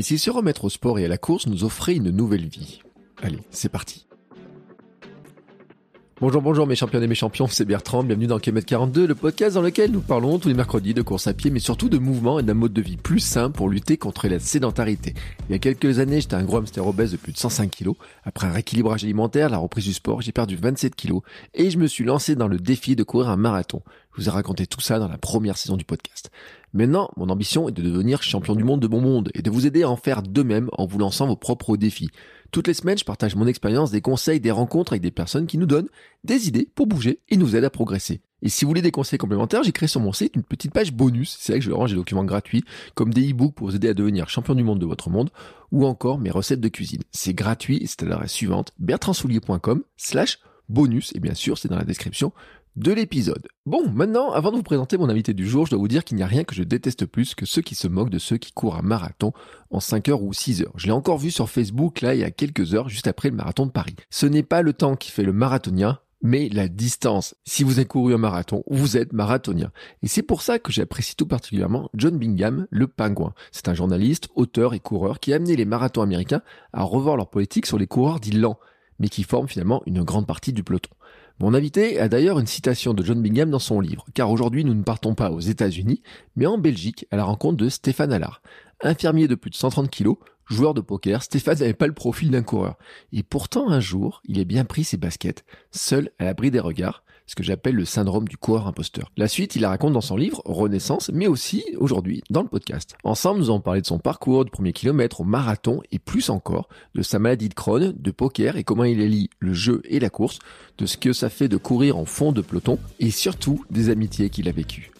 [0.00, 2.80] Et si se remettre au sport et à la course nous offrait une nouvelle vie
[3.22, 4.06] Allez, c'est parti.
[6.22, 9.56] Bonjour, bonjour mes champions et mes champions, c'est Bertrand, bienvenue dans Kilomètre 42, le podcast
[9.56, 12.38] dans lequel nous parlons tous les mercredis de course à pied, mais surtout de mouvement
[12.38, 15.12] et d'un mode de vie plus sain pour lutter contre la sédentarité.
[15.50, 17.96] Il y a quelques années, j'étais un gros hamster obèse de plus de 105 kilos.
[18.24, 21.20] Après un rééquilibrage alimentaire, la reprise du sport, j'ai perdu 27 kilos
[21.52, 23.82] et je me suis lancé dans le défi de courir un marathon.
[24.16, 26.30] Je vous ai raconté tout ça dans la première saison du podcast.
[26.72, 29.66] Maintenant, mon ambition est de devenir champion du monde de mon monde et de vous
[29.66, 32.10] aider à en faire de même en vous lançant vos propres défis.
[32.52, 35.58] Toutes les semaines, je partage mon expérience, des conseils, des rencontres avec des personnes qui
[35.58, 35.88] nous donnent
[36.24, 38.20] des idées pour bouger et nous aident à progresser.
[38.42, 40.92] Et si vous voulez des conseils complémentaires, j'ai créé sur mon site une petite page
[40.92, 41.36] bonus.
[41.38, 43.94] C'est là que je range des documents gratuits, comme des e-books pour vous aider à
[43.94, 45.30] devenir champion du monde de votre monde,
[45.72, 47.02] ou encore mes recettes de cuisine.
[47.10, 51.12] C'est gratuit c'est à l'adresse suivante, bertrandsoulier.com slash bonus.
[51.14, 52.32] Et bien sûr, c'est dans la description
[52.80, 53.46] de l'épisode.
[53.66, 56.16] Bon, maintenant, avant de vous présenter mon invité du jour, je dois vous dire qu'il
[56.16, 58.52] n'y a rien que je déteste plus que ceux qui se moquent de ceux qui
[58.52, 59.32] courent un marathon
[59.70, 60.72] en 5 heures ou 6 heures.
[60.76, 63.36] Je l'ai encore vu sur Facebook là il y a quelques heures, juste après le
[63.36, 63.96] marathon de Paris.
[64.08, 67.34] Ce n'est pas le temps qui fait le marathonien, mais la distance.
[67.44, 69.72] Si vous avez couru un marathon, vous êtes marathonien.
[70.02, 73.34] Et c'est pour ça que j'apprécie tout particulièrement John Bingham, le pingouin.
[73.52, 76.42] C'est un journaliste, auteur et coureur qui a amené les marathons américains
[76.72, 78.58] à revoir leur politique sur les coureurs dits lents,
[78.98, 80.90] mais qui forment finalement une grande partie du peloton.
[81.40, 84.74] Mon invité a d'ailleurs une citation de John Bingham dans son livre, car aujourd'hui nous
[84.74, 86.02] ne partons pas aux États-Unis,
[86.36, 88.42] mais en Belgique à la rencontre de Stéphane Allard.
[88.82, 92.42] Infirmier de plus de 130 kilos, joueur de poker, Stéphane n'avait pas le profil d'un
[92.42, 92.76] coureur.
[93.14, 97.04] Et pourtant un jour, il a bien pris ses baskets, seul à l'abri des regards,
[97.30, 99.12] ce que j'appelle le syndrome du coureur imposteur.
[99.16, 102.96] La suite, il la raconte dans son livre Renaissance, mais aussi aujourd'hui dans le podcast.
[103.04, 106.68] Ensemble, nous avons parlé de son parcours du premier kilomètre au marathon et plus encore
[106.96, 110.10] de sa maladie de Crohn, de poker et comment il allie le jeu et la
[110.10, 110.40] course,
[110.76, 114.28] de ce que ça fait de courir en fond de peloton et surtout des amitiés
[114.28, 114.90] qu'il a vécues.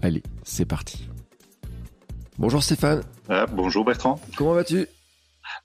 [0.00, 1.08] Allez, c'est parti.
[2.38, 3.02] Bonjour Stéphane.
[3.28, 4.20] Ah, bonjour Bertrand.
[4.36, 4.86] Comment vas-tu?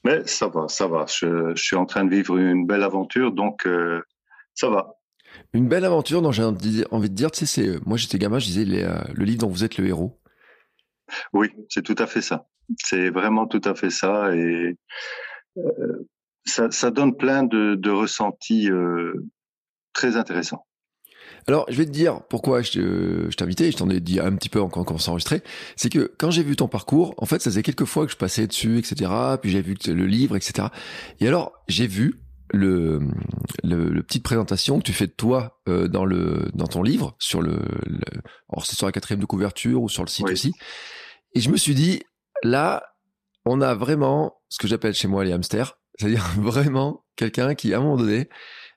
[0.04, 1.06] Mais ça va, ça va.
[1.08, 4.02] Je, je, suis en train de vivre une belle aventure, donc euh,
[4.56, 4.96] ça va.
[5.54, 8.40] Une belle aventure dont j'ai envie de dire, tu sais, c'est, euh, moi j'étais gamin,
[8.40, 10.20] je disais les, euh, le livre dont vous êtes le héros.
[11.34, 12.48] Oui, c'est tout à fait ça.
[12.78, 14.36] C'est vraiment tout à fait ça.
[14.36, 14.76] Et
[15.58, 16.08] euh,
[16.46, 19.26] ça, ça, donne plein de, de ressentis euh,
[19.94, 20.66] très intéressants.
[21.48, 24.50] Alors, je vais te dire pourquoi je, je t'invitais, je t'en ai dit un petit
[24.50, 25.44] peu quand on s'enregistrait,
[25.76, 28.18] c'est que quand j'ai vu ton parcours, en fait, ça faisait quelques fois que je
[28.18, 30.70] passais dessus, etc., puis j'ai vu le livre, etc.
[31.20, 32.20] Et alors, j'ai vu
[32.56, 33.00] le,
[33.64, 37.16] le, le, petite présentation que tu fais de toi euh, dans le dans ton livre
[37.20, 38.02] sur le, le
[38.52, 40.34] alors c'est sur la quatrième de couverture ou sur le site Oui.
[40.34, 40.54] aussi.
[41.34, 42.02] Et je me suis dit
[42.44, 42.84] là
[43.46, 45.78] on a vraiment ce que j'appelle chez moi les hamsters.
[45.98, 48.30] C'est-à-dire vraiment quelqu'un qui à un moment donné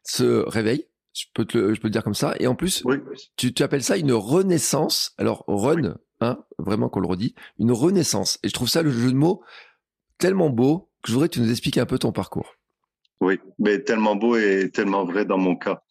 [0.05, 0.85] se réveille.
[1.15, 2.35] Je peux te le, je peux te dire comme ça.
[2.39, 2.97] Et en plus Oui,
[3.37, 5.13] tu, tu appelles ça une renaissance.
[5.19, 8.39] Alors run hein vraiment qu'on le redit une renaissance.
[8.43, 9.43] Et je trouve ça le jeu de mots
[10.19, 12.55] tellement beau que je voudrais que tu nous expliques un peu ton parcours
[13.21, 15.83] oui, mais tellement beau et tellement vrai dans mon cas.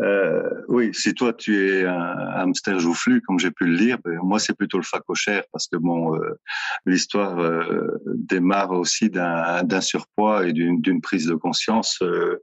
[0.00, 4.18] Euh, oui, si toi tu es un hamster joufflu, comme j'ai pu le lire, ben,
[4.22, 6.38] moi c'est plutôt le facochère parce que bon, euh,
[6.86, 12.42] l'histoire euh, démarre aussi d'un surpoids et d'une prise de conscience euh,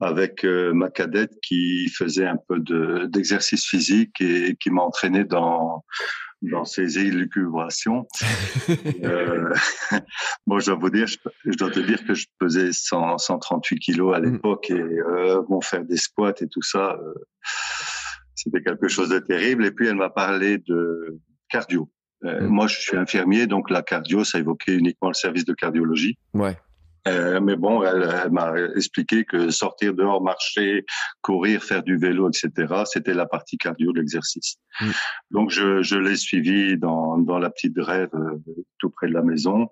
[0.00, 5.24] avec euh, ma cadette qui faisait un peu de d'exercice physique et qui m'a entraîné
[5.24, 5.84] dans
[6.42, 8.06] dans ces élucubrations.
[9.04, 9.52] euh,
[10.46, 13.78] bon, je dois vous dire, je, je, dois te dire que je pesais 100, 138
[13.78, 17.14] kilos à l'époque et euh, bon, faire des squats et tout ça, euh,
[18.34, 19.64] c'était quelque chose de terrible.
[19.64, 21.18] Et puis elle m'a parlé de
[21.48, 21.88] cardio.
[22.24, 22.46] Euh, Mm.
[22.46, 26.18] Moi, je suis infirmier, donc la cardio, ça évoquait uniquement le service de cardiologie.
[26.34, 26.56] ouais
[27.06, 30.84] Euh, mais bon, elle, elle m'a expliqué que sortir dehors, marcher,
[31.22, 34.56] courir, faire du vélo, etc., c'était la partie cardio de l'exercice.
[34.80, 34.90] Mm.
[35.30, 38.36] Donc, je, je l'ai suivi dans, dans la petite grève euh,
[38.78, 39.68] tout près de la maison.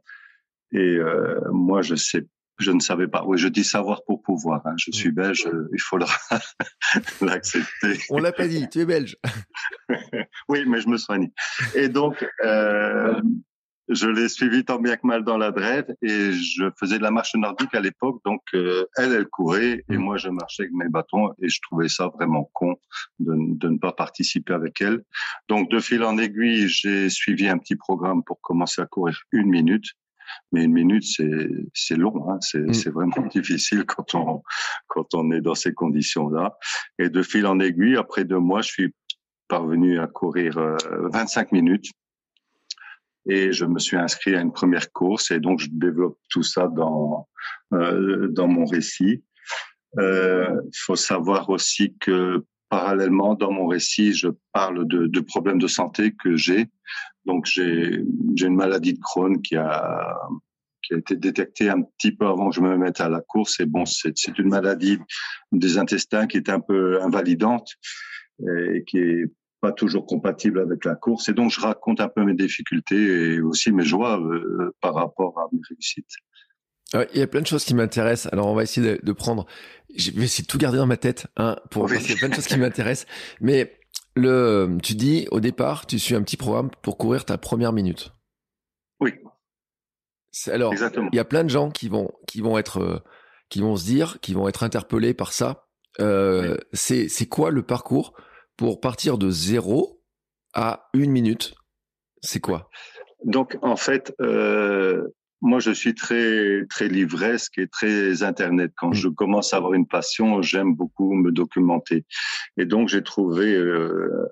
[0.72, 2.26] Et euh, moi, je sais,
[2.58, 3.24] je ne savais pas.
[3.24, 4.62] Oui, je dis savoir pour pouvoir.
[4.64, 4.74] Hein.
[4.76, 6.06] Je suis belge, euh, il faut le-
[7.20, 7.98] l'accepter.
[8.10, 9.16] on l'a pas dit tu es belge
[10.48, 11.30] Oui, mais je me soigne.
[11.74, 13.20] Et donc, euh,
[13.88, 17.10] je l'ai suivi tant bien que mal dans la drève et je faisais de la
[17.10, 18.20] marche nordique à l'époque.
[18.24, 20.00] Donc, euh, elle, elle courait et mm.
[20.00, 22.76] moi, je marchais avec mes bâtons et je trouvais ça vraiment con
[23.18, 25.02] de, de, ne pas participer avec elle.
[25.48, 29.48] Donc, de fil en aiguille, j'ai suivi un petit programme pour commencer à courir une
[29.48, 29.86] minute.
[30.52, 32.38] Mais une minute, c'est c'est long, hein.
[32.40, 32.90] c'est mm.
[32.92, 34.42] vraiment difficile quand on
[34.86, 36.56] quand on est dans ces conditions-là.
[36.98, 38.94] Et de fil en aiguille, après deux mois, je suis
[39.46, 40.58] parvenu à courir
[41.12, 41.90] 25 euh, minutes
[43.26, 46.68] et je me suis inscrit à une première course et donc je développe tout ça
[46.68, 47.28] dans
[47.72, 49.22] euh, dans mon récit.
[49.96, 55.58] Il euh, faut savoir aussi que parallèlement dans mon récit, je parle de, de problèmes
[55.58, 56.66] de santé que j'ai.
[57.24, 58.02] Donc j'ai
[58.34, 60.16] j'ai une maladie de Crohn qui a
[60.82, 63.58] qui a été détectée un petit peu avant que je me mette à la course.
[63.60, 64.98] Et bon, c'est une maladie
[65.50, 67.68] des intestins qui est un peu invalidante
[68.46, 69.32] et qui est
[69.64, 71.30] pas toujours compatible avec la course.
[71.30, 75.38] Et donc, je raconte un peu mes difficultés et aussi mes joies euh, par rapport
[75.38, 76.16] à mes réussites.
[77.14, 78.30] il y a plein de choses qui m'intéressent.
[78.30, 79.46] Alors, on va essayer de, prendre.
[79.96, 82.18] Je vais essayer de tout garder dans ma tête, hein, pour parce qu'il y a
[82.18, 83.10] plein de choses qui m'intéressent.
[83.40, 83.78] Mais
[84.14, 88.12] le, tu dis au départ, tu suis un petit programme pour courir ta première minute.
[89.00, 89.14] Oui.
[90.48, 91.08] Alors, Exactement.
[91.10, 92.98] il y a plein de gens qui vont, qui vont être, euh,
[93.48, 95.68] qui vont se dire, qui vont être interpellés par ça.
[96.00, 98.12] Euh, C'est, c'est quoi le parcours
[98.56, 100.00] pour partir de zéro
[100.54, 101.54] à une minute,
[102.22, 102.68] c'est quoi?
[103.24, 105.08] Donc en fait, euh,
[105.40, 108.72] moi je suis très très livresque et très internet.
[108.76, 108.94] Quand mm.
[108.94, 112.04] je commence à avoir une passion, j'aime beaucoup me documenter.
[112.56, 114.26] Et donc j'ai trouvé euh,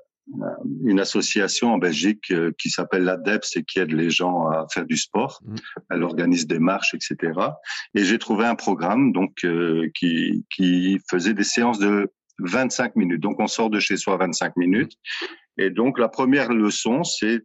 [0.85, 4.87] une association en Belgique euh, qui s'appelle l'ADEPS et qui aide les gens à faire
[4.87, 5.43] du sport.
[5.91, 7.39] Elle organise des marches, etc.
[7.95, 13.21] Et j'ai trouvé un programme donc euh, qui qui faisait des séances de 25 minutes.
[13.21, 14.93] Donc, on sort de chez soi 25 minutes.
[15.59, 17.43] Et donc, la première leçon, c'est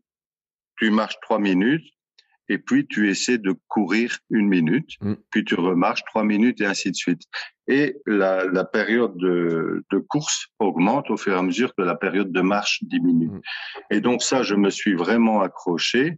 [0.78, 1.86] tu marches trois minutes
[2.50, 5.14] et puis tu essaies de courir une minute, mm.
[5.32, 7.24] puis tu remarches trois minutes et ainsi de suite.
[7.68, 11.96] Et la, la période de, de, course augmente au fur et à mesure que la
[11.96, 13.28] période de marche diminue.
[13.28, 13.42] Mm.
[13.92, 16.18] Et donc ça, je me suis vraiment accroché.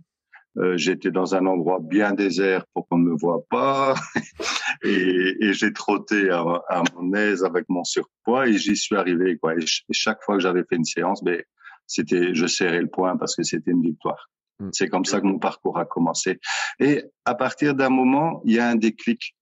[0.58, 3.94] Euh, j'étais dans un endroit bien désert pour qu'on ne me voit pas
[4.84, 9.38] et, et j'ai trotté à, à, mon aise avec mon surpoids et j'y suis arrivé
[9.38, 9.54] quoi.
[9.56, 11.42] Et, chaque fois que j'avais fait une séance, ben
[11.86, 14.30] c'était je serrais le point parce que c'était une victoire.
[14.60, 14.70] Mm.
[14.72, 16.40] C'est comme ça que mon parcours a commencé.
[16.80, 19.36] Et à partir d'un moment, il y a un déclic.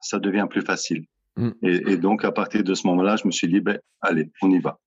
[0.00, 1.04] Ça devient plus facile.
[1.36, 1.50] Mm.
[1.62, 4.50] Et, et, donc à partir de ce moment-là, je me suis dit ben allez, on
[4.50, 4.78] y va.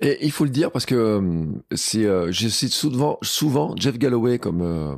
[0.00, 1.44] Et il faut le dire parce que euh,
[1.74, 4.94] c'est, euh, je cite souvent, souvent Jeff Galloway comme euh,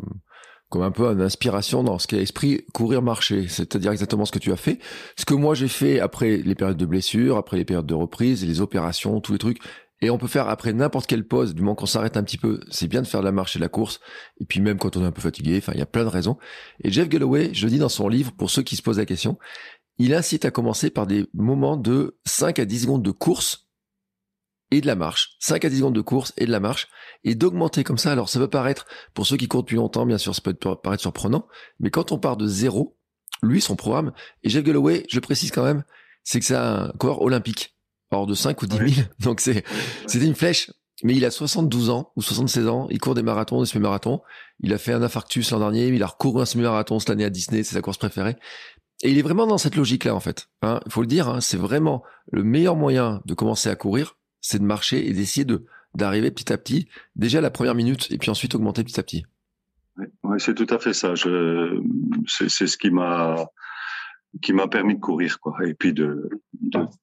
[0.68, 4.32] comme un peu une inspiration dans ce qui est esprit courir marcher, c'est-à-dire exactement ce
[4.32, 4.78] que tu as fait,
[5.16, 8.44] ce que moi j'ai fait après les périodes de blessures, après les périodes de reprise,
[8.44, 9.60] les opérations, tous les trucs.
[10.00, 12.60] Et on peut faire après n'importe quelle pause, du moment qu'on s'arrête un petit peu,
[12.70, 13.98] c'est bien de faire de la marche et de la course.
[14.40, 16.08] Et puis même quand on est un peu fatigué, enfin il y a plein de
[16.08, 16.36] raisons.
[16.84, 19.06] Et Jeff Galloway, je le dis dans son livre, pour ceux qui se posent la
[19.06, 19.38] question,
[19.98, 23.67] il incite à commencer par des moments de 5 à 10 secondes de course
[24.70, 26.88] et de la marche, 5 à 10 secondes de course et de la marche,
[27.24, 28.12] et d'augmenter comme ça.
[28.12, 31.00] Alors ça peut paraître, pour ceux qui courent depuis longtemps, bien sûr, ça peut paraître
[31.00, 31.46] surprenant,
[31.80, 32.96] mais quand on part de zéro,
[33.42, 34.12] lui, son programme,
[34.42, 35.84] et Jeff Galloway, je précise quand même,
[36.24, 37.76] c'est que c'est un coureur olympique,
[38.10, 39.64] hors de 5 ou 10 000, donc c'est
[40.06, 40.70] c'était une flèche.
[41.04, 44.20] Mais il a 72 ans ou 76 ans, il court des marathons, des semi-marathons.
[44.58, 47.30] Il a fait un infarctus l'an dernier, il a recouru un semi-marathon cette année à
[47.30, 48.36] Disney, c'est sa course préférée.
[49.02, 50.48] Et il est vraiment dans cette logique-là, en fait.
[50.62, 54.16] Hein, il faut le dire, hein, c'est vraiment le meilleur moyen de commencer à courir,
[54.40, 55.64] c'est de marcher et d'essayer de
[55.94, 59.24] d'arriver petit à petit, déjà la première minute, et puis ensuite augmenter petit à petit.
[60.22, 61.14] Oui, c'est tout à fait ça.
[61.14, 61.82] Je,
[62.26, 63.46] c'est, c'est ce qui m'a
[64.42, 66.28] qui m'a permis de courir, quoi, et puis de,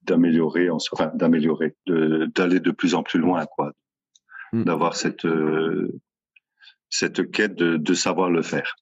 [0.03, 3.73] d'améliorer, enfin d'améliorer, de, d'aller de plus en plus loin, quoi,
[4.53, 4.63] hmm.
[4.63, 5.27] d'avoir cette
[6.89, 8.75] cette quête de, de savoir le faire.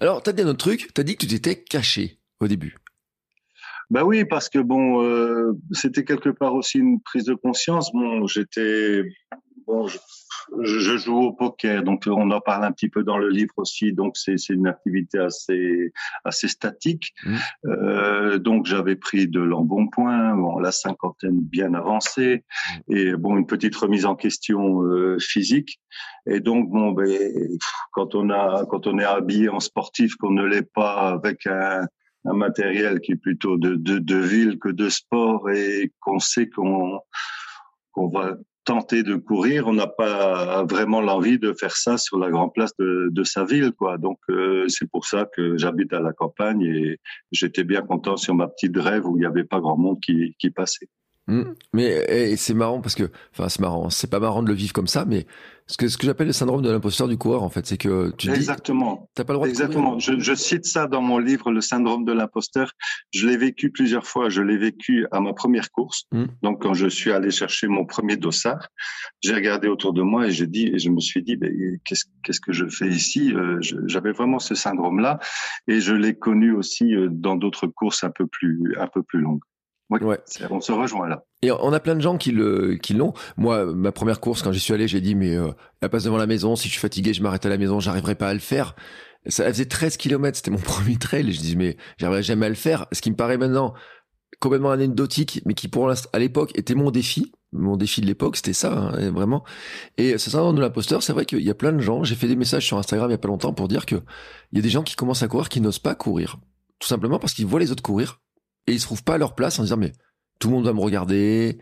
[0.00, 0.92] Alors, tu as dit un autre truc.
[0.94, 2.76] Tu as dit que tu t'étais caché au début.
[3.90, 7.90] Bah oui, parce que bon, euh, c'était quelque part aussi une prise de conscience.
[7.92, 9.02] Bon, j'étais,
[9.66, 9.98] bon, je,
[10.60, 13.92] je, joue au poker, donc on en parle un petit peu dans le livre aussi.
[13.92, 15.92] Donc c'est une activité assez
[16.24, 17.14] assez statique.
[17.24, 17.36] Mmh.
[17.66, 22.44] Euh, donc j'avais pris de l'embonpoint, bon, la cinquantaine bien avancée,
[22.88, 22.96] mmh.
[22.96, 25.80] et bon une petite remise en question euh, physique.
[26.26, 27.18] Et donc bon, ben,
[27.90, 31.86] quand on a quand on est habillé en sportif, qu'on ne l'est pas avec un
[32.24, 36.48] un matériel qui est plutôt de, de, de ville que de sport et qu'on sait
[36.48, 37.00] qu'on
[37.92, 42.30] qu'on va tenter de courir, on n'a pas vraiment l'envie de faire ça sur la
[42.30, 43.98] grande place de, de sa ville, quoi.
[43.98, 47.00] Donc euh, c'est pour ça que j'habite à la campagne et
[47.32, 50.36] j'étais bien content sur ma petite rêve où il n'y avait pas grand monde qui,
[50.38, 50.88] qui passait.
[51.30, 51.54] Mmh.
[51.72, 53.88] Mais c'est marrant parce que, enfin, c'est marrant.
[53.90, 55.26] C'est pas marrant de le vivre comme ça, mais
[55.70, 58.10] ce que, ce que j'appelle le syndrome de l'imposteur du coureur, en fait, c'est que
[58.18, 59.08] tu Exactement.
[59.14, 59.94] t'as pas le droit Exactement.
[59.94, 62.72] de je, je, cite ça dans mon livre, le syndrome de l'imposteur.
[63.14, 64.28] Je l'ai vécu plusieurs fois.
[64.28, 66.06] Je l'ai vécu à ma première course.
[66.10, 66.24] Mmh.
[66.42, 68.66] Donc, quand je suis allé chercher mon premier dossard,
[69.22, 71.38] j'ai regardé autour de moi et j'ai dit, et je me suis dit,
[71.84, 73.32] qu'est-ce, qu'est-ce que je fais ici?
[73.32, 75.20] Euh, j'avais vraiment ce syndrome-là
[75.68, 79.20] et je l'ai connu aussi euh, dans d'autres courses un peu plus, un peu plus
[79.20, 79.42] longues.
[79.90, 80.18] Oui, ouais.
[80.50, 81.24] on se rejoint là.
[81.42, 83.12] Et on a plein de gens qui le qui l'ont.
[83.36, 86.16] Moi, ma première course quand j'y suis allé, j'ai dit mais euh, elle passe devant
[86.16, 86.54] la maison.
[86.54, 87.80] Si je suis fatigué, je m'arrête à la maison.
[87.80, 88.76] J'arriverai pas à le faire.
[89.26, 90.36] Ça faisait 13 km.
[90.36, 91.28] C'était mon premier trail.
[91.28, 92.86] Et je dis mais j'arriverai jamais à le faire.
[92.92, 93.74] Ce qui me paraît maintenant
[94.38, 97.32] complètement anecdotique, mais qui pour l'instant à l'époque était mon défi.
[97.52, 99.42] Mon défi de l'époque, c'était ça, hein, vraiment.
[99.98, 102.04] Et ce syndrome de l'imposteur, c'est vrai qu'il y a plein de gens.
[102.04, 103.96] J'ai fait des messages sur Instagram il y a pas longtemps pour dire que
[104.52, 106.38] il y a des gens qui commencent à courir qui n'osent pas courir,
[106.78, 108.20] tout simplement parce qu'ils voient les autres courir
[108.66, 109.92] et ils se trouvent pas à leur place en disant mais
[110.38, 111.58] tout le monde va me regarder,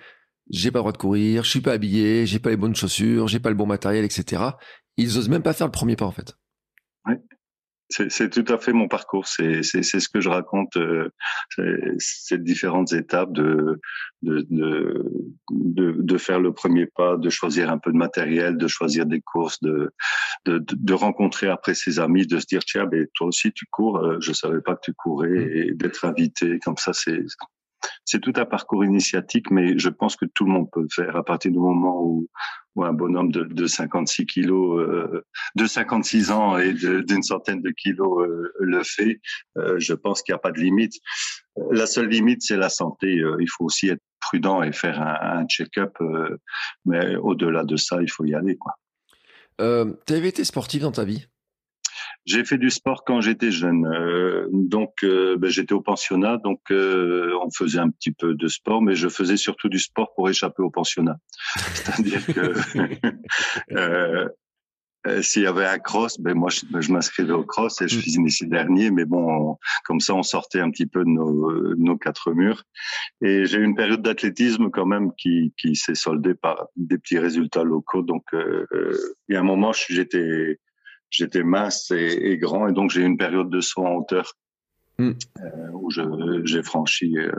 [0.50, 3.28] j'ai pas le droit de courir, je suis pas habillé, j'ai pas les bonnes chaussures,
[3.28, 4.42] j'ai pas le bon matériel, etc.
[4.96, 6.34] Ils osent même pas faire le premier pas en fait.
[7.90, 9.26] C'est tout à fait mon parcours.
[9.26, 11.10] C'est ce que je raconte, euh,
[11.98, 13.80] ces différentes étapes de
[14.22, 19.06] de, de, de, faire le premier pas, de choisir un peu de matériel, de choisir
[19.06, 19.90] des courses, de,
[20.44, 23.98] de, de rencontrer après ses amis, de se dire tiens, ben, toi aussi tu cours,
[23.98, 25.52] euh, je savais pas que tu courais, mmh.
[25.52, 27.22] et d'être invité comme ça, c'est
[28.04, 31.16] c'est tout un parcours initiatique, mais je pense que tout le monde peut le faire
[31.16, 32.26] à partir du moment où,
[32.80, 35.24] un bonhomme de, de 56 kilos, euh,
[35.56, 39.20] de 56 ans et d'une centaine de kilos euh, le fait.
[39.56, 40.94] Euh, je pense qu'il n'y a pas de limite.
[41.72, 43.20] La seule limite, c'est la santé.
[43.40, 45.92] Il faut aussi être prudent et faire un, check-up,
[46.84, 48.56] mais au-delà de ça, il faut y aller.
[49.58, 51.26] Tu avais été sportif dans ta vie?
[52.28, 56.60] J'ai fait du sport quand j'étais jeune, euh, donc euh, ben, j'étais au pensionnat, donc
[56.70, 60.28] euh, on faisait un petit peu de sport, mais je faisais surtout du sport pour
[60.28, 61.16] échapper au pensionnat.
[61.74, 62.52] C'est-à-dire que
[65.22, 68.02] s'il y avait un cross, ben moi je, je m'inscrivais au cross et je mm.
[68.02, 72.32] finissais dernier, mais bon, comme ça on sortait un petit peu de nos, nos quatre
[72.32, 72.64] murs.
[73.22, 77.18] Et j'ai eu une période d'athlétisme quand même qui, qui s'est soldée par des petits
[77.18, 78.02] résultats locaux.
[78.02, 80.58] Donc il y a un moment j'étais
[81.10, 84.34] j'étais mince et, et, grand et donc j'ai eu une période de saut en hauteur
[84.98, 85.10] mm.
[85.10, 87.32] euh, où j'ai franchi euh,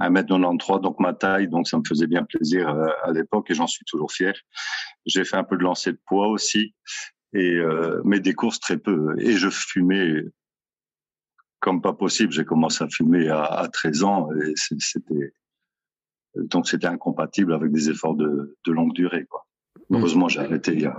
[0.00, 3.66] 1m93 donc ma taille donc ça me faisait bien plaisir euh, à l'époque et j'en
[3.66, 4.34] suis toujours fier.
[5.06, 6.74] J'ai fait un peu de lancer de poids aussi
[7.32, 10.24] et euh, mais des courses très peu et je fumais
[11.58, 12.32] comme pas possible.
[12.32, 15.32] J'ai commencé à fumer à, à 13 ans et c'était
[16.36, 19.46] donc c'était incompatible avec des efforts de, de longue durée quoi.
[19.88, 19.96] Mm.
[19.96, 20.96] Heureusement, j'ai arrêté il y a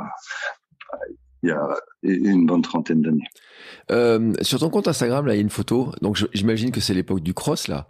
[1.43, 3.27] il y a une bonne trentaine d'années.
[3.91, 5.91] Euh, sur ton compte Instagram, là, il y a une photo.
[6.01, 7.88] Donc, j'imagine que c'est l'époque du cross, là.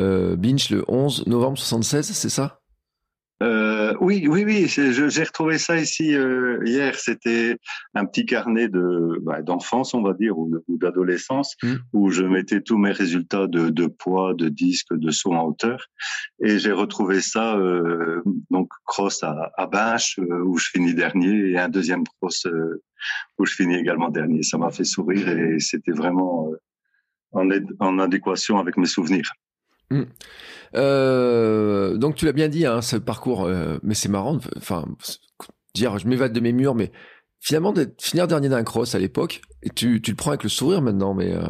[0.00, 2.61] Euh, le 11 novembre 76, c'est ça?
[3.42, 4.66] Euh, oui, oui, oui.
[4.68, 6.94] J'ai retrouvé ça ici euh, hier.
[6.94, 7.56] C'était
[7.94, 11.74] un petit carnet de bah, d'enfance, on va dire, ou, d'adolescence, mmh.
[11.92, 15.86] où je mettais tous mes résultats de, de poids, de disques, de saut en hauteur.
[16.40, 21.50] Et j'ai retrouvé ça euh, donc cross à, à Binche, euh, où je finis dernier,
[21.50, 22.82] et un deuxième cross euh,
[23.38, 24.42] où je finis également dernier.
[24.44, 26.52] Ça m'a fait sourire et c'était vraiment
[27.32, 27.48] en,
[27.80, 29.32] en adéquation avec mes souvenirs.
[29.92, 30.06] Mmh.
[30.74, 34.38] Euh, donc tu l'as bien dit, hein, ce parcours, euh, mais c'est marrant.
[34.56, 34.86] Enfin,
[35.74, 36.90] dire, je m'évade de mes murs, mais
[37.40, 41.14] finalement, finir dernier d'un cross à l'époque, et tu, le prends avec le sourire maintenant,
[41.14, 41.32] mais.
[41.32, 41.42] Euh...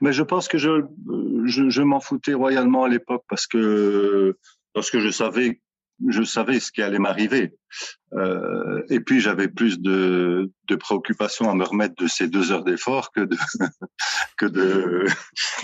[0.00, 4.36] Mais je pense que je m'en foutais royalement à l'époque parce que
[4.72, 5.60] parce que je savais
[6.08, 7.54] je savais ce qui allait m'arriver.
[8.14, 12.64] Euh, et puis j'avais plus de, de préoccupations à me remettre de ces deux heures
[12.64, 13.36] d'effort que de
[14.38, 15.06] que de,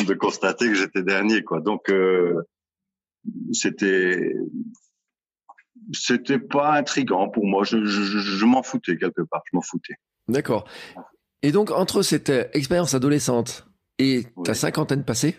[0.05, 1.61] de constater que j'étais dernier, quoi.
[1.61, 2.43] Donc euh,
[3.53, 4.35] c'était
[5.93, 7.65] c'était pas intrigant pour moi.
[7.65, 9.43] Je, je, je m'en foutais quelque part.
[9.51, 9.95] Je m'en foutais.
[10.29, 10.69] D'accord.
[11.43, 15.37] Et donc entre cette expérience adolescente et ta cinquantaine passée,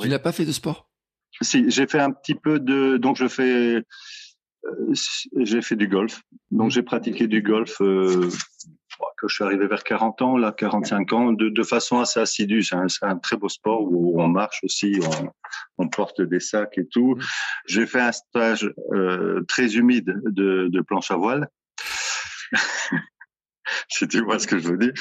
[0.00, 0.85] tu n'as pas fait de sport?
[1.40, 2.96] Si, j'ai fait un petit peu de.
[2.96, 3.76] Donc, je fais.
[4.64, 4.94] Euh,
[5.38, 6.22] j'ai fait du golf.
[6.50, 8.28] Donc, j'ai pratiqué du golf euh,
[9.18, 12.62] que je suis arrivé vers 40 ans, là, 45 ans, de, de façon assez assidue.
[12.62, 15.30] C'est un, un, très beau sport où on marche aussi, on,
[15.78, 17.16] on porte des sacs et tout.
[17.66, 21.48] J'ai fait un stage euh, très humide de, de planche à voile.
[23.88, 24.92] si tu vois ce que je veux dire.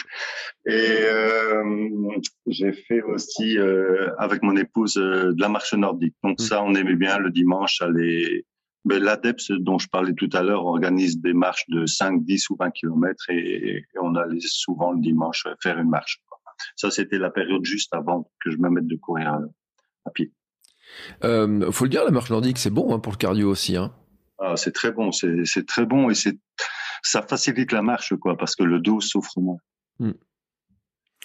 [0.65, 1.63] Et euh,
[2.47, 6.15] j'ai fait aussi euh, avec mon épouse euh, de la marche nordique.
[6.23, 8.45] Donc ça, on aimait bien le dimanche aller.
[8.83, 12.55] Ben, L'ADEPS dont je parlais tout à l'heure organise des marches de 5, 10 ou
[12.59, 16.21] 20 kilomètres et, on allait souvent le dimanche faire une marche.
[16.75, 19.39] Ça, c'était la période juste avant que je me mette de courir
[20.05, 20.31] à, pied.
[21.23, 23.75] Euh, faut le dire, la marche nordique, c'est bon hein, pour le cardio aussi.
[23.75, 23.91] Hein.
[24.37, 26.37] Ah, c'est très bon, c'est très bon et c'est
[27.01, 29.57] ça facilite la marche quoi, parce que le dos souffre moins.
[29.99, 30.13] Hmm.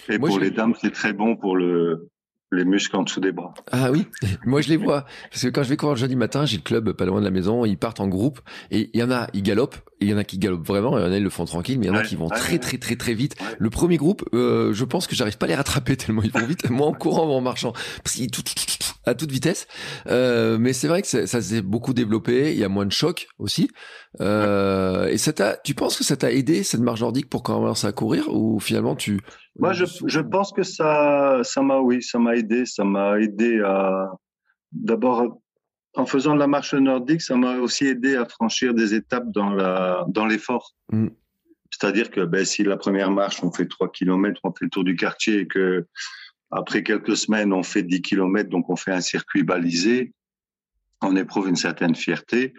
[0.09, 2.09] Et pour les dames, c'est très bon pour le
[2.53, 3.55] les muscles en dessous des bras.
[3.71, 4.07] Ah oui,
[4.45, 5.07] moi je les vois.
[5.31, 7.25] Parce que quand je vais courir le jeudi matin, j'ai le club pas loin de
[7.25, 8.41] la maison, ils partent en groupe
[8.71, 11.05] et il y en a, ils galopent, il y en a qui galopent vraiment, il
[11.05, 12.59] y en a ils le font tranquille, mais il y en a qui vont très
[12.59, 13.37] très très très vite.
[13.59, 16.47] Le premier groupe, euh, je pense que j'arrive pas à les rattraper tellement ils vont
[16.47, 18.65] vite, moi en courant ou en marchant, parce qu'ils tout, tout, tout,
[19.05, 19.67] à toute vitesse.
[20.09, 23.29] Euh, mais c'est vrai que ça s'est beaucoup développé, il y a moins de choc
[23.39, 23.71] aussi.
[24.21, 27.87] Euh, et ça t'a, tu penses que ça t'a aidé cette marche nordique pour commencer
[27.87, 29.21] à courir ou finalement tu
[29.59, 32.67] Moi, je, je pense que ça, ça m'a, oui, ça m'a aidé.
[32.67, 34.11] Ça m'a aidé à,
[34.73, 35.41] d'abord,
[35.95, 39.51] en faisant de la marche nordique, ça m'a aussi aidé à franchir des étapes dans
[39.51, 40.75] la, dans l'effort.
[40.93, 41.09] Mm.
[41.71, 44.85] C'est-à-dire que ben, si la première marche, on fait 3 km, on fait le tour
[44.85, 45.87] du quartier et que
[46.51, 50.13] après quelques semaines, on fait 10 km, donc on fait un circuit balisé,
[51.01, 52.55] on éprouve une certaine fierté.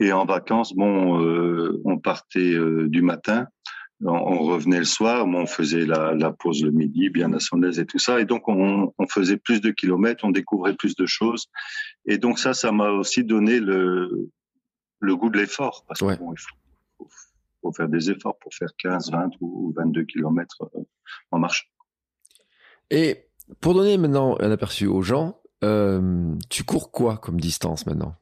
[0.00, 3.46] Et en vacances, bon, euh, on partait euh, du matin,
[4.04, 7.78] on, revenait le soir, on faisait la, la, pause le midi, bien à son aise
[7.78, 8.20] et tout ça.
[8.20, 11.46] Et donc, on, on, faisait plus de kilomètres, on découvrait plus de choses.
[12.04, 14.30] Et donc ça, ça m'a aussi donné le,
[15.00, 16.34] le goût de l'effort, parce qu'il bon,
[16.98, 17.08] faut,
[17.62, 20.82] faut, faire des efforts pour faire 15, 20 ou 22 kilomètres euh,
[21.30, 21.70] en marche.
[22.90, 23.28] Et
[23.60, 28.14] pour donner maintenant un aperçu aux gens, euh, tu cours quoi comme distance maintenant?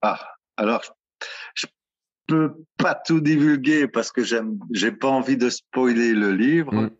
[0.00, 0.18] Ah,
[0.56, 0.82] alors
[2.26, 6.72] peux pas tout divulguer parce que j'aime, j'ai pas envie de spoiler le livre.
[6.72, 6.90] Mm.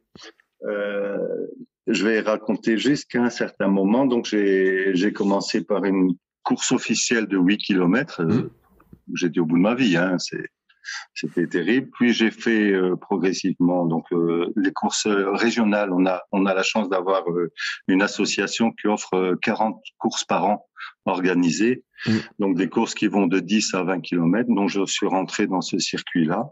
[0.69, 1.47] Euh,
[1.87, 4.07] je vais raconter jusqu'à un certain moment.
[4.07, 8.23] Donc j'ai j'ai commencé par une course officielle de 8 km.
[8.23, 8.51] Mm.
[9.15, 9.97] J'étais au bout de ma vie.
[9.97, 10.49] Hein, c'est
[11.15, 11.91] c'était terrible.
[11.93, 15.93] Puis j'ai fait euh, progressivement donc euh, les courses régionales.
[15.93, 17.53] On a on a la chance d'avoir euh,
[17.89, 20.69] une association qui offre 40 courses par an
[21.05, 21.85] organisées.
[22.07, 22.13] Mm.
[22.39, 24.53] Donc des courses qui vont de 10 à 20 km.
[24.55, 26.49] Donc je suis rentré dans ce circuit-là.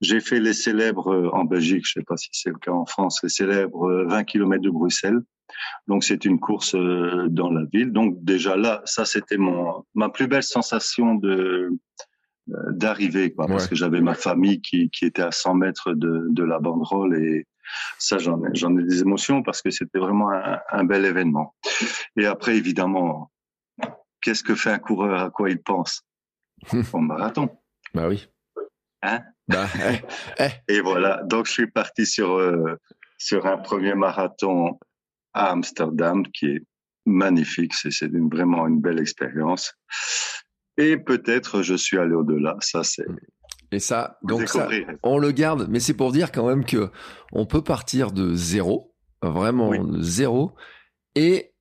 [0.00, 3.20] J'ai fait les célèbres en Belgique, je sais pas si c'est le cas en France,
[3.22, 5.20] les célèbres 20 km de Bruxelles.
[5.88, 7.92] Donc c'est une course dans la ville.
[7.92, 11.70] Donc déjà là, ça c'était mon ma plus belle sensation de euh,
[12.70, 16.44] d'arriver, quoi, parce que j'avais ma famille qui, qui était à 100 mètres de, de
[16.44, 17.46] la banderole et
[17.98, 21.54] ça, j'en ai, j'en ai des émotions parce que c'était vraiment un, un, bel événement.
[22.16, 23.30] Et après, évidemment,
[24.20, 26.02] qu'est-ce que fait un coureur À quoi il pense?
[26.92, 27.48] Au marathon.
[27.94, 28.28] Bah oui.
[29.02, 29.22] Hein?
[29.48, 30.74] Bah, eh, eh.
[30.74, 31.22] Et voilà.
[31.24, 32.76] Donc, je suis parti sur euh,
[33.18, 34.78] sur un premier marathon
[35.32, 36.66] à Amsterdam qui est
[37.06, 37.74] magnifique.
[37.74, 39.74] C'est, c'est vraiment une belle expérience.
[40.76, 42.56] Et peut-être je suis allé au-delà.
[42.60, 43.06] Ça, c'est.
[43.72, 44.68] Et ça, donc ça,
[45.02, 46.90] on le garde, mais c'est pour dire quand même que
[47.32, 50.54] on peut partir de zéro, vraiment de zéro,
[51.14, 51.52] et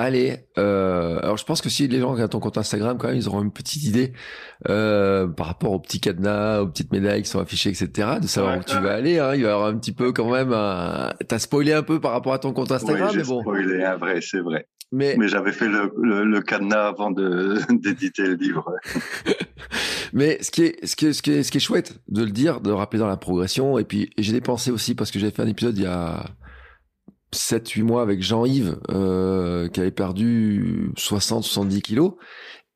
[0.00, 0.38] aller.
[0.58, 3.28] Euh, alors je pense que si les gens regardent ton compte Instagram, quand même, ils
[3.28, 4.12] auront une petite idée
[4.68, 8.18] euh, par rapport aux petits cadenas, aux petites médailles qui sont affichées, etc.
[8.20, 9.18] De savoir où tu vas aller.
[9.18, 9.34] Hein.
[9.34, 10.52] Il va y avoir un petit peu quand même.
[10.52, 11.12] Un...
[11.26, 13.40] T'as spoilé un peu par rapport à ton compte Instagram, mais bon.
[13.40, 14.66] Spoilé, un vrai, c'est vrai.
[14.90, 15.92] Mais, mais j'avais fait le,
[16.24, 17.10] le, cadenas avant
[17.70, 18.72] d'éditer le livre.
[20.14, 22.22] mais ce qui, est, ce, qui est, ce, qui est, ce qui est chouette de
[22.22, 25.18] le dire, de le rappeler dans la progression, et puis j'ai dépensé aussi parce que
[25.18, 26.24] j'avais fait un épisode il y a
[27.32, 32.14] 7-8 mois avec Jean-Yves euh, qui avait perdu 60-70 kilos.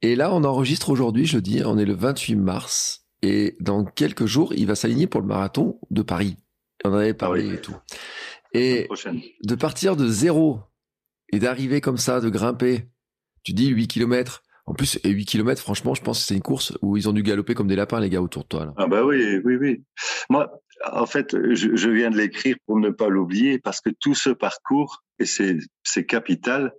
[0.03, 4.27] Et là, on enregistre aujourd'hui, je dis, on est le 28 mars, et dans quelques
[4.27, 6.37] jours, il va s'aligner pour le marathon de Paris.
[6.85, 7.77] On en avait parlé ah et tout.
[8.53, 8.89] Et
[9.45, 10.61] de partir de zéro
[11.33, 12.89] et d'arriver comme ça, de grimper,
[13.45, 14.43] tu dis 8 km.
[14.67, 17.13] En plus, et 8 km, franchement, je pense que c'est une course où ils ont
[17.13, 18.67] dû galoper comme des lapins, les gars, autour de toi.
[18.67, 18.75] Là.
[18.77, 19.85] Ah bah oui, oui, oui.
[20.31, 20.51] Moi,
[20.91, 24.31] en fait, je, je viens de l'écrire pour ne pas l'oublier, parce que tout ce
[24.31, 26.73] parcours, et c'est capital,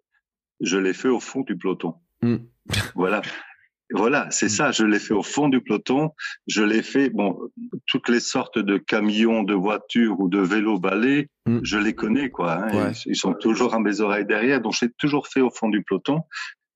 [0.61, 1.95] je l'ai fait au fond du peloton.
[2.21, 2.37] Hmm.
[2.95, 3.21] voilà.
[3.91, 4.49] Voilà, c'est mm.
[4.49, 4.71] ça.
[4.71, 6.11] Je l'ai fait au fond du peloton.
[6.47, 7.37] Je l'ai fait, bon,
[7.85, 11.59] toutes les sortes de camions, de voitures ou de vélos balais, mm.
[11.63, 12.65] je les connais, quoi.
[12.65, 12.91] Hein.
[13.05, 14.61] ils, sont toujours à mes oreilles derrière.
[14.61, 16.21] Donc, j'ai toujours fait au fond du peloton.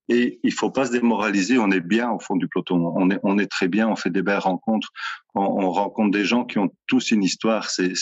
[0.10, 1.58] Et il faut pas se démoraliser.
[1.58, 2.94] On est bien au fond du peloton.
[2.96, 3.88] On est, on est très bien.
[3.90, 4.90] On fait des belles rencontres.
[5.36, 7.70] On, on rencontre des gens qui ont tous une histoire.
[7.70, 7.94] C'est,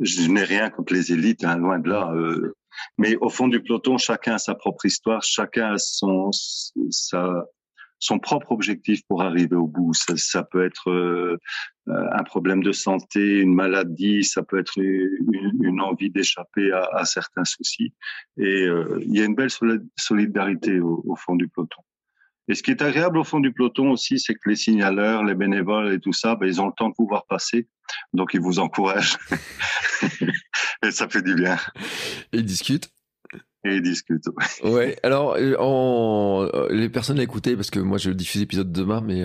[0.00, 2.10] je n'ai rien contre les élites, hein, loin de là.
[2.12, 2.56] Euh,
[2.98, 5.22] mais au fond du peloton, chacun a sa propre histoire.
[5.22, 6.30] Chacun a son,
[6.90, 7.44] sa,
[7.98, 9.94] son propre objectif pour arriver au bout.
[9.94, 11.38] Ça, ça peut être euh,
[11.86, 17.04] un problème de santé, une maladie, ça peut être une, une envie d'échapper à, à,
[17.04, 17.94] certains soucis.
[18.38, 19.50] Et euh, il y a une belle
[19.96, 21.82] solidarité au, au, fond du peloton.
[22.48, 25.34] Et ce qui est agréable au fond du peloton aussi, c'est que les signaleurs, les
[25.34, 27.68] bénévoles et tout ça, ben, ils ont le temps de pouvoir passer.
[28.12, 29.16] Donc ils vous encouragent.
[30.82, 31.56] et ça fait du bien.
[32.32, 32.90] ils discutent
[33.66, 34.28] et ils discutent.
[34.64, 34.96] ouais.
[35.02, 39.24] Alors, en, les personnes l'écoutaient parce que moi je diffuse l'épisode demain, mais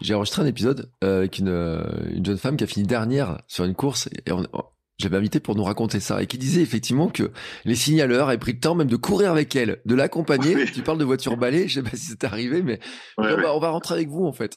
[0.00, 3.74] j'ai enregistré un épisode avec une, une jeune femme qui a fini dernière sur une
[3.74, 4.44] course et on,
[4.98, 7.32] j'avais invité pour nous raconter ça et qui disait effectivement que
[7.64, 10.66] les signaleurs avaient pris le temps même de courir avec elle, de l'accompagner.
[10.66, 12.78] Tu parles de voiture balai, je sais pas si c'est arrivé, mais
[13.18, 14.56] on, va, rentrer avec vous en fait.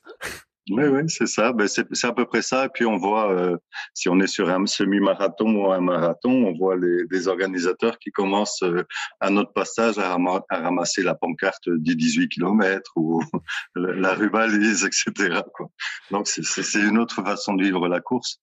[0.69, 1.53] Oui, oui, c'est ça.
[1.53, 2.65] Ben, c'est, à peu près ça.
[2.65, 3.57] Et puis on voit, euh,
[3.93, 8.11] si on est sur un semi-marathon ou un marathon, on voit les, des organisateurs qui
[8.11, 8.83] commencent euh,
[9.19, 10.17] à notre passage à,
[10.49, 13.21] ramasser la pancarte du 18 km ou
[13.75, 15.41] la rubalise, etc.
[15.53, 15.69] Quoi.
[16.11, 18.41] Donc c'est, c'est une autre façon de vivre la course.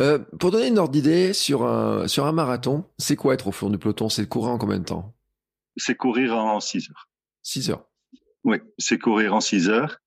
[0.00, 3.52] Euh, pour donner une ordre d'idée sur un, sur un marathon, c'est quoi être au
[3.52, 4.08] fond du peloton?
[4.08, 5.14] C'est courir en combien de temps?
[5.76, 7.08] C'est courir en 6 heures.
[7.42, 7.84] 6 heures
[8.44, 9.98] Oui, c'est courir en 6 heures.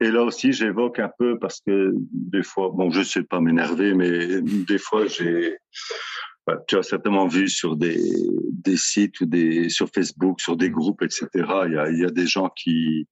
[0.00, 3.92] Et là aussi, j'évoque un peu parce que des fois, bon, je sais pas m'énerver,
[3.94, 5.58] mais des fois, j'ai,
[6.46, 8.00] bah, tu as certainement vu sur des,
[8.50, 11.28] des sites ou des, sur Facebook, sur des groupes, etc.
[11.66, 13.06] Il y a, y a des gens qui,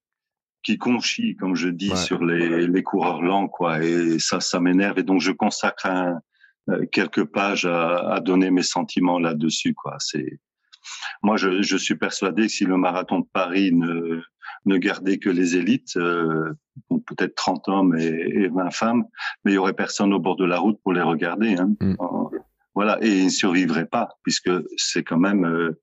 [0.62, 3.84] qui conchit, comme je dis, sur les, les, coureurs lents, quoi.
[3.84, 4.98] Et ça, ça m'énerve.
[4.98, 6.18] Et donc, je consacre un,
[6.70, 9.96] euh, quelques pages à, à, donner mes sentiments là-dessus, quoi.
[9.98, 10.40] C'est,
[11.22, 14.22] moi, je, je, suis persuadé que si le marathon de Paris ne,
[14.68, 16.52] ne gardait que les élites, euh,
[17.06, 19.04] peut-être 30 hommes et, et, 20 femmes,
[19.44, 21.54] mais il y aurait personne au bord de la route pour les regarder.
[21.54, 21.74] Hein.
[21.80, 21.96] Mm.
[22.74, 25.80] Voilà, et ils ne survivraient pas, puisque c'est quand même euh,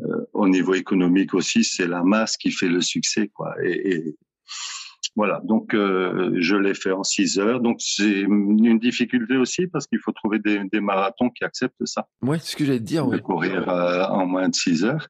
[0.00, 3.54] euh, au niveau économique aussi, c'est la masse qui fait le succès, quoi.
[3.64, 4.16] Et, et
[5.16, 7.60] voilà, donc je l'ai fait en 6 heures.
[7.60, 12.06] Donc c'est une difficulté aussi parce qu'il faut trouver des, des, marathons qui acceptent ça.
[12.22, 13.06] Ouais, c'est ce que j'allais te dire.
[13.08, 15.08] De courir euh, en moins de 6 heures.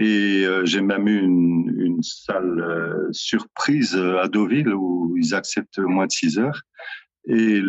[0.00, 6.10] Et euh, j'ai même eu une, salle surprise à Deauville où ils acceptent moins de
[6.10, 6.62] 6 heures.
[7.26, 7.60] Et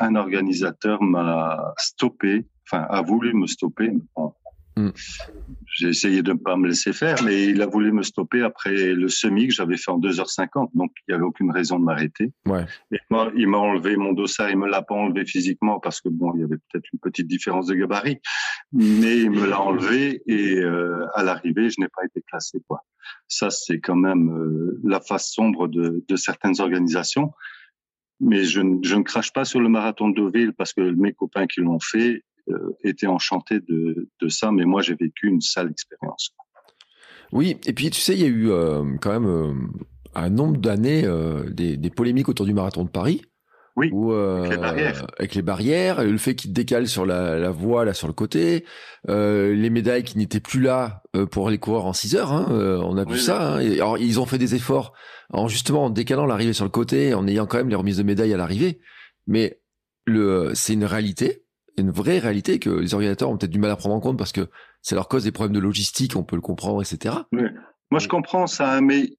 [0.00, 3.92] un organisateur m'a stoppé, enfin a voulu me stopper.
[5.74, 8.92] J'ai essayé de ne pas me laisser faire, mais il a voulu me stopper après
[8.92, 12.32] le semi que j'avais fait en 2h50, donc il n'y avait aucune raison de m'arrêter.
[12.46, 12.64] Ouais.
[13.36, 16.42] il m'a enlevé mon dossard, il me l'a pas enlevé physiquement parce que bon, il
[16.42, 18.20] y avait peut-être une petite différence de gabarit,
[18.72, 22.82] mais il me l'a enlevé et euh, à l'arrivée, je n'ai pas été classé quoi.
[23.26, 27.32] Ça c'est quand même euh, la face sombre de, de certaines organisations.
[28.20, 31.48] Mais je, je, ne crache pas sur le marathon de Deauville parce que mes copains
[31.48, 35.70] qui l'ont fait, euh, était enchanté de, de ça, mais moi j'ai vécu une sale
[35.70, 36.34] expérience.
[37.32, 39.54] Oui, et puis tu sais, il y a eu euh, quand même euh,
[40.14, 41.08] un nombre d'années
[41.48, 43.22] des, des, polémiques autour du marathon de Paris.
[43.76, 45.06] Oui, avec les barrières.
[45.18, 48.66] Avec les barrières, le fait qu'ils décalent sur la, la, voie, là, sur le côté,
[49.08, 51.02] les médailles qui n'étaient plus là
[51.32, 52.46] pour les coureurs en 6 heures, hein,
[52.84, 53.54] on a vu ça.
[53.54, 54.92] Hein, alors, ils ont fait des efforts
[55.32, 58.04] en justement en décalant l'arrivée sur le côté, en ayant quand même les remises de
[58.04, 58.80] médailles à l'arrivée.
[59.26, 59.60] Mais
[60.06, 61.43] le, c'est une réalité
[61.76, 64.32] une vraie réalité que les organisateurs ont peut-être du mal à prendre en compte parce
[64.32, 64.48] que
[64.82, 67.14] c'est leur cause des problèmes de logistique, on peut le comprendre, etc.
[67.32, 69.10] Moi, je comprends ça, mais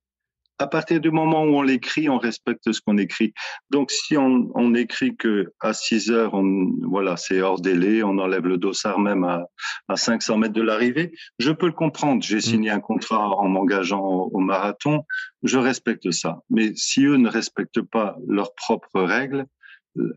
[0.58, 3.34] à partir du moment où on l'écrit, on respecte ce qu'on écrit.
[3.72, 8.18] Donc, si on, on écrit que à 6 heures, on, voilà, c'est hors délai, on
[8.18, 9.46] enlève le dossard même à,
[9.88, 12.24] à 500 mètres de l'arrivée, je peux le comprendre.
[12.24, 12.42] J'ai mm.
[12.42, 15.04] signé un contrat en m'engageant au, marathon,
[15.44, 16.40] je respecte ça.
[16.50, 19.46] Mais si eux ne respectent pas leurs propres règles,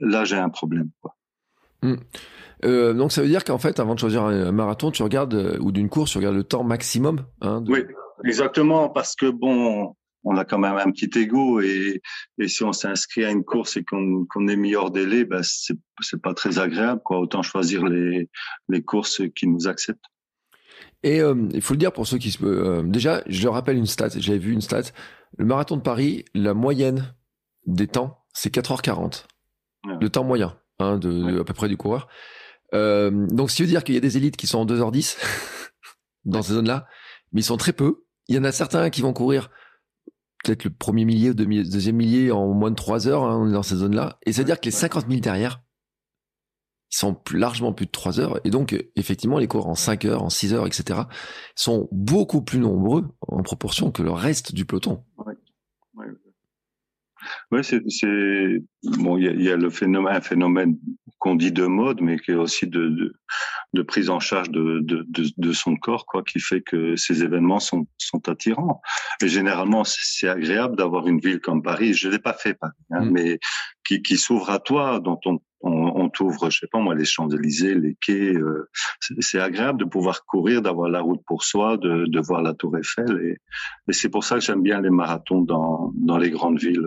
[0.00, 0.90] là, j'ai un problème.
[1.00, 1.16] Quoi.
[1.82, 1.96] Hmm.
[2.64, 5.58] Euh, donc ça veut dire qu'en fait, avant de choisir un, marathon, tu regardes euh,
[5.60, 7.24] ou d'une course, tu regardes le temps maximum.
[7.40, 7.80] Hein, Oui,
[8.24, 12.02] exactement, parce que bon, on a quand même un petit ego et,
[12.38, 16.22] et si on s'inscrit à une course et qu'on est mis hors délai, ben c'est
[16.22, 17.00] pas très agréable.
[17.04, 17.20] Quoi.
[17.20, 18.28] Autant choisir les
[18.68, 20.04] les courses qui nous acceptent.
[21.02, 23.76] Et euh, il faut le dire pour ceux qui se euh, déjà, je leur rappelle
[23.76, 24.08] une stat.
[24.16, 24.82] J'avais vu une stat.
[25.36, 27.14] Le marathon de Paris, la moyenne
[27.66, 29.26] des temps, c'est 4h40.
[30.00, 32.08] Le temps moyen hein, de, à peu près du coureur.
[32.74, 35.16] Euh, donc, ce qui veut dire qu'il y a des élites qui sont en 2h10
[36.24, 36.86] dans ces zones-là,
[37.32, 38.04] mais ils sont très peu.
[38.28, 39.50] Il y en a certains qui vont courir
[40.44, 43.76] peut-être le premier millier ou deuxième millier en moins de 3 heures hein, dans ces
[43.76, 44.18] zones-là.
[44.24, 45.62] Et c'est-à-dire que les 50 000 derrière,
[46.92, 48.40] ils sont largement plus de 3 heures.
[48.44, 51.00] Et donc, effectivement, les coureurs en 5 heures, en 6 heures, etc.,
[51.54, 55.04] sont beaucoup plus nombreux en proportion que le reste du peloton.
[57.50, 57.82] Oui, c'est
[58.98, 59.16] bon.
[59.18, 60.78] Il y a, y a, le phénomène, un phénomène
[61.18, 63.14] qu'on dit de mode, mais qui est aussi de, de,
[63.74, 67.58] de prise en charge de, de, de, son corps, quoi, qui fait que ces événements
[67.58, 68.80] sont, sont attirants.
[69.22, 71.94] Et généralement, c'est agréable d'avoir une ville comme Paris.
[71.94, 73.10] Je l'ai pas fait Paris, hein, mm.
[73.10, 73.38] mais
[73.84, 77.04] qui, qui s'ouvre à toi, dont on, on, on t'ouvre, je sais pas moi, les
[77.04, 78.34] Champs-Élysées, les quais.
[78.34, 78.68] Euh,
[79.20, 82.76] c'est agréable de pouvoir courir, d'avoir la route pour soi, de, de voir la Tour
[82.76, 83.20] Eiffel.
[83.22, 83.36] Et,
[83.88, 86.82] et c'est pour ça que j'aime bien les marathons dans, dans les grandes villes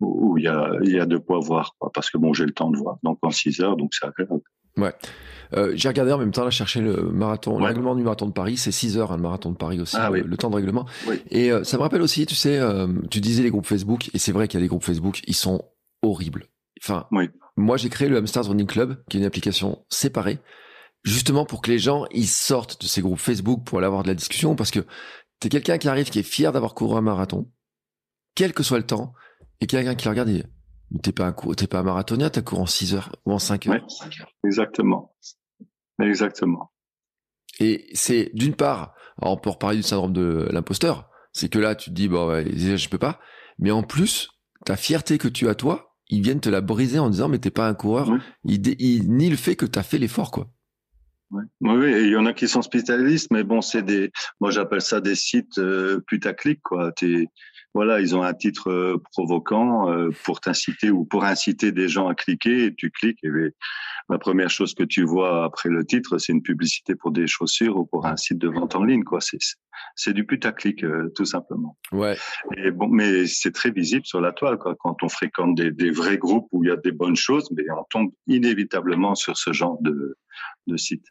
[0.00, 2.52] où il y a, y a de quoi voir, quoi, parce que bon, j'ai le
[2.52, 2.98] temps de voir.
[3.02, 4.42] Donc en 6 heures, donc c'est agréable.
[4.76, 4.94] Ouais.
[5.54, 8.32] Euh, j'ai regardé en même temps, là, chercher le marathon, le règlement du marathon de
[8.32, 10.22] Paris, c'est 6 heures, hein, le marathon de Paris aussi, ah, le, oui.
[10.24, 10.86] le, temps de règlement.
[11.08, 11.16] Oui.
[11.30, 14.18] Et euh, ça me rappelle aussi, tu sais, euh, tu disais les groupes Facebook, et
[14.18, 15.64] c'est vrai qu'il y a des groupes Facebook, ils sont
[16.02, 16.44] horribles.
[16.82, 17.28] Enfin, oui.
[17.58, 20.38] Moi j'ai créé le Hamsters Running Club, qui est une application séparée,
[21.02, 24.08] justement pour que les gens, ils sortent de ces groupes Facebook pour aller avoir de
[24.08, 24.86] la discussion, parce que
[25.40, 27.50] t'es quelqu'un qui arrive, qui est fier d'avoir couru un marathon,
[28.34, 29.12] quel que soit le temps,
[29.60, 30.44] et quelqu'un qui le regarde et
[31.02, 33.66] T'es pas un t'es pas un marathonien, t'as couru en 6 heures ou en 5
[33.66, 33.74] heures.
[33.74, 33.82] Ouais,
[34.42, 35.14] exactement.
[36.00, 36.72] Exactement.
[37.60, 41.74] Et c'est d'une part, alors on peut reparler du syndrome de l'imposteur, c'est que là
[41.74, 43.20] tu te dis bon ouais, je peux pas,
[43.58, 44.30] mais en plus
[44.64, 47.50] ta fierté que tu as toi, ils viennent te la briser en disant mais t'es
[47.50, 48.18] pas un coureur, ouais.
[48.44, 50.48] ils, ils nient le fait que t'as fait l'effort quoi.
[51.30, 54.80] Oui, oui, il y en a qui sont spécialistes, mais bon, c'est des, moi j'appelle
[54.80, 56.90] ça des sites euh, putaclic, quoi.
[56.92, 57.26] T'es,
[57.74, 62.08] voilà, ils ont un titre euh, provoquant euh, pour t'inciter ou pour inciter des gens
[62.08, 62.66] à cliquer.
[62.66, 63.30] Et tu cliques et
[64.08, 67.76] la première chose que tu vois après le titre, c'est une publicité pour des chaussures
[67.76, 69.20] ou pour un site de vente en ligne, quoi.
[69.20, 69.38] C'est
[69.94, 71.76] c'est du putaclic euh, tout simplement.
[71.92, 72.16] Ouais.
[72.56, 74.74] Et bon, mais c'est très visible sur la toile, quoi.
[74.78, 77.64] Quand on fréquente des, des vrais groupes où il y a des bonnes choses, mais
[77.70, 80.16] on tombe inévitablement sur ce genre de
[80.66, 81.04] de site.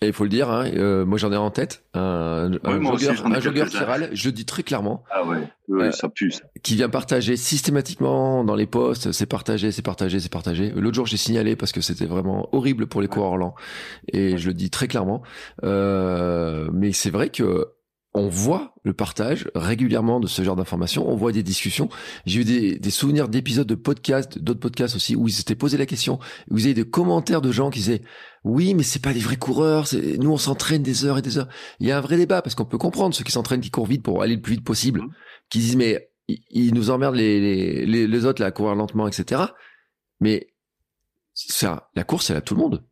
[0.00, 3.40] Et il faut le dire, hein, euh, moi j'en ai en tête un, ouais, un
[3.40, 5.02] joggeur viral, je le dis très clairement.
[5.10, 6.30] Ah ouais, oui, euh, ça pue.
[6.30, 6.42] Ça.
[6.62, 10.72] Qui vient partager systématiquement dans les posts, c'est partagé, c'est partagé, c'est partagé.
[10.76, 13.54] L'autre jour j'ai signalé parce que c'était vraiment horrible pour les coureurs lents
[14.12, 15.22] et je le dis très clairement.
[15.64, 17.68] Euh, mais c'est vrai que
[18.18, 21.88] on voit le partage régulièrement de ce genre d'informations, on voit des discussions.
[22.26, 25.76] J'ai eu des, des souvenirs d'épisodes de podcasts, d'autres podcasts aussi, où ils s'étaient posé
[25.76, 26.18] la question,
[26.50, 28.02] où vous avez des commentaires de gens qui disaient
[28.44, 29.86] oui, mais c'est pas des vrais coureurs,
[30.18, 31.48] nous on s'entraîne des heures et des heures.
[31.80, 33.86] Il y a un vrai débat parce qu'on peut comprendre ceux qui s'entraînent, qui courent
[33.86, 35.02] vite pour aller le plus vite possible,
[35.50, 36.10] qui disent mais
[36.50, 39.42] ils nous emmerdent les, les, les, les autres là, à courir lentement, etc.
[40.20, 40.48] Mais
[41.34, 42.84] ça, la course, elle a tout le monde.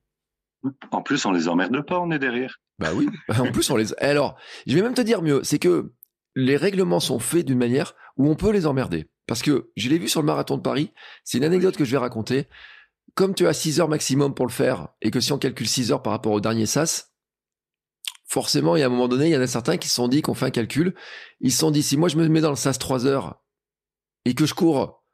[0.91, 2.61] En plus, on les emmerde pas, on est derrière.
[2.79, 3.09] Bah oui.
[3.39, 3.95] En plus, on les.
[3.99, 5.93] Alors, je vais même te dire mieux, c'est que
[6.35, 9.09] les règlements sont faits d'une manière où on peut les emmerder.
[9.27, 10.93] Parce que je l'ai vu sur le marathon de Paris.
[11.25, 12.49] C'est une anecdote que je vais raconter.
[13.15, 15.91] Comme tu as 6 heures maximum pour le faire, et que si on calcule 6
[15.91, 17.15] heures par rapport au dernier SAS,
[18.27, 20.09] forcément, il y a un moment donné, il y en a certains qui se sont
[20.09, 20.95] dit qu'on fait un calcul.
[21.41, 23.43] Ils se sont dit, si moi je me mets dans le SAS 3 heures
[24.25, 25.05] et que je cours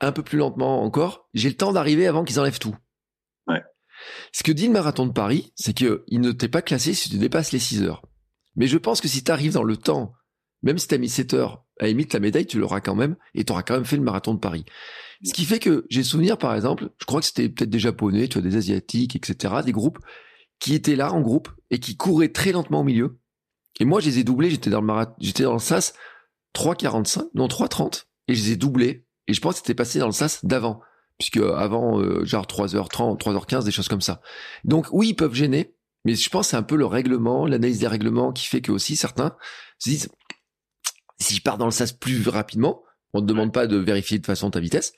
[0.00, 2.76] un peu plus lentement encore, j'ai le temps d'arriver avant qu'ils enlèvent tout.
[4.32, 7.10] Ce que dit le marathon de Paris, c'est que il ne t'est pas classé si
[7.10, 8.02] tu dépasses les 6 heures.
[8.56, 10.12] Mais je pense que si tu arrives dans le temps,
[10.62, 13.16] même si tu as mis 7 heures, à limite, la médaille, tu l'auras quand même,
[13.34, 14.64] et tu auras quand même fait le marathon de Paris.
[15.24, 18.28] Ce qui fait que j'ai souvenir, par exemple, je crois que c'était peut-être des Japonais,
[18.28, 19.98] tu vois, des Asiatiques, etc., des groupes
[20.58, 23.18] qui étaient là en groupe et qui couraient très lentement au milieu.
[23.80, 25.94] Et moi, je les ai doublés, j'étais dans le marathon, j'étais dans le SAS
[26.54, 30.06] 3,45, non 3,30, et je les ai doublés, et je pense que c'était passé dans
[30.06, 30.80] le SAS d'avant
[31.20, 34.22] puisque avant euh, genre 3h30, 3h15, des choses comme ça.
[34.64, 37.78] Donc oui, ils peuvent gêner, mais je pense que c'est un peu le règlement, l'analyse
[37.78, 39.36] des règlements qui fait que aussi certains
[39.78, 40.08] se disent
[41.18, 44.24] si je pars dans le sas plus rapidement, on ne demande pas de vérifier de
[44.24, 44.94] façon ta vitesse,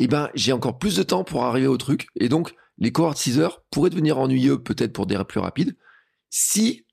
[0.00, 3.18] eh ben j'ai encore plus de temps pour arriver au truc et donc les cohortes
[3.18, 5.76] 6 heures pourraient devenir ennuyeux peut-être pour des plus rapides
[6.28, 6.84] si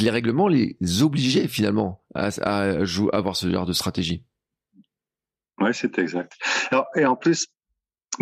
[0.00, 4.26] les règlements les obligeaient finalement à, à, avoir ce genre de stratégie.
[5.58, 6.34] Ouais, c'est exact.
[6.70, 7.46] Alors, et en plus,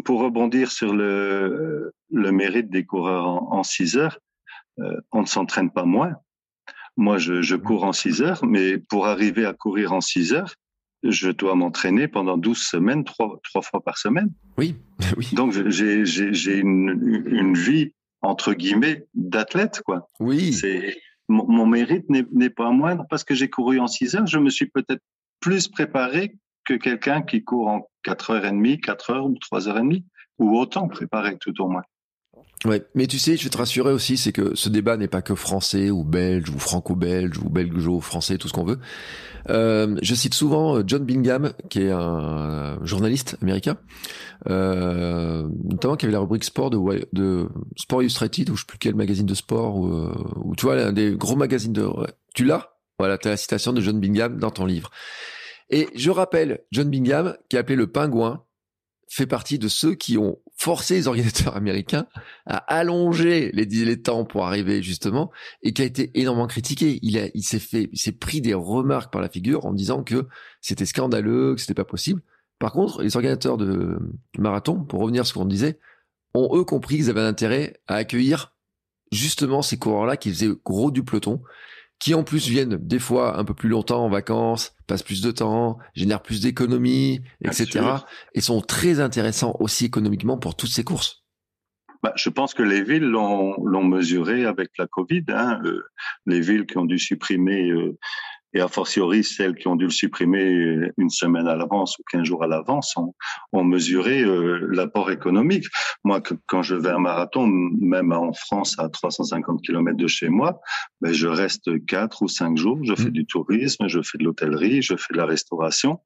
[0.05, 4.19] pour rebondir sur le, le mérite des coureurs en, en 6 heures,
[4.79, 6.15] euh, on ne s'entraîne pas moins.
[6.97, 10.55] Moi, je, je, cours en 6 heures, mais pour arriver à courir en 6 heures,
[11.03, 14.31] je dois m'entraîner pendant 12 semaines, trois, fois par semaine.
[14.59, 14.77] Oui,
[15.17, 15.29] oui.
[15.33, 20.09] Donc, j'ai, j'ai une, une vie, entre guillemets, d'athlète, quoi.
[20.19, 20.53] Oui.
[20.53, 20.99] C'est,
[21.29, 24.27] mon, mon mérite n'est pas moindre parce que j'ai couru en 6 heures.
[24.27, 25.03] Je me suis peut-être
[25.41, 30.05] plus préparé que quelqu'un qui court en 4h30, 4 heures ou 3h30,
[30.39, 31.83] ou autant préparé tout au moins.
[32.67, 35.23] Ouais, mais tu sais, je vais te rassurer aussi, c'est que ce débat n'est pas
[35.23, 38.79] que français ou belge ou franco-belge ou belgeo-français, tout ce qu'on veut.
[39.49, 43.79] Euh, je cite souvent John Bingham, qui est un journaliste américain,
[44.51, 48.95] euh, notamment qui avait la rubrique sport de, Sport Illustrated, ou je sais plus quel
[48.95, 49.91] magazine de sport, ou,
[50.45, 51.89] ou tu vois, un des gros magazines de...
[52.35, 52.75] Tu l'as?
[52.99, 54.91] Voilà, tu as la citation de John Bingham dans ton livre.
[55.71, 58.45] Et je rappelle, John Bingham, qui a appelé le pingouin,
[59.09, 62.07] fait partie de ceux qui ont forcé les organisateurs américains
[62.47, 65.31] à allonger les, les temps pour arriver justement
[65.63, 66.99] et qui a été énormément critiqué.
[67.03, 70.29] Il il s'est fait, il s'est pris des remarques par la figure en disant que
[70.61, 72.23] c'était scandaleux, que c'était pas possible.
[72.61, 73.99] Par contre, les organisateurs de
[74.39, 75.81] marathon, pour revenir à ce qu'on disait,
[76.35, 78.55] ont eux compris qu'ils avaient un intérêt à accueillir
[79.11, 81.43] justement ces coureurs-là qui faisaient gros du peloton
[82.01, 85.31] qui en plus viennent des fois un peu plus longtemps en vacances, passent plus de
[85.31, 87.81] temps, génèrent plus d'économies, etc.
[88.35, 91.23] Et sont très intéressants aussi économiquement pour toutes ces courses.
[92.03, 95.25] bah, je pense que les villes l'ont mesuré avec la Covid.
[95.29, 95.61] Hein.
[95.65, 95.83] Euh,
[96.25, 97.99] les villes qui ont dû supprimer, euh,
[98.53, 102.25] et a fortiori celles qui ont dû le supprimer une semaine à l'avance ou quinze
[102.25, 103.15] jours à l'avance, ont,
[103.53, 105.67] ont, mesuré euh, l'apport économique.
[106.05, 110.29] Moi, que, quand je vais un marathon, même en France à 350 km de chez
[110.29, 110.61] moi,
[111.01, 112.79] ben, je reste quatre ou cinq jours.
[112.83, 113.13] Je fais mmh.
[113.13, 116.01] du tourisme, je fais de l'hôtellerie, je fais de la restauration,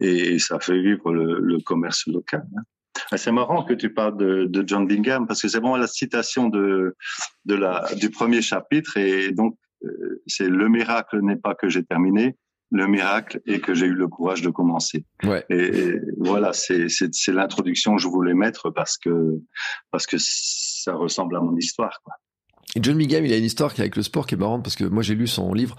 [0.00, 2.44] et, ça fait vivre le, le commerce local.
[2.56, 2.62] Hein.
[3.10, 5.86] Ah, c'est marrant que tu parles de, de John Bingham parce que c'est vraiment la
[5.86, 6.96] citation de,
[7.44, 9.56] de la, du premier chapitre et donc
[10.26, 12.36] c'est le miracle n'est pas que j'ai terminé,
[12.70, 15.04] le miracle est que j'ai eu le courage de commencer.
[15.22, 15.44] Ouais.
[15.48, 19.40] Et, voilà, c'est c'est l'introduction que je voulais mettre parce que
[19.90, 22.14] parce que ça ressemble à mon histoire quoi.
[22.76, 24.74] Et John Bingham, il a une histoire qui avec le sport qui est marrante parce
[24.74, 25.76] que moi j'ai lu son livre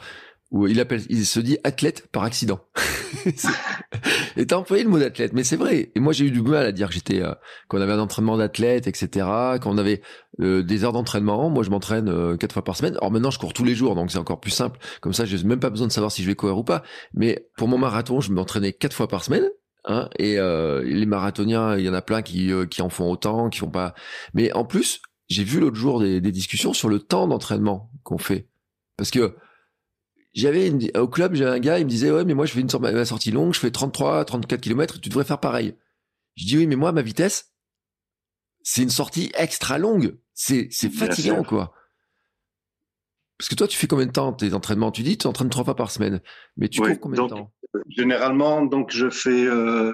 [0.51, 2.61] où il appelle, il se dit athlète par accident.
[4.37, 5.91] et t'as employé le mot d'athlète, mais c'est vrai.
[5.95, 7.33] Et moi, j'ai eu du mal à dire que j'étais, euh,
[7.67, 9.27] qu'on avait un entraînement d'athlète, etc.,
[9.61, 10.01] qu'on avait
[10.41, 11.49] euh, des heures d'entraînement.
[11.49, 12.95] Moi, je m'entraîne euh, quatre fois par semaine.
[12.97, 14.79] Alors maintenant, je cours tous les jours, donc c'est encore plus simple.
[15.01, 16.83] Comme ça, j'ai même pas besoin de savoir si je vais courir ou pas.
[17.13, 19.49] Mais pour mon marathon, je m'entraînais quatre fois par semaine.
[19.87, 23.59] Hein, et les marathoniens, il y en a plein qui, qui en font autant, qui
[23.59, 23.93] font pas.
[24.33, 28.17] Mais en plus, j'ai vu l'autre jour des, des discussions sur le temps d'entraînement qu'on
[28.17, 28.47] fait,
[28.97, 29.35] parce que
[30.35, 32.69] j'avais au club, j'avais un gars, il me disait ouais, mais moi je fais une
[32.69, 35.75] sortie longue, je fais 33, 34 km, tu devrais faire pareil.
[36.35, 37.53] Je dis oui, mais moi ma vitesse,
[38.61, 41.73] c'est une sortie extra longue, c'est c'est fatigant quoi.
[43.37, 44.91] Parce que toi, tu fais combien de temps tes entraînements?
[44.91, 46.21] Tu dis tu entraînes trois fois par semaine,
[46.57, 47.51] mais tu cours combien de temps?
[47.89, 49.93] Généralement, donc je fais euh,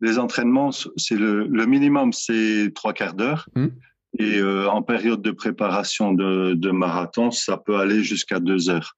[0.00, 3.48] les entraînements, c'est le, le minimum, c'est trois quarts d'heure.
[3.56, 3.72] Hum.
[4.18, 8.96] Et euh, en période de préparation de, de marathon, ça peut aller jusqu'à deux heures.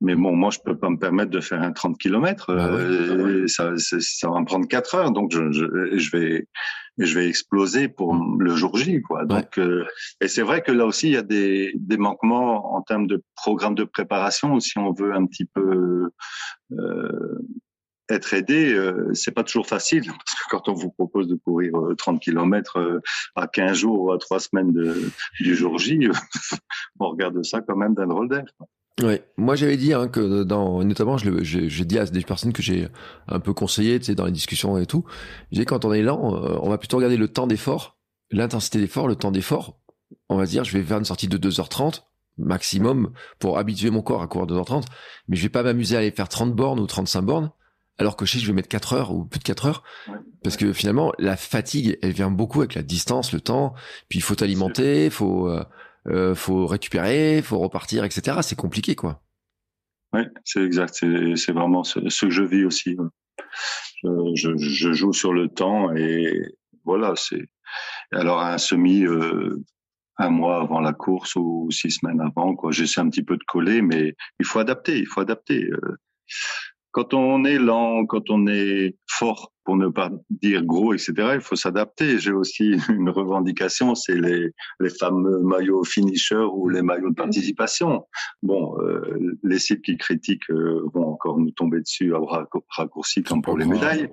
[0.00, 2.46] Mais bon, moi, je peux pas me permettre de faire un 30 km.
[2.48, 6.48] Ah euh, ça, ça va me prendre 4 heures, donc je, je, je, vais,
[6.96, 9.26] je vais exploser pour le jour J, quoi.
[9.26, 9.84] Donc, euh,
[10.20, 13.22] et c'est vrai que là aussi, il y a des, des manquements en termes de
[13.36, 14.58] programme de préparation.
[14.60, 16.10] Si on veut un petit peu
[16.72, 17.38] euh,
[18.08, 21.72] être aidé, euh, c'est pas toujours facile parce que quand on vous propose de courir
[21.98, 23.00] 30 km
[23.34, 25.10] à 15 jours ou à 3 semaines de,
[25.40, 26.08] du jour J,
[27.00, 28.44] on regarde ça quand même d'un drôle d'air.
[29.02, 32.88] Ouais, moi j'avais dit hein, que dans notamment j'ai dit à des personnes que j'ai
[33.28, 35.04] un peu conseillé, tu sais, dans les discussions et tout,
[35.52, 37.98] j'ai quand on est lent, euh, on va plutôt regarder le temps d'effort,
[38.30, 39.78] l'intensité d'effort, le temps d'effort.
[40.28, 42.02] On va se dire je vais faire une sortie de 2h30
[42.36, 44.84] maximum pour habituer mon corps à courir 2h30,
[45.28, 47.50] mais je vais pas m'amuser à aller faire 30 bornes ou 35 bornes
[47.98, 49.82] alors que je sais je vais mettre 4 heures ou plus de 4 heures.
[50.42, 53.74] Parce que finalement la fatigue elle vient beaucoup avec la distance, le temps,
[54.08, 55.62] puis il faut alimenter, il faut euh,
[56.08, 58.38] euh, faut récupérer, faut repartir, etc.
[58.42, 59.22] C'est compliqué, quoi.
[60.12, 60.94] Oui, c'est exact.
[60.94, 62.96] C'est vraiment ce, que je vis aussi.
[64.02, 66.42] Je, joue sur le temps et
[66.84, 67.14] voilà.
[67.16, 67.48] C'est
[68.12, 69.04] alors un semi.
[69.04, 69.62] Euh,
[70.22, 72.54] un mois avant la course ou six semaines avant.
[72.70, 75.64] J'essaie un petit peu de coller, mais il faut adapter, il faut adapter.
[75.64, 75.96] Euh
[76.92, 81.40] quand on est lent, quand on est fort, pour ne pas dire gros, etc., il
[81.40, 82.18] faut s'adapter.
[82.18, 84.50] J'ai aussi une revendication, c'est les,
[84.80, 88.06] les fameux maillots finisher ou les maillots de participation.
[88.42, 92.20] Bon, euh, les sites qui critiquent euh, vont encore nous tomber dessus à
[92.70, 94.10] raccourci comme pour les médailles,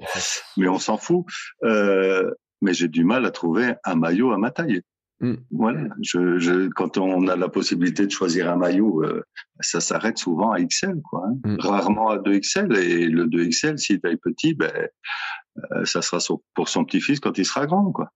[0.58, 1.26] mais on s'en fout.
[1.64, 2.30] Euh,
[2.62, 4.82] mais j'ai du mal à trouver un maillot à ma taille.
[5.20, 5.34] Mm.
[5.52, 5.88] Voilà.
[6.02, 9.24] Je, je, quand on a la possibilité de choisir un maillot, euh,
[9.60, 11.26] ça s'arrête souvent à XL, quoi.
[11.28, 11.36] Hein.
[11.44, 11.56] Mm.
[11.60, 12.76] Rarement à 2XL.
[12.78, 14.72] Et le 2XL, s'il taille petit, ben,
[15.72, 16.20] euh, ça sera
[16.54, 18.12] pour son petit-fils quand il sera grand, quoi.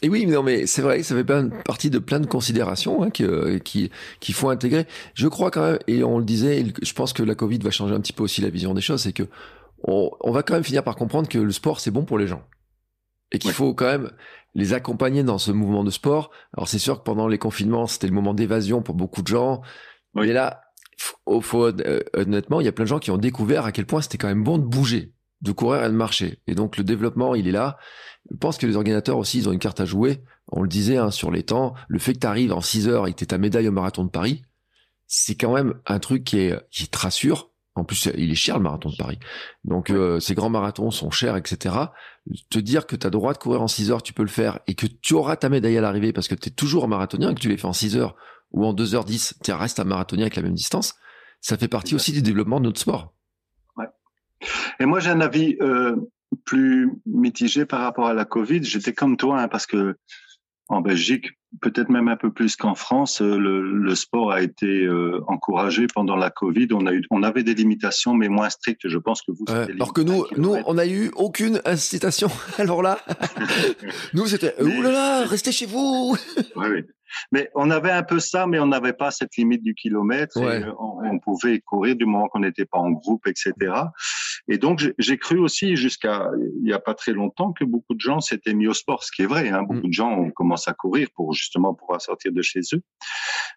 [0.00, 1.24] Et oui, non, mais c'est vrai, ça fait
[1.64, 3.24] partie de plein de considérations hein, qui,
[3.64, 4.86] qui, qu'il faut intégrer.
[5.14, 7.94] Je crois quand même, et on le disait, je pense que la Covid va changer
[7.94, 9.24] un petit peu aussi la vision des choses, c'est que
[9.82, 12.26] on, on va quand même finir par comprendre que le sport c'est bon pour les
[12.26, 12.42] gens
[13.32, 14.10] et qu'il faut quand même
[14.54, 16.30] les accompagner dans ce mouvement de sport.
[16.56, 19.62] Alors c'est sûr que pendant les confinements, c'était le moment d'évasion pour beaucoup de gens.
[20.14, 20.62] Mais là,
[20.98, 23.86] faut, faut, euh, honnêtement, il y a plein de gens qui ont découvert à quel
[23.86, 26.40] point c'était quand même bon de bouger, de courir et de marcher.
[26.46, 27.78] Et donc le développement, il est là.
[28.30, 30.22] Je pense que les organisateurs aussi, ils ont une carte à jouer.
[30.48, 33.06] On le disait hein, sur les temps, le fait que tu arrives en 6 heures
[33.06, 34.42] et que tu ta médaille au marathon de Paris,
[35.06, 38.58] c'est quand même un truc qui, est, qui te rassure en plus, il est cher
[38.58, 39.18] le marathon de Paris.
[39.64, 41.74] Donc euh, ces grands marathons sont chers, etc.
[42.50, 44.60] Te dire que tu as droit de courir en 6 heures, tu peux le faire,
[44.66, 47.32] et que tu auras ta médaille à l'arrivée parce que tu es toujours un marathonien,
[47.34, 48.16] que tu l'aies fait en 6 heures
[48.50, 50.94] ou en 2h10, tu restes un marathonien avec la même distance,
[51.40, 53.14] ça fait partie aussi du développement de notre sport.
[53.76, 53.86] Ouais.
[54.78, 55.96] Et moi j'ai un avis euh,
[56.44, 58.62] plus mitigé par rapport à la Covid.
[58.62, 59.96] J'étais comme toi, hein, parce que
[60.68, 61.28] en Belgique,
[61.60, 66.16] peut-être même un peu plus qu'en France, euh, le, sport a été euh, encouragé pendant
[66.16, 66.68] la Covid.
[66.72, 68.88] On a eu, on avait des limitations, mais moins strictes.
[68.88, 69.44] Je pense que vous.
[69.48, 72.28] alors que nous, nous, on n'a eu aucune incitation.
[72.58, 72.98] Alors là,
[74.14, 76.16] nous, c'était oulala, restez chez vous.
[76.56, 76.84] oui, oui.
[77.30, 80.38] Mais on avait un peu ça, mais on n'avait pas cette limite du kilomètre.
[80.38, 83.52] on, pouvait courir du moment qu'on n'était pas en groupe, etc.
[84.48, 88.00] Et donc j'ai cru aussi jusqu'à il n'y a pas très longtemps que beaucoup de
[88.00, 89.50] gens s'étaient mis au sport, ce qui est vrai.
[89.50, 89.62] Hein.
[89.62, 89.90] Beaucoup mm.
[89.90, 92.82] de gens ont commencé à courir pour justement pouvoir sortir de chez eux.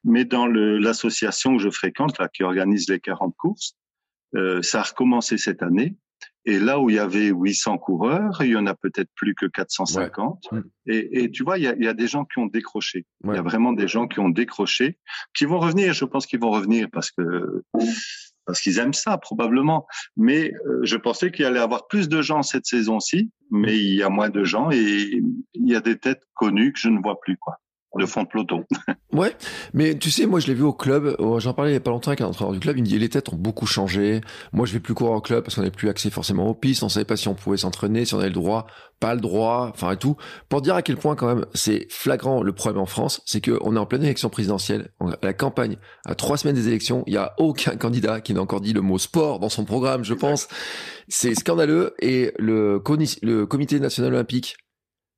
[0.04, 3.76] Mais dans l'association que je fréquente, là, qui organise les 40 courses,
[4.36, 5.96] euh, ça a recommencé cette année.
[6.46, 9.48] Et là où il y avait 800 coureurs, il y en a peut-être plus que
[9.48, 10.52] 450.
[10.52, 10.60] Mm.
[10.88, 13.06] Et, et, tu vois, il y a, il y a, des gens qui ont décroché.
[13.24, 15.00] Il y a vraiment des gens qui ont décroché,
[15.34, 15.94] qui vont revenir.
[15.94, 17.64] Je pense qu'ils vont revenir parce que
[18.46, 19.88] parce qu'ils aiment ça probablement.
[20.16, 23.96] Mais euh, je pensais qu'il allait y avoir plus de gens cette saison-ci, mais il
[23.96, 27.02] y a moins de gens et il y a des têtes connues que je ne
[27.02, 27.58] vois plus quoi
[28.00, 28.66] de fond de peloton.
[29.14, 29.36] ouais,
[29.74, 31.82] mais tu sais, moi je l'ai vu au club, oh, j'en parlais il y a
[31.82, 34.22] pas longtemps avec un entraîneur du club, il me dit les têtes ont beaucoup changé,
[34.52, 36.84] moi je vais plus courir au club parce qu'on n'avait plus accès forcément aux pistes,
[36.84, 38.68] on savait pas si on pouvait s'entraîner, si on avait le droit,
[39.00, 40.18] pas le droit, enfin et tout.
[40.50, 43.76] Pour dire à quel point quand même c'est flagrant le problème en France, c'est qu'on
[43.76, 44.90] est en pleine élection présidentielle,
[45.22, 48.62] la campagne, à trois semaines des élections, il y a aucun candidat qui n'a encore
[48.62, 50.48] dit le mot sport dans son programme, je pense.
[51.08, 54.58] C'est scandaleux et le comité national olympique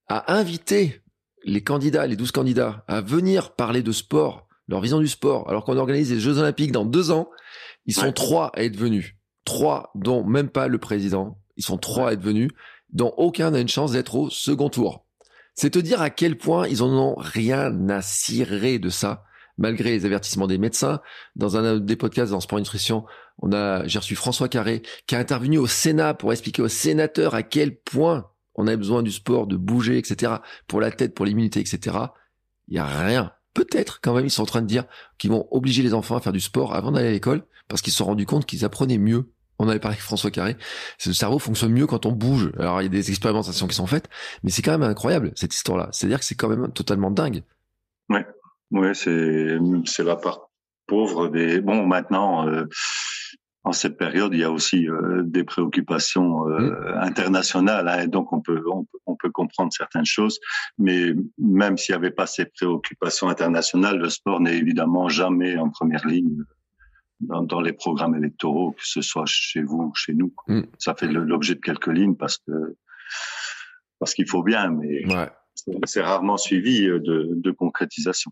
[0.10, 1.02] a invité
[1.48, 5.64] les candidats, les 12 candidats, à venir parler de sport, leur vision du sport, alors
[5.64, 7.30] qu'on organise les Jeux Olympiques dans deux ans,
[7.86, 9.16] ils sont trois à être venus.
[9.46, 11.40] Trois, dont même pas le président.
[11.56, 12.52] Ils sont trois à être venus,
[12.92, 15.06] dont aucun n'a une chance d'être au second tour.
[15.56, 19.24] C'est te dire à quel point ils en ont rien à cirer de ça,
[19.58, 21.00] malgré les avertissements des médecins.
[21.38, 23.06] Dans un des podcasts dans Sport Nutrition,
[23.42, 27.36] on a, j'ai reçu François Carré, qui a intervenu au Sénat pour expliquer aux sénateurs
[27.36, 30.34] à quel point on a besoin du sport, de bouger, etc.
[30.68, 31.98] Pour la tête, pour l'immunité, etc.
[32.68, 33.32] Il y a rien.
[33.54, 34.86] Peut-être quand même ils sont en train de dire
[35.18, 37.92] qu'ils vont obliger les enfants à faire du sport avant d'aller à l'école parce qu'ils
[37.92, 39.32] se sont rendus compte qu'ils apprenaient mieux.
[39.60, 40.56] On avait parlé avec François Carré.
[41.06, 42.52] Le cerveau fonctionne mieux quand on bouge.
[42.60, 44.10] Alors il y a des expérimentations qui sont faites,
[44.44, 45.90] mais c'est quand même incroyable cette histoire-là.
[45.92, 47.44] C'est-à-dire que c'est quand même totalement dingue.
[48.10, 48.26] Ouais,
[48.72, 50.50] ouais, c'est c'est la part
[50.86, 51.60] pauvre des.
[51.62, 52.48] Bon, maintenant.
[52.48, 52.66] Euh
[53.68, 57.00] en cette période, il y a aussi euh, des préoccupations euh, mmh.
[57.02, 58.64] internationales, hein, donc on peut,
[59.06, 60.40] on peut, comprendre certaines choses.
[60.78, 65.70] Mais même s'il n'y avait pas ces préoccupations internationales, le sport n'est évidemment jamais en
[65.70, 66.44] première ligne
[67.20, 70.34] dans, les programmes électoraux, que ce soit chez vous ou chez nous.
[70.48, 70.62] Mmh.
[70.78, 72.78] Ça fait l'objet de quelques lignes parce que
[74.00, 75.04] parce qu'il faut bien, mais
[75.86, 78.32] c'est rarement suivi de, de concrétisation.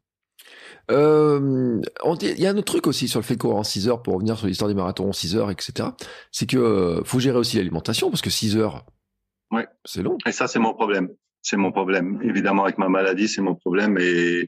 [0.91, 1.81] Euh,
[2.21, 4.03] il y a un autre truc aussi sur le fait de courir en 6 heures
[4.03, 5.89] pour revenir sur l'histoire des marathons en 6 heures, etc.
[6.31, 8.85] C'est que euh, faut gérer aussi l'alimentation parce que 6 heures,
[9.51, 9.67] ouais.
[9.85, 10.17] c'est long.
[10.25, 11.09] Et ça, c'est mon problème.
[11.41, 12.19] C'est mon problème.
[12.23, 13.97] Évidemment, avec ma maladie, c'est mon problème.
[13.99, 14.47] Et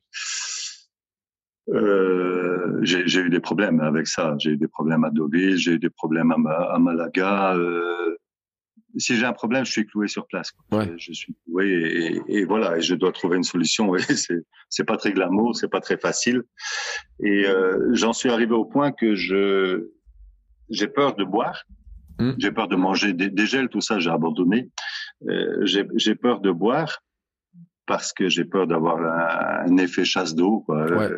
[1.70, 4.36] euh, j'ai eu des problèmes avec ça.
[4.40, 7.56] J'ai eu des problèmes à Deauville, j'ai eu des problèmes à, à Malaga.
[7.56, 8.18] Euh,
[9.00, 10.52] si j'ai un problème, je suis cloué sur place.
[10.72, 10.92] Ouais.
[10.98, 13.96] Je suis cloué et, et, voilà, et je dois trouver une solution.
[13.96, 16.44] Et c'est c'est pas très glamour, c'est pas très facile.
[17.24, 19.90] Et euh, j'en suis arrivé au point que je
[20.70, 21.64] j'ai peur de boire,
[22.20, 22.34] hmm.
[22.38, 24.70] j'ai peur de manger des, des, gels, tout ça, j'ai abandonné.
[25.30, 27.02] Euh, j'ai peur de boire
[27.86, 29.00] parce que j'ai peur d'avoir
[29.66, 31.10] un, effet chasse d'eau ouais.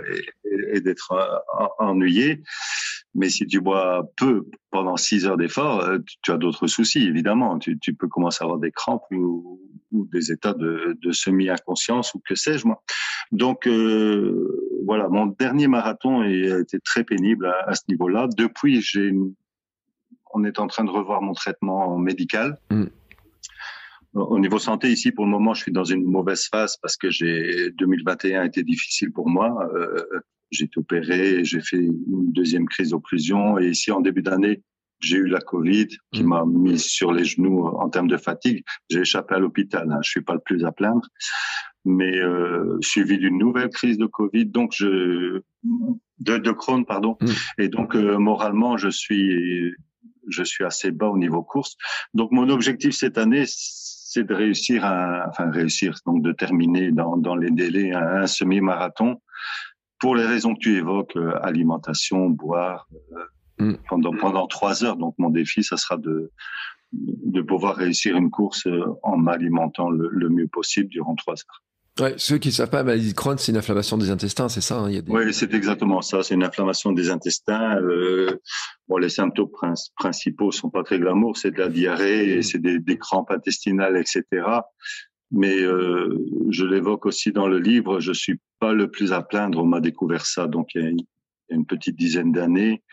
[0.45, 1.43] et, et d'être
[1.79, 2.43] ennuyé.
[3.15, 7.57] Mais si tu bois peu pendant six heures d'effort, euh, tu as d'autres soucis, évidemment.
[7.57, 9.59] Tu, tu, peux commencer à avoir des crampes ou,
[9.91, 12.83] ou des états de, de semi-inconscience ou que sais-je moi.
[13.31, 18.27] Donc euh, voilà, mon dernier marathon a été très pénible à, à ce niveau-là.
[18.37, 19.11] Depuis, j'ai,
[20.33, 22.59] on est en train de revoir mon traitement médical.
[22.69, 22.85] Mm.
[24.13, 27.11] Au niveau santé, ici, pour le moment, je suis dans une mauvaise phase parce que
[27.11, 29.69] j'ai 2021 a été difficile pour moi.
[29.75, 30.03] Euh,
[30.51, 34.63] j'ai été opéré, j'ai fait une deuxième crise d'occlusion et ici en début d'année,
[34.99, 36.27] j'ai eu la Covid qui mm.
[36.27, 38.63] m'a mis sur les genoux en termes de fatigue.
[38.89, 39.89] J'ai échappé à l'hôpital.
[39.91, 39.99] Hein.
[40.03, 41.07] Je suis pas le plus à plaindre,
[41.85, 45.41] mais euh, suivi d'une nouvelle crise de Covid, donc je
[46.19, 47.17] de, de Crohn, pardon.
[47.21, 47.27] Mm.
[47.59, 49.73] Et donc euh, moralement, je suis
[50.27, 51.75] je suis assez bas au niveau course.
[52.13, 57.15] Donc mon objectif cette année, c'est de réussir à, enfin réussir, donc de terminer dans,
[57.15, 59.21] dans les délais un semi-marathon
[59.99, 62.87] pour les raisons que tu évoques, euh, alimentation, boire,
[63.59, 63.77] euh, mm.
[63.89, 64.97] pendant pendant trois heures.
[64.97, 66.31] Donc mon défi, ça sera de
[66.91, 71.63] de pouvoir réussir une course euh, en m'alimentant le, le, mieux possible durant trois heures.
[71.99, 74.47] Ouais, ceux qui ne savent pas, la maladie de Crohn, c'est une inflammation des intestins,
[74.47, 75.03] c'est ça hein, des...
[75.07, 76.23] Oui, c'est exactement ça.
[76.23, 77.75] C'est une inflammation des intestins.
[77.77, 78.39] Euh,
[78.87, 79.49] bon, les symptômes
[79.97, 81.37] principaux sont pas très glamour.
[81.37, 82.43] C'est de la diarrhée, mm.
[82.43, 84.23] c'est des, des, crampes intestinales, etc.
[85.31, 86.17] mais euh,
[86.49, 87.99] je l'évoque aussi dans le livre.
[87.99, 89.59] Je suis pas le plus à plaindre.
[89.59, 92.83] On m'a découvert ça donc il y a une, petite dizaine d'années.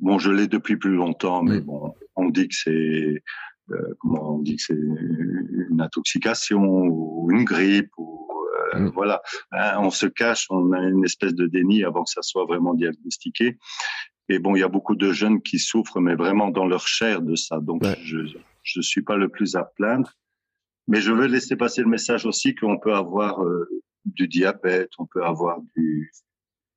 [0.00, 1.64] Bon, je l'ai depuis plus longtemps, mais mm.
[1.64, 3.22] bon, on dit que c'est
[3.70, 8.28] euh, comment on dit que c'est une intoxication ou une grippe ou
[8.74, 8.90] euh, mm.
[8.94, 9.22] voilà.
[9.52, 12.74] Hein, on se cache, on a une espèce de déni avant que ça soit vraiment
[12.74, 13.56] diagnostiqué.
[14.28, 17.22] Et bon, il y a beaucoup de jeunes qui souffrent, mais vraiment dans leur chair
[17.22, 17.60] de ça.
[17.60, 18.18] Donc, je
[18.66, 20.12] je suis pas le plus à plaindre.
[20.88, 23.68] Mais je veux laisser passer le message aussi qu'on peut avoir euh,
[24.04, 26.12] du diabète, on peut avoir du,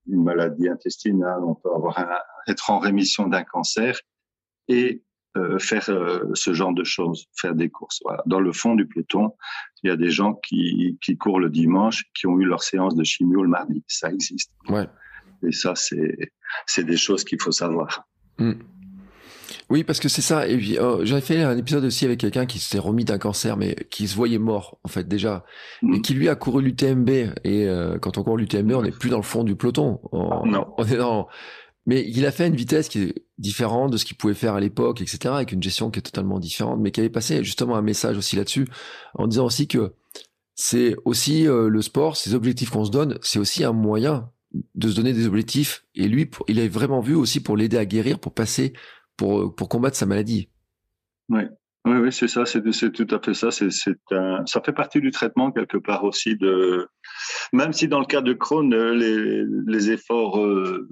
[0.07, 2.09] une maladie intestinale, on peut avoir un,
[2.47, 3.99] être en rémission d'un cancer
[4.67, 5.03] et
[5.37, 7.99] euh, faire euh, ce genre de choses, faire des courses.
[8.03, 8.23] Voilà.
[8.25, 9.35] Dans le fond du peloton,
[9.83, 12.95] il y a des gens qui, qui courent le dimanche, qui ont eu leur séance
[12.95, 13.83] de chimio le mardi.
[13.87, 14.51] Ça existe.
[14.67, 14.87] Ouais.
[15.43, 16.33] Et ça, c'est
[16.65, 18.07] c'est des choses qu'il faut savoir.
[18.39, 18.53] Mmh.
[19.69, 20.47] Oui, parce que c'est ça.
[20.47, 23.55] Et puis, oh, j'avais fait un épisode aussi avec quelqu'un qui s'était remis d'un cancer,
[23.55, 25.45] mais qui se voyait mort, en fait, déjà.
[25.83, 26.01] Et mm.
[26.01, 27.09] qui, lui, a couru l'UTMB.
[27.09, 29.99] Et euh, quand on court l'UTMB, on n'est plus dans le fond du peloton.
[30.11, 30.67] On, non.
[30.77, 31.27] On est dans...
[31.85, 34.59] Mais il a fait une vitesse qui est différente de ce qu'il pouvait faire à
[34.59, 37.81] l'époque, etc., avec une gestion qui est totalement différente, mais qui avait passé justement un
[37.81, 38.67] message aussi là-dessus,
[39.15, 39.93] en disant aussi que
[40.55, 44.29] c'est aussi euh, le sport, ces objectifs qu'on se donne, c'est aussi un moyen
[44.75, 45.85] de se donner des objectifs.
[45.95, 48.73] Et lui, il avait vraiment vu aussi pour l'aider à guérir, pour passer
[49.19, 50.47] pour, pour combattre sa maladie.
[51.27, 51.41] Oui,
[51.85, 53.51] oui, oui c'est ça, c'est tout à fait ça.
[53.51, 56.87] C'est ça fait partie du traitement quelque part aussi de,
[57.51, 60.87] même si dans le cas de Crohn, euh, les, les efforts euh,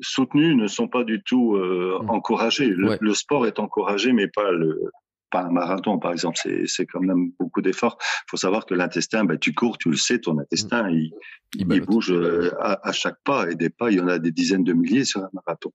[0.00, 2.10] soutenus ne sont pas du tout euh, mmh.
[2.10, 2.68] encouragés.
[2.68, 4.92] le, sport est encouragé, mais pas le,
[5.32, 7.96] pas un marathon, par exemple, c'est quand même beaucoup d'efforts.
[8.00, 11.10] Il faut savoir que l'intestin, ben, tu cours, tu le sais, ton intestin, il,
[11.56, 14.62] il, bouge euh, à, chaque pas, et des pas, il y en a des dizaines
[14.62, 15.72] de milliers sur un marathon.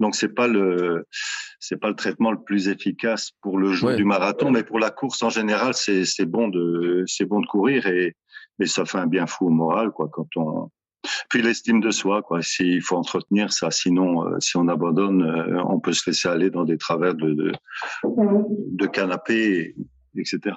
[0.00, 1.06] Donc c'est pas le
[1.60, 4.90] c'est pas le traitement le plus efficace pour le jour du marathon, mais pour la
[4.90, 8.16] course en général, c'est bon de c'est bon de courir et,
[8.58, 10.70] et ça fait un bien fou au moral, quoi, quand on
[11.28, 12.42] puis l'estime de soi, quoi.
[12.42, 16.50] S'il faut entretenir ça, sinon, euh, si on abandonne, euh, on peut se laisser aller
[16.50, 17.52] dans des travers de, de,
[18.04, 19.74] de canapé,
[20.16, 20.56] etc.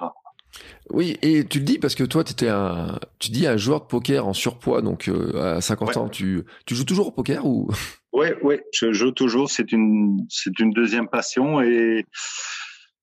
[0.90, 3.86] Oui, et tu le dis parce que toi, étais un, tu dis un joueur de
[3.86, 7.70] poker en surpoids, donc euh, à 50 ans, tu, tu joues toujours au poker ou?
[8.12, 9.50] Oui, oui, je joue toujours.
[9.50, 12.06] C'est une, c'est une deuxième passion et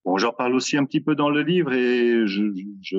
[0.03, 2.43] bon, j'en parle aussi un petit peu dans le livre et je,
[2.81, 2.97] je,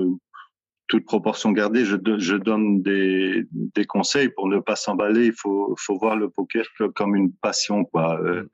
[0.89, 5.27] toute proportion gardée, je, je donne des, des, conseils pour ne pas s'emballer.
[5.27, 6.65] Il faut, faut voir le poker
[6.95, 7.85] comme une passion.
[7.85, 8.21] Quoi.
[8.21, 8.49] Euh,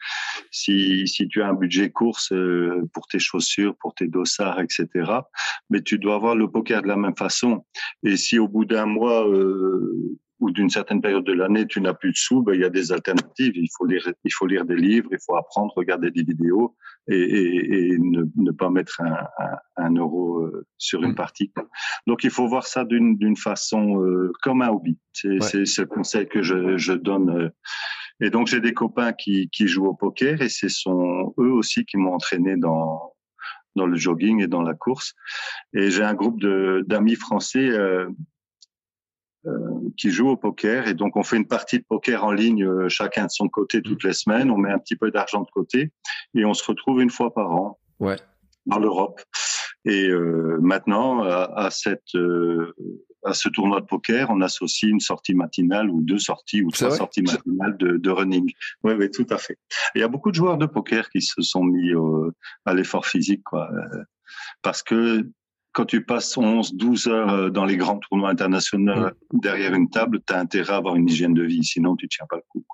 [0.50, 4.88] si, si tu as un budget course euh, pour tes chaussures, pour tes dossards, etc.,
[5.68, 7.64] mais tu dois voir le poker de la même façon.
[8.02, 11.95] Et si au bout d'un mois, euh, ou d'une certaine période de l'année, tu n'as
[11.95, 13.53] plus de sous, ben, il y a des alternatives.
[13.55, 16.74] Il faut lire, il faut lire des livres, il faut apprendre, regarder des vidéos
[17.09, 21.14] et, et, et ne, ne, pas mettre un, un, un, euro euh, sur une mm.
[21.14, 21.53] partie.
[22.09, 24.99] Donc, il faut voir ça d'une, d'une façon euh, comme un hobby.
[25.12, 27.30] C'est, c'est, le conseil que je, je donne.
[27.30, 27.49] Euh.
[28.20, 31.84] Et donc, j'ai des copains qui, qui jouent au poker et ce sont eux aussi
[31.84, 33.12] qui m'ont entraîné dans
[33.76, 35.14] dans le jogging et dans la course.
[35.72, 38.09] Et j'ai un groupe de, d'amis français euh,
[39.97, 42.88] qui joue au poker et donc on fait une partie de poker en ligne euh,
[42.88, 44.51] chacun de son côté toutes les semaines.
[44.51, 45.90] On met un petit peu d'argent de côté
[46.34, 48.16] et on se retrouve une fois par an ouais.
[48.66, 49.20] dans l'Europe.
[49.84, 52.74] Et euh, maintenant à, à cette euh,
[53.24, 56.90] à ce tournoi de poker, on associe une sortie matinale ou deux sorties ou trois
[56.90, 58.51] sorties matinales de, de running.
[58.82, 59.59] Oui, oui, tout à fait.
[59.95, 61.93] il y a beaucoup de joueurs de poker qui se sont mis
[62.64, 63.70] à l'effort physique, quoi,
[64.61, 65.24] parce que
[65.72, 69.40] quand tu passes 11, 12 heures euh, dans les grands tournois internationaux mm.
[69.40, 72.26] derrière une table, tu as intérêt à avoir une hygiène de vie, sinon tu tiens
[72.28, 72.64] pas le coup.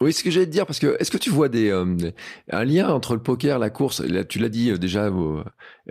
[0.00, 2.12] Oui, ce que j'allais te dire, parce que est-ce que tu vois des euh,
[2.50, 5.10] un lien entre le poker, la course là, Tu l'as dit euh, déjà,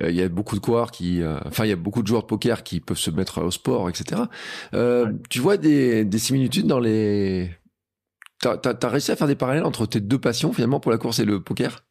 [0.01, 2.27] il y a beaucoup de coureurs qui, enfin, il y a beaucoup de joueurs de
[2.27, 4.21] poker qui peuvent se mettre au sport, etc.
[5.29, 7.49] Tu vois des, des similitudes dans les
[8.39, 11.19] T'as as, réussi à faire des parallèles entre tes deux passions finalement pour la course
[11.19, 11.83] et le poker?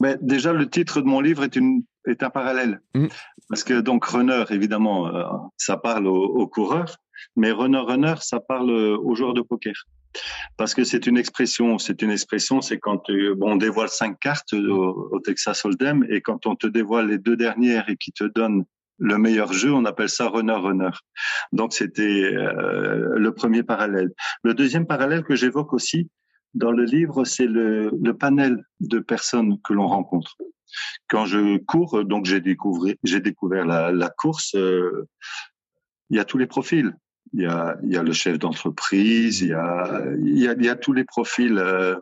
[0.00, 2.80] Mais déjà, le titre de mon livre est une est un parallèle.
[2.94, 3.06] Mm.
[3.48, 5.24] Parce que donc runner, évidemment, euh,
[5.56, 6.96] ça parle aux, coureurs,
[7.36, 9.74] mais runner runner, ça parle aux joueurs de poker.
[10.56, 13.02] Parce que c'est une expression, c'est une expression, c'est quand
[13.36, 17.36] bon, on dévoile cinq cartes au, Texas Hold'em et quand on te dévoile les deux
[17.36, 18.64] dernières et qui te donne
[18.98, 20.90] le meilleur jeu, on appelle ça runner runner.
[21.52, 24.10] Donc c'était euh, le premier parallèle.
[24.42, 26.10] Le deuxième parallèle que j'évoque aussi
[26.54, 30.36] dans le livre, c'est le, le panel de personnes que l'on rencontre.
[31.08, 34.54] Quand je cours, donc j'ai découvert, la, course.
[34.54, 35.08] Euh,
[36.10, 36.94] il y a tous les profils.
[37.34, 41.58] Il y a, le chef d'entreprise, il y a, tous les profils.
[41.58, 41.96] Euh,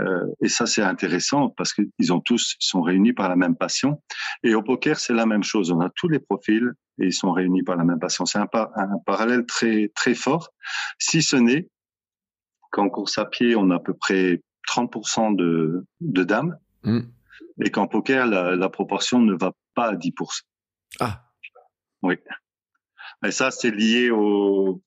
[0.00, 4.02] Euh, et ça, c'est intéressant parce qu'ils ont tous sont réunis par la même passion.
[4.42, 5.70] Et au poker, c'est la même chose.
[5.70, 8.24] On a tous les profils et ils sont réunis par la même passion.
[8.26, 8.48] C'est un,
[9.06, 10.50] parallèle très très fort.
[10.98, 11.68] Si ce n'est
[12.70, 16.56] qu'en course à pied, on a à peu près 30% de, de dames.
[16.82, 17.00] Mm.
[17.62, 20.42] Et qu'en poker, la, la, proportion ne va pas à 10%.
[21.00, 21.24] Ah.
[22.02, 22.16] Oui.
[23.24, 24.82] Et ça, c'est lié au.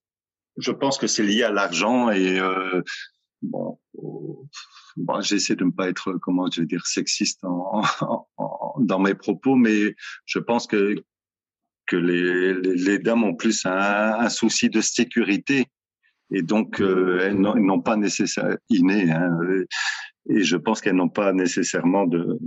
[0.57, 2.81] Je pense que c'est lié à l'argent et euh,
[3.41, 3.79] bon,
[4.95, 7.81] bon j'essaie de ne pas être, comment je vais dire, sexiste en,
[8.37, 9.95] en, dans mes propos, mais
[10.25, 10.95] je pense que
[11.85, 15.67] que les, les, les dames ont plus un, un, souci de sécurité
[16.31, 19.37] et donc euh, elles n'ont pas nécessairement inné, hein,
[20.29, 22.39] et je pense qu'elles n'ont pas nécessairement de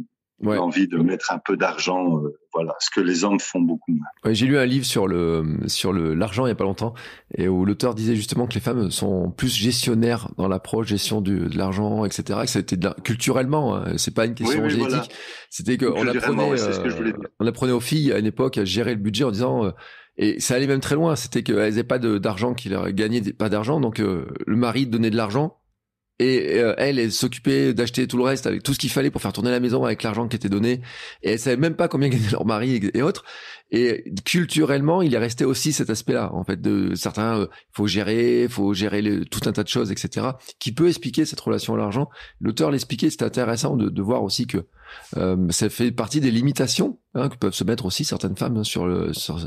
[0.43, 0.59] ouais.
[0.59, 3.93] envie de mettre un peu d'argent, euh, voilà, ce que les hommes font beaucoup
[4.25, 6.95] Ouais, J'ai lu un livre sur le sur le l'argent il y a pas longtemps
[7.37, 11.39] et où l'auteur disait justement que les femmes sont plus gestionnaires dans l'approche gestion du,
[11.39, 12.41] de l'argent, etc.
[12.43, 14.91] Que c'était culturellement, hein, c'est pas une question oui, oui, génétique.
[14.95, 15.09] Voilà.
[15.51, 17.17] C'était que on apprenait, ouais, dire.
[17.41, 19.71] on apprenait aux filles à une époque à gérer le budget en disant euh,
[20.19, 21.17] et ça allait même très loin.
[21.17, 25.11] C'était qu'elles n'avaient pas d'argent qui leur gagnait pas d'argent, donc euh, le mari donnait
[25.11, 25.59] de l'argent
[26.19, 29.21] et euh, elle, elle s'occupait d'acheter tout le reste avec tout ce qu'il fallait pour
[29.21, 30.81] faire tourner la maison avec l'argent qui était donné.
[31.23, 33.25] Et elle savait même pas combien gagnait leur mari et, autres.
[33.71, 38.47] Et culturellement, il est resté aussi cet aspect-là, en fait, de certains, euh, faut gérer,
[38.49, 41.79] faut gérer le, tout un tas de choses, etc., qui peut expliquer cette relation à
[41.79, 42.09] l'argent.
[42.41, 44.67] L'auteur l'expliquait, c'est intéressant de, de, voir aussi que
[45.17, 48.65] euh, ça fait partie des limitations hein, que peuvent se mettre aussi certaines femmes hein,
[48.65, 49.13] sur le.
[49.13, 49.39] Sur,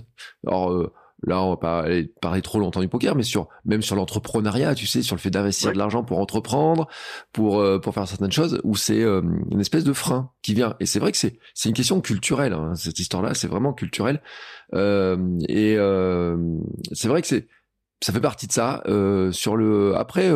[0.46, 0.92] alors, euh,
[1.24, 1.86] là on va pas
[2.22, 5.30] parler trop longtemps du poker mais sur même sur l'entrepreneuriat tu sais sur le fait
[5.30, 6.88] d'investir de l'argent pour entreprendre
[7.34, 10.76] pour euh, pour faire certaines choses où c'est euh, une espèce de frein qui vient.
[10.80, 13.74] Et c'est vrai que c'est c'est une question culturelle hein, cette histoire là c'est vraiment
[13.74, 14.22] culturel.
[14.74, 15.18] Euh,
[15.48, 16.38] et euh,
[16.94, 17.48] c'est vrai que c'est
[18.02, 18.82] ça fait partie de ça.
[19.32, 20.32] Sur le après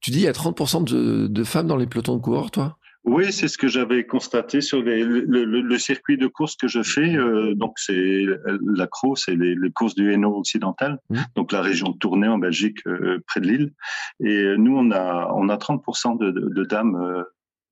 [0.00, 2.78] tu dis il y a 30% de, de femmes dans les pelotons de coureurs toi?
[3.04, 6.68] Oui, c'est ce que j'avais constaté sur les, le, le, le, circuit de course que
[6.68, 7.16] je fais.
[7.16, 8.26] Euh, donc, c'est
[8.66, 11.18] la CRO, c'est les, les, courses du Hainaut occidental, mmh.
[11.36, 13.72] donc la région de Tournai en Belgique, euh, près de Lille.
[14.20, 17.22] Et nous, on a on a 30% de, de, de dames euh,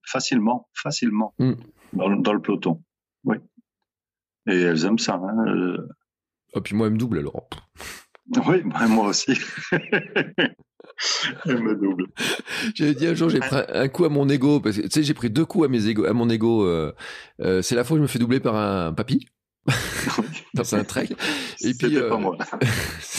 [0.07, 1.53] facilement, facilement mmh.
[1.93, 2.83] dans, dans, le peloton.
[3.25, 3.37] Oui.
[4.49, 5.15] Et elles aiment ça.
[5.15, 5.45] Hein.
[5.49, 5.89] Euh.
[6.55, 7.49] Oh, puis moi, elles me double alors.
[8.47, 9.39] Oui, moi aussi.
[11.47, 12.07] Elle me double.
[12.75, 15.03] J'avais dit un jour, j'ai pris un coup à mon ego, parce que tu sais,
[15.03, 16.67] j'ai pris deux coups à mes ego, à mon ego.
[16.67, 16.93] Euh,
[17.41, 19.27] euh, c'est la fois où je me fais doubler par un papy.
[20.55, 21.15] dans un trail.
[21.63, 22.37] Et puis, euh, pas moi.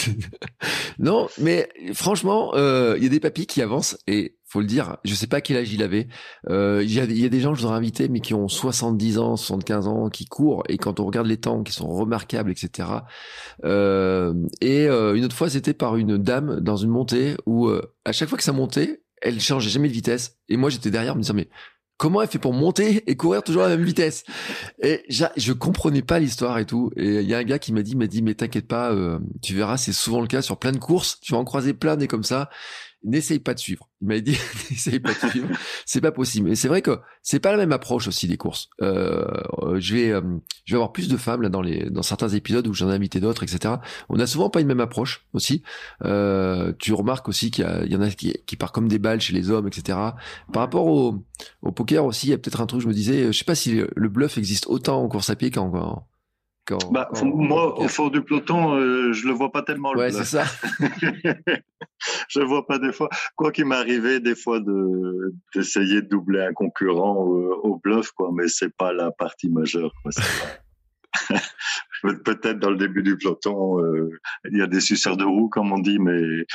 [1.00, 4.98] non, mais franchement, euh, il y a des papis qui avancent et faut le dire,
[5.04, 6.08] je sais pas quel âge il avait.
[6.50, 8.48] Euh, il y, a, y, a, des gens que je voudrais inviter, mais qui ont
[8.48, 12.52] 70 ans, 75 ans, qui courent et quand on regarde les temps, qui sont remarquables,
[12.52, 12.90] etc.
[13.66, 17.70] Euh, et euh, une autre fois, c'était par une dame dans une montée où
[18.06, 20.38] à chaque fois que ça montait, elle changeait jamais de vitesse.
[20.48, 21.50] Et moi, j'étais derrière me disant mais
[21.98, 24.24] comment elle fait pour monter et courir toujours à la même vitesse?
[24.82, 26.92] Et je comprenais pas l'histoire et tout.
[26.96, 29.20] Et il y a un gars qui m'a dit, m'a dit, mais t'inquiète pas, euh,
[29.42, 31.20] tu verras, c'est souvent le cas sur plein de courses.
[31.20, 32.50] Tu vas en croiser plein des comme ça
[33.08, 33.90] n'essaye pas de suivre.
[34.02, 34.38] Il m'a dit,
[34.70, 35.48] n'essaye pas de suivre.
[35.86, 36.50] C'est pas possible.
[36.52, 38.70] Et c'est vrai que c'est pas la même approche aussi des courses.
[38.82, 40.22] Euh, je vais, euh,
[40.66, 42.94] je vais avoir plus de femmes là dans les, dans certains épisodes où j'en ai
[42.94, 43.76] invité d'autres, etc.
[44.10, 45.64] On a souvent pas une même approche aussi.
[46.04, 49.22] Euh, tu remarques aussi qu'il y, y, en a qui, qui partent comme des balles
[49.22, 49.98] chez les hommes, etc.
[50.54, 51.26] Par rapport au,
[51.62, 52.82] au poker aussi, il y a peut-être un truc.
[52.82, 55.50] Je me disais, je sais pas si le bluff existe autant en course à pied
[55.50, 55.70] qu'en
[56.92, 59.92] bah, moi, au fond du peloton, euh, je le vois pas tellement.
[59.92, 60.44] Ouais, c'est ça.
[62.30, 63.10] je vois pas des fois.
[63.36, 68.32] Quoi qu'il m'arrivait des fois de d'essayer de doubler un concurrent au, au bluff, quoi,
[68.34, 69.94] mais c'est pas la partie majeure.
[70.04, 70.12] Quoi,
[72.04, 74.12] Peut-être dans le début du peloton, euh,
[74.52, 76.46] il y a des suceurs de roues, comme on dit, mais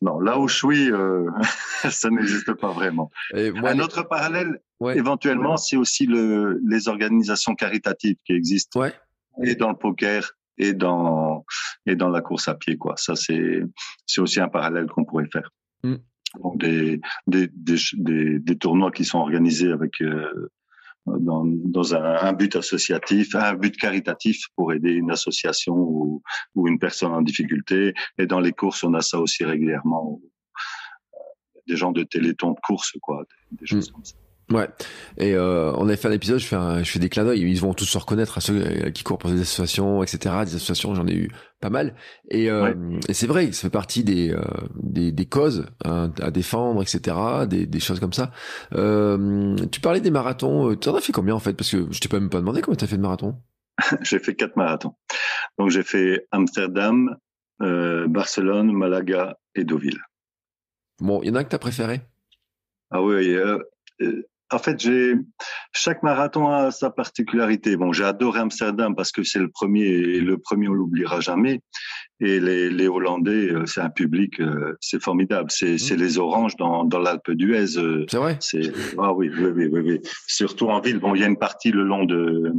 [0.00, 1.28] non, là où je suis, euh,
[1.90, 3.10] ça n'existe pas vraiment.
[3.34, 4.96] Un autre parallèle, ouais.
[4.96, 8.80] éventuellement, c'est aussi le, les organisations caritatives qui existent.
[8.80, 8.94] Ouais
[9.42, 11.44] et dans le poker et dans
[11.86, 12.94] et dans la course à pied quoi.
[12.96, 13.62] Ça c'est
[14.06, 15.50] c'est aussi un parallèle qu'on pourrait faire.
[15.82, 15.96] Mm.
[16.42, 20.50] Donc des des, des des, tournois qui sont organisés avec euh,
[21.06, 26.22] dans, dans un, un, but associatif, un but caritatif pour aider une association ou,
[26.54, 27.94] ou, une personne en difficulté.
[28.18, 30.20] Et dans les courses, on a ça aussi régulièrement.
[31.66, 33.92] Des gens de téléthon de course, quoi, des, choses mm.
[33.92, 34.16] comme ça.
[34.50, 34.68] Ouais.
[35.16, 37.40] Et euh, on avait fait un épisode, je fais, un, je fais des clins d'œil.
[37.40, 40.34] Ils vont tous se reconnaître à ceux euh, qui courent pour des associations, etc.
[40.44, 41.30] Des associations, j'en ai eu
[41.60, 41.94] pas mal.
[42.30, 42.74] Et, euh,
[43.08, 44.42] et c'est vrai, ça fait partie des euh,
[44.74, 47.16] des, des, causes hein, à défendre, etc.
[47.48, 48.32] Des, des choses comme ça.
[48.72, 50.74] Tu parlais des marathons.
[50.74, 51.52] Tu en as fait combien en fait?
[51.52, 53.36] Parce que je t'ai pas même pas demandé combien tu as fait de marathons.
[54.02, 54.94] j'ai fait quatre marathons.
[55.58, 57.16] Donc j'ai fait Amsterdam,
[57.60, 60.00] Barcelone, Malaga et Deauville.
[61.00, 62.00] Bon, il y en a un que t'as préféré?
[62.90, 63.38] Ah oui,
[64.52, 65.14] en fait, j'ai
[65.72, 67.76] chaque marathon a sa particularité.
[67.76, 71.60] Bon, j'ai adoré Amsterdam parce que c'est le premier, et le premier on l'oubliera jamais.
[72.20, 75.50] Et les, les Hollandais, euh, c'est un public, euh, c'est formidable.
[75.50, 75.94] C'est mmh.
[75.94, 77.78] les oranges dans, dans l'Alpe d'Huez.
[77.78, 78.36] Euh, c'est vrai?
[78.40, 80.98] C'est ah oui, oui, oui, oui, oui, Surtout en ville.
[80.98, 82.52] Bon, il y a une partie le long de,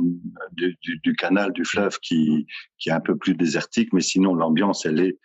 [0.53, 2.47] du, du, canal, du fleuve qui
[2.79, 5.17] qui est un peu plus désertique, mais sinon l'ambiance elle est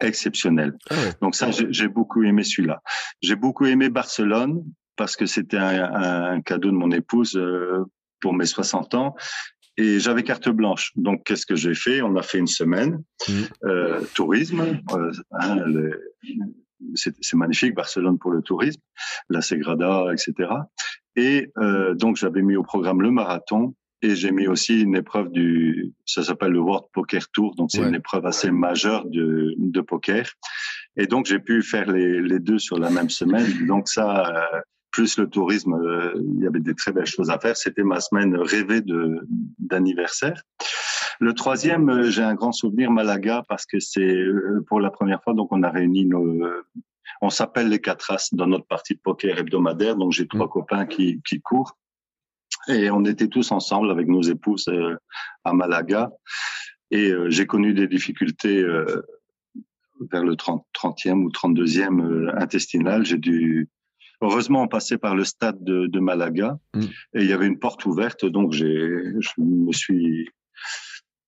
[0.00, 0.76] exceptionnelle.
[0.90, 2.80] Ah Donc ça, j'ai beaucoup aimé celui-là.
[3.20, 4.64] J'ai beaucoup aimé Barcelone
[4.98, 7.84] parce que c'était un, un, cadeau de mon épouse euh,
[8.20, 9.14] pour mes 60 ans.
[9.78, 10.90] Et j'avais carte blanche.
[10.96, 12.02] Donc, qu'est-ce que j'ai fait?
[12.02, 13.32] On a fait une semaine mmh.
[13.64, 14.80] euh, tourisme.
[14.92, 15.56] Euh, hein,
[16.94, 18.80] c'est magnifique, Barcelone pour le tourisme,
[19.30, 20.50] la Segrada, etc.
[21.14, 25.30] Et euh, donc, j'avais mis au programme le marathon et j'ai mis aussi une épreuve
[25.30, 29.80] du, ça s'appelle le World Poker Tour, donc c'est une épreuve assez majeure de, de
[29.80, 30.30] poker.
[30.96, 33.66] Et donc j'ai pu faire les, les, deux sur la même semaine.
[33.66, 34.24] Donc ça,
[34.54, 34.60] euh,
[34.90, 37.56] plus le tourisme, euh, il y avait des très belles choses à faire.
[37.56, 39.26] C'était ma semaine rêvée de
[39.58, 40.42] d'anniversaire.
[41.20, 45.22] Le troisième, euh, j'ai un grand souvenir Malaga parce que c'est euh, pour la première
[45.22, 46.42] fois donc on a réuni nos
[47.20, 49.96] on s'appelle les quatre as dans notre partie de poker hebdomadaire.
[49.96, 50.50] Donc j'ai trois mm.
[50.50, 51.76] copains qui qui courent
[52.68, 54.70] et on était tous ensemble avec nos épouses
[55.44, 56.10] à Malaga
[56.90, 58.62] et j'ai connu des difficultés
[60.10, 63.04] vers le 30, 30e ou 32e intestinal.
[63.04, 63.68] J'ai dû
[64.20, 66.82] Heureusement, on passait par le stade de, de Malaga mm.
[66.82, 70.28] et il y avait une porte ouverte, donc j'ai, je me suis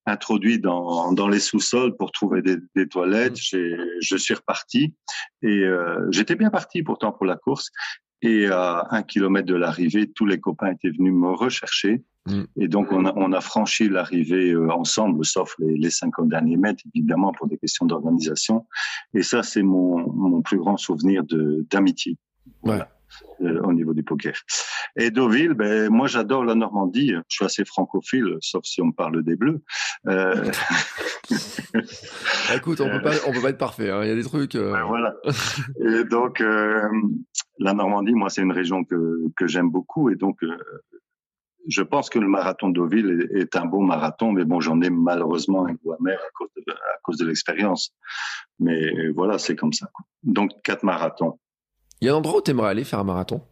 [0.07, 3.39] introduit dans, dans les sous-sols pour trouver des, des toilettes.
[3.53, 3.77] Mm.
[4.01, 4.95] Je suis reparti
[5.43, 7.71] et euh, j'étais bien parti pourtant pour la course.
[8.23, 12.03] Et à un kilomètre de l'arrivée, tous les copains étaient venus me rechercher.
[12.27, 12.43] Mm.
[12.57, 16.57] Et donc, on a, on a franchi l'arrivée euh, ensemble, sauf les, les 50 derniers
[16.57, 18.67] mètres, évidemment, pour des questions d'organisation.
[19.15, 21.23] Et ça, c'est mon, mon plus grand souvenir
[21.71, 22.19] d'amitié.
[22.63, 22.81] Ouais.
[23.43, 24.35] Euh, au niveau du poker.
[24.97, 27.13] Et Deauville, ben moi j'adore la Normandie.
[27.29, 29.63] Je suis assez francophile, sauf si on me parle des Bleus.
[30.07, 30.51] Euh...
[32.55, 33.01] Écoute, on on
[33.33, 33.91] peut pas être parfait.
[33.91, 34.03] Hein.
[34.05, 34.55] Il y a des trucs.
[34.55, 34.73] Euh...
[34.73, 35.15] Ben, voilà.
[35.85, 36.89] et donc euh,
[37.59, 40.39] la Normandie, moi c'est une région que que j'aime beaucoup et donc
[41.69, 44.91] je pense que le marathon de Deauville est, un beau marathon, mais bon, j'en ai
[44.91, 47.95] malheureusement un goût amer à cause de, à cause de l'expérience.
[48.59, 49.91] Mais voilà, c'est comme ça.
[50.23, 51.39] Donc quatre marathons.
[52.01, 53.43] Il y a un endroit où tu aimerais aller faire un marathon?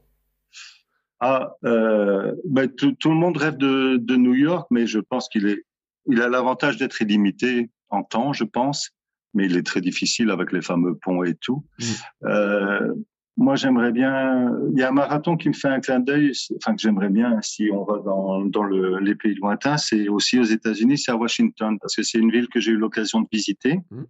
[1.21, 5.49] Ah, euh, ben, tout, le monde rêve de, de, New York, mais je pense qu'il
[5.49, 5.65] est,
[6.07, 8.91] il a l'avantage d'être illimité en temps, je pense,
[9.35, 11.65] mais il est très difficile avec les fameux ponts et tout.
[11.79, 11.85] Mm.
[12.25, 12.95] Euh,
[13.37, 14.53] moi, j'aimerais bien.
[14.73, 17.41] Il y a un marathon qui me fait un clin d'œil, enfin que j'aimerais bien.
[17.41, 21.17] Si on va dans, dans le, les pays lointains, c'est aussi aux États-Unis, c'est à
[21.17, 23.81] Washington, parce que c'est une ville que j'ai eu l'occasion de visiter.
[23.91, 24.03] Mm.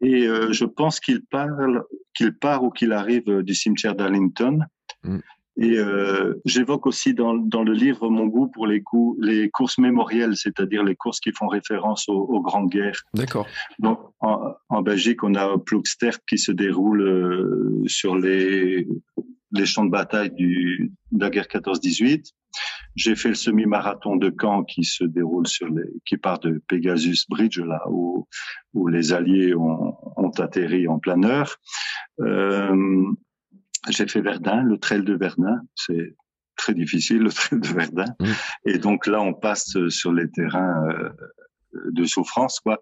[0.00, 1.84] Et euh, je pense qu'il parle,
[2.14, 4.60] qu'il part ou qu'il arrive du cimetière d'Arlington.
[5.02, 5.18] Mm.
[5.60, 9.78] Et euh, j'évoque aussi dans, dans, le livre mon goût pour les, coups, les courses
[9.78, 13.02] mémorielles, c'est-à-dire les courses qui font référence aux, aux grandes guerres.
[13.12, 13.48] D'accord.
[13.80, 18.86] Donc en, en, Belgique, on a Ploegsterp qui se déroule euh, sur les,
[19.52, 22.32] les champs de bataille du, de la guerre 14-18.
[22.96, 27.26] J'ai fait le semi-marathon de Caen qui se déroule sur les, qui part de Pegasus
[27.28, 28.26] Bridge là où,
[28.74, 31.56] où les Alliés ont, ont atterri en plein heure.
[32.20, 33.04] Euh,
[33.88, 36.16] j'ai fait Verdun, le trail de Verdun, c'est
[36.56, 38.14] très difficile le trail de Verdun.
[38.20, 38.26] Mmh.
[38.66, 41.10] Et donc là, on passe sur les terrains euh,
[41.90, 42.80] de souffrance, quoi.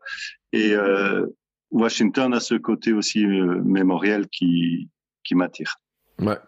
[0.53, 1.27] Et euh,
[1.71, 4.91] Washington a ce côté aussi euh, mémoriel qui
[5.25, 5.77] qui m'attire.
[6.21, 6.39] Ouais.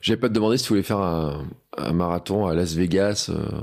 [0.00, 1.46] J'avais pas te demander si tu voulais faire un,
[1.76, 3.30] un marathon à Las Vegas.
[3.30, 3.60] Euh...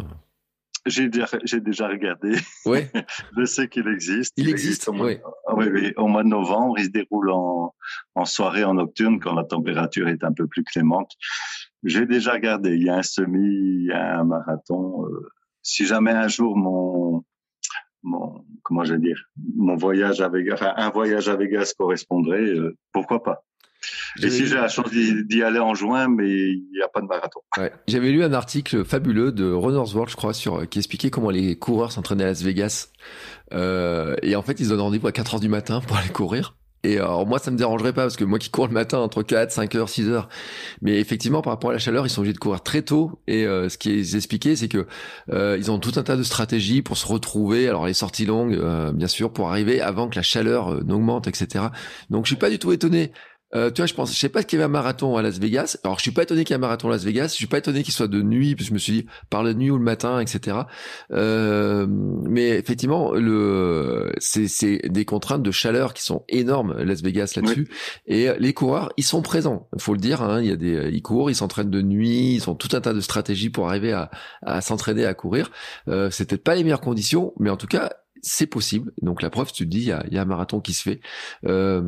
[0.87, 2.35] J'ai déjà, regardé.
[2.65, 2.89] Ouais.
[3.37, 4.33] je sais qu'il existe.
[4.37, 4.87] Il, existe.
[4.87, 5.19] au, mois, oui.
[5.55, 5.93] oui, oui.
[5.95, 7.75] Au mois de novembre, il se déroule en,
[8.15, 11.11] en soirée, en nocturne, quand la température est un peu plus clémente.
[11.83, 12.75] J'ai déjà regardé.
[12.75, 15.05] Il y a un semi, il y a un marathon.
[15.05, 15.29] Euh,
[15.61, 17.23] si jamais un jour mon,
[18.01, 22.41] mon, comment je vais dire, mon voyage à Vegas, enfin, un voyage à Vegas correspondrait,
[22.41, 23.43] euh, pourquoi pas?
[24.21, 27.07] Et si j'ai la chance d'y aller en juin, mais il n'y a pas de
[27.07, 27.39] marathon.
[27.57, 27.71] Ouais.
[27.87, 31.55] J'avais lu un article fabuleux de Runner's World, je crois, sur qui expliquait comment les
[31.57, 32.89] coureurs s'entraînaient à Las Vegas.
[33.53, 36.55] Euh, et en fait, ils donnent rendez-vous à 4 heures du matin pour aller courir.
[36.83, 39.21] Et alors moi, ça me dérangerait pas parce que moi qui cours le matin entre
[39.21, 40.29] 4, 5 heures, 6 heures.
[40.81, 43.21] Mais effectivement, par rapport à la chaleur, ils sont obligés de courir très tôt.
[43.27, 44.87] Et euh, ce qui est expliqué, c'est que
[45.29, 47.67] euh, ils ont tout un tas de stratégies pour se retrouver.
[47.67, 51.27] Alors les sorties longues, euh, bien sûr, pour arriver avant que la chaleur euh, n'augmente,
[51.27, 51.65] etc.
[52.09, 53.11] Donc je suis pas du tout étonné
[53.55, 55.39] Euh, tu vois, je pense, je sais pas qu'il y avait un marathon à Las
[55.39, 55.77] Vegas.
[55.83, 57.27] Alors, je suis pas étonné qu'il y ait un marathon à Las Vegas.
[57.29, 59.43] Je suis pas étonné qu'il soit de nuit, parce que je me suis dit par
[59.43, 60.57] la nuit ou le matin, etc.
[61.11, 67.33] Euh, mais effectivement, le, c'est, c'est des contraintes de chaleur qui sont énormes Las Vegas
[67.35, 67.69] là-dessus.
[68.07, 69.67] Et les coureurs, ils sont présents.
[69.75, 70.21] Il faut le dire.
[70.21, 72.81] Hein, il y a des, ils courent, ils s'entraînent de nuit, ils ont tout un
[72.81, 75.51] tas de stratégies pour arriver à, à s'entraîner à courir.
[75.87, 77.91] Euh, c'est peut-être pas les meilleures conditions, mais en tout cas,
[78.21, 78.91] c'est possible.
[79.01, 80.81] Donc la preuve, tu te dis, il y a, y a, un marathon qui se
[80.83, 80.99] fait.
[81.45, 81.81] Euh,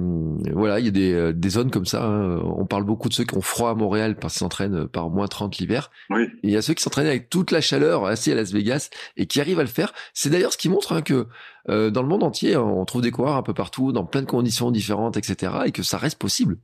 [0.53, 2.05] voilà, il y a des, euh, des zones comme ça.
[2.05, 2.41] Hein.
[2.43, 5.27] On parle beaucoup de ceux qui ont froid à Montréal parce qu'ils s'entraînent par moins
[5.27, 5.91] 30 l'hiver.
[6.09, 6.23] Oui.
[6.43, 8.89] Et il y a ceux qui s'entraînent avec toute la chaleur assis à Las Vegas
[9.17, 9.93] et qui arrivent à le faire.
[10.13, 11.27] C'est d'ailleurs ce qui montre hein, que
[11.69, 14.27] euh, dans le monde entier, on trouve des coureurs un peu partout, dans plein de
[14.27, 15.53] conditions différentes, etc.
[15.65, 16.57] Et que ça reste possible.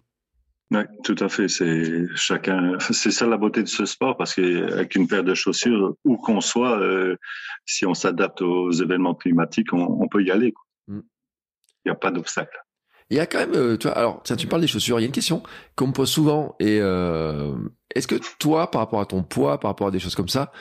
[0.72, 1.48] Oui, tout à fait.
[1.48, 2.78] C'est chacun.
[2.92, 6.42] C'est ça la beauté de ce sport parce qu'avec une paire de chaussures, où qu'on
[6.42, 7.16] soit, euh,
[7.66, 10.54] si on s'adapte aux événements climatiques, on, on peut y aller.
[10.88, 11.00] Mm.
[11.86, 12.58] Il n'y a pas d'obstacle.
[13.12, 15.00] Il y a quand même, euh, tu vois, alors tiens, tu parles des chaussures.
[15.00, 15.42] Il y a une question
[15.76, 16.56] qu'on me pose souvent.
[16.60, 17.56] Et euh,
[17.96, 20.52] est-ce que toi, par rapport à ton poids, par rapport à des choses comme ça,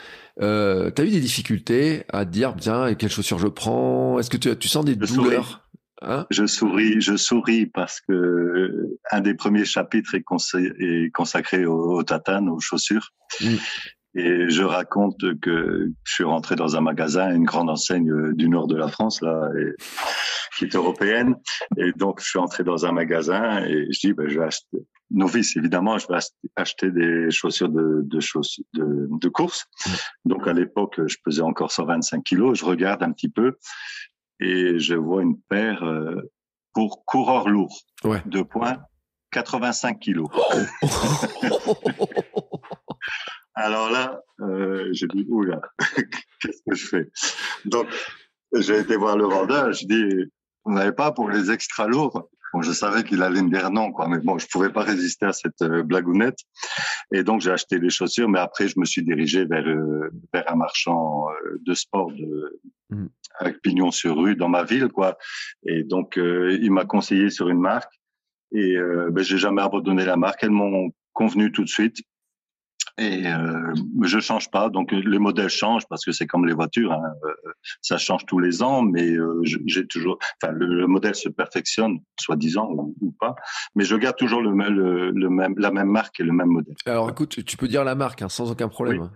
[0.41, 4.17] euh, tu as eu des difficultés à te dire, bien, quelles chaussures je prends?
[4.17, 5.68] Est-ce que tu, tu sens des douleurs?
[6.01, 10.23] Hein je souris, je souris parce que un des premiers chapitres est,
[10.79, 13.09] est consacré au, au, tatane, aux chaussures.
[13.41, 13.55] Mm.
[14.15, 18.67] Et je raconte que je suis rentré dans un magasin, une grande enseigne du nord
[18.67, 19.75] de la France, là, et,
[20.57, 21.35] qui est européenne.
[21.77, 24.77] Et donc, je suis entré dans un magasin et je dis, ben, je vais acheter,
[25.11, 26.17] novice évidemment, je vais
[26.55, 29.65] acheter des chaussures de, de, chaussures de, de course.
[29.85, 29.91] Mm.
[30.25, 32.57] Donc, à l'époque, je pesais encore 125 kilos.
[32.57, 33.57] Je regarde un petit peu
[34.39, 36.31] et je vois une paire euh,
[36.73, 37.75] pour coureur lourd.
[38.03, 38.21] Ouais.
[38.25, 38.77] Deux points,
[39.31, 40.29] 85 kilos.
[43.55, 45.61] Alors là, euh, j'ai dit, oula,
[46.41, 47.11] qu'est-ce que je fais?
[47.65, 47.87] Donc,
[48.55, 50.31] j'ai été voir le vendeur, je dis,
[50.63, 53.91] vous n'avez pas pour les extra lourds Bon, je savais qu'il allait me dire non,
[53.91, 56.39] quoi, mais bon, je pouvais pas résister à cette euh, blagounette.
[57.13, 60.51] Et donc, j'ai acheté les chaussures, mais après, je me suis dirigé vers, euh, vers
[60.51, 63.07] un marchand euh, de sport de, mm.
[63.39, 65.17] avec pignon sur rue dans ma ville, quoi.
[65.63, 67.93] Et donc, euh, il m'a conseillé sur une marque.
[68.51, 68.77] Et
[69.11, 70.43] ben, j'ai jamais abandonné la marque.
[70.43, 71.97] Elles m'ont convenu tout de suite
[72.99, 74.69] et euh, je change pas.
[74.69, 78.39] Donc les modèles changent parce que c'est comme les voitures, hein, euh, ça change tous
[78.39, 83.35] les ans, mais euh, j'ai toujours, enfin le, modèle se perfectionne, soi-disant ou, ou, pas,
[83.75, 86.75] mais je garde toujours le, le, le, même, la même marque et le même modèle.
[86.85, 89.01] Alors écoute, tu peux dire la marque hein, sans aucun problème.
[89.01, 89.07] Oui.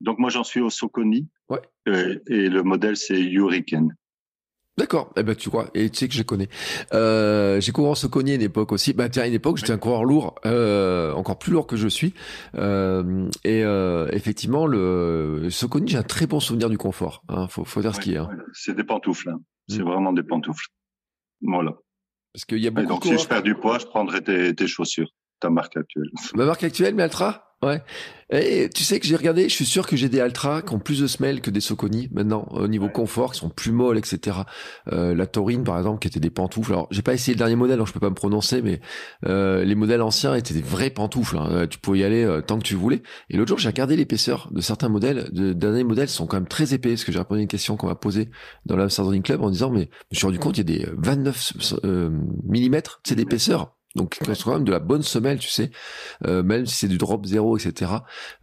[0.00, 1.60] Donc moi j'en suis au Soconi ouais.
[1.88, 3.94] euh, et le modèle c'est Hurricane.
[4.80, 5.12] D'accord.
[5.14, 6.48] Eh ben tu crois et tu sais que je connais.
[6.94, 8.94] Euh, j'ai couru en Soconi à une époque aussi.
[8.94, 11.86] Bah tiens, à une époque, j'étais un coureur lourd, euh, encore plus lourd que je
[11.86, 12.14] suis.
[12.54, 13.60] Euh, et
[14.16, 15.50] effectivement, le
[15.84, 17.22] j'ai un très bon souvenir du confort.
[17.28, 18.16] Hein, faut, faut dire ce qui est.
[18.16, 18.30] Hein.
[18.54, 19.28] C'est des pantoufles.
[19.28, 19.40] Hein.
[19.68, 19.82] C'est mmh.
[19.82, 20.68] vraiment des pantoufles.
[21.42, 21.74] Voilà.
[22.32, 22.86] Parce qu'il y a beaucoup.
[22.86, 25.10] Et donc si je perds du poids, je prendrai tes, tes chaussures,
[25.40, 26.08] ta marque actuelle.
[26.34, 27.49] Ma marque actuelle, mais Altra.
[27.62, 27.82] Ouais.
[28.32, 30.78] Et tu sais que j'ai regardé, je suis sûr que j'ai des Altra qui ont
[30.78, 32.92] plus de semelles que des Soconi maintenant au niveau ouais.
[32.92, 34.38] confort, qui sont plus molles, etc.
[34.92, 36.72] Euh, la Taurine par exemple, qui était des pantoufles.
[36.72, 38.80] Alors j'ai pas essayé le dernier modèle, donc je peux pas me prononcer, mais
[39.26, 41.36] euh, les modèles anciens étaient des vrais pantoufles.
[41.36, 41.66] Hein.
[41.68, 43.02] Tu pouvais y aller euh, tant que tu voulais.
[43.28, 45.28] Et l'autre jour, j'ai regardé l'épaisseur de certains modèles.
[45.32, 47.76] De derniers modèles sont quand même très épais, parce que j'ai répondu à une question
[47.76, 48.30] qu'on m'a posée
[48.64, 50.88] dans l'Amsterdam Club en disant, mais je me suis rendu compte, il y a des
[50.96, 51.52] 29
[51.84, 53.74] euh, mm, c'est d'épaisseur.
[53.96, 55.72] Donc c'est quand même de la bonne semelle, tu sais,
[56.24, 57.92] euh, même si c'est du drop zéro, etc.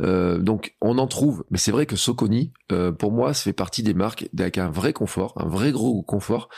[0.02, 3.54] Euh, donc on en trouve, mais c'est vrai que Soconi, euh, pour moi, ça fait
[3.54, 6.50] partie des marques avec un vrai confort, un vrai gros confort,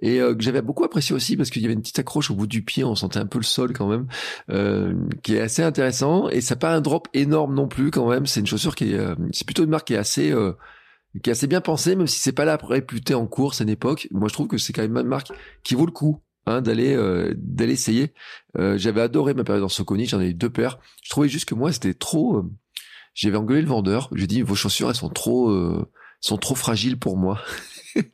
[0.00, 2.34] et euh, que j'avais beaucoup apprécié aussi parce qu'il y avait une petite accroche au
[2.34, 4.06] bout du pied, on sentait un peu le sol quand même,
[4.50, 8.26] euh, qui est assez intéressant, et ça pas un drop énorme non plus quand même.
[8.26, 10.34] C'est une chaussure qui est, euh, c'est plutôt une marque qui est assez
[11.22, 13.70] qui est assez bien pensée, même si c'est pas là réputée en course à une
[13.70, 14.08] époque.
[14.10, 15.32] Moi, je trouve que c'est quand même une marque
[15.64, 18.12] qui vaut le coup hein, d'aller euh, d'aller essayer.
[18.56, 20.78] Euh, j'avais adoré ma période en Soconi, j'en ai eu deux paires.
[21.02, 22.38] Je trouvais juste que moi c'était trop.
[22.38, 22.50] Euh,
[23.14, 24.10] j'avais engueulé le vendeur.
[24.14, 25.54] J'ai dit vos chaussures elles sont trop
[26.20, 27.40] sont trop fragiles pour moi.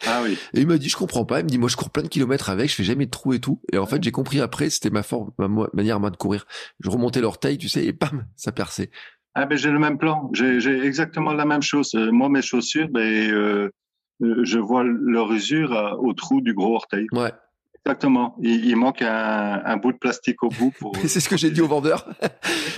[0.07, 0.37] Ah oui.
[0.55, 1.41] Et il m'a dit je comprends pas.
[1.41, 3.35] Il me dit moi je cours plein de kilomètres avec, je fais jamais de trous
[3.35, 3.61] et tout.
[3.73, 6.47] Et en fait j'ai compris après c'était ma forme, ma manière moi de courir.
[6.81, 8.91] Je remontais l'orteil, tu sais, et bam, ça perçait.
[9.35, 10.31] Ah ben j'ai le même plan.
[10.33, 11.95] J'ai exactement la même chose.
[11.95, 13.71] Moi mes chaussures, ben
[14.21, 17.07] je vois leur usure au trou du gros orteil.
[17.13, 17.33] Ouais.
[17.87, 18.35] Exactement.
[18.41, 20.73] Il, il manque un, un, bout de plastique au bout.
[20.79, 20.97] Pour...
[21.07, 22.09] c'est ce que j'ai dit au vendeur.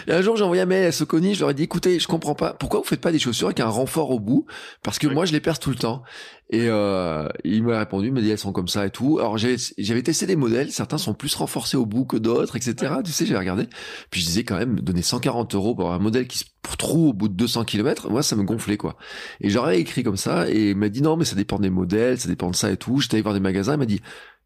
[0.08, 1.34] et un jour, j'ai envoyé un mail à Soconi.
[1.34, 2.54] Je leur ai dit, écoutez, je comprends pas.
[2.54, 4.46] Pourquoi vous faites pas des chaussures avec un renfort au bout?
[4.82, 5.14] Parce que oui.
[5.14, 6.02] moi, je les perce tout le temps.
[6.48, 9.18] Et euh, il m'a répondu, il m'a dit elles sont comme ça et tout.
[9.18, 12.94] Alors j'avais testé des modèles, certains sont plus renforcés au bout que d'autres, etc.
[13.04, 13.66] Tu sais, j'ai regardé.
[14.10, 16.44] Puis je disais quand même, donner 140 euros pour un modèle qui se
[16.78, 18.96] trouve au bout de 200 km, moi ça me gonflait quoi.
[19.40, 22.20] Et j'aurais écrit comme ça et il m'a dit non mais ça dépend des modèles,
[22.20, 23.00] ça dépend de ça et tout.
[23.00, 24.00] J'étais allé voir des magasins, il m'a dit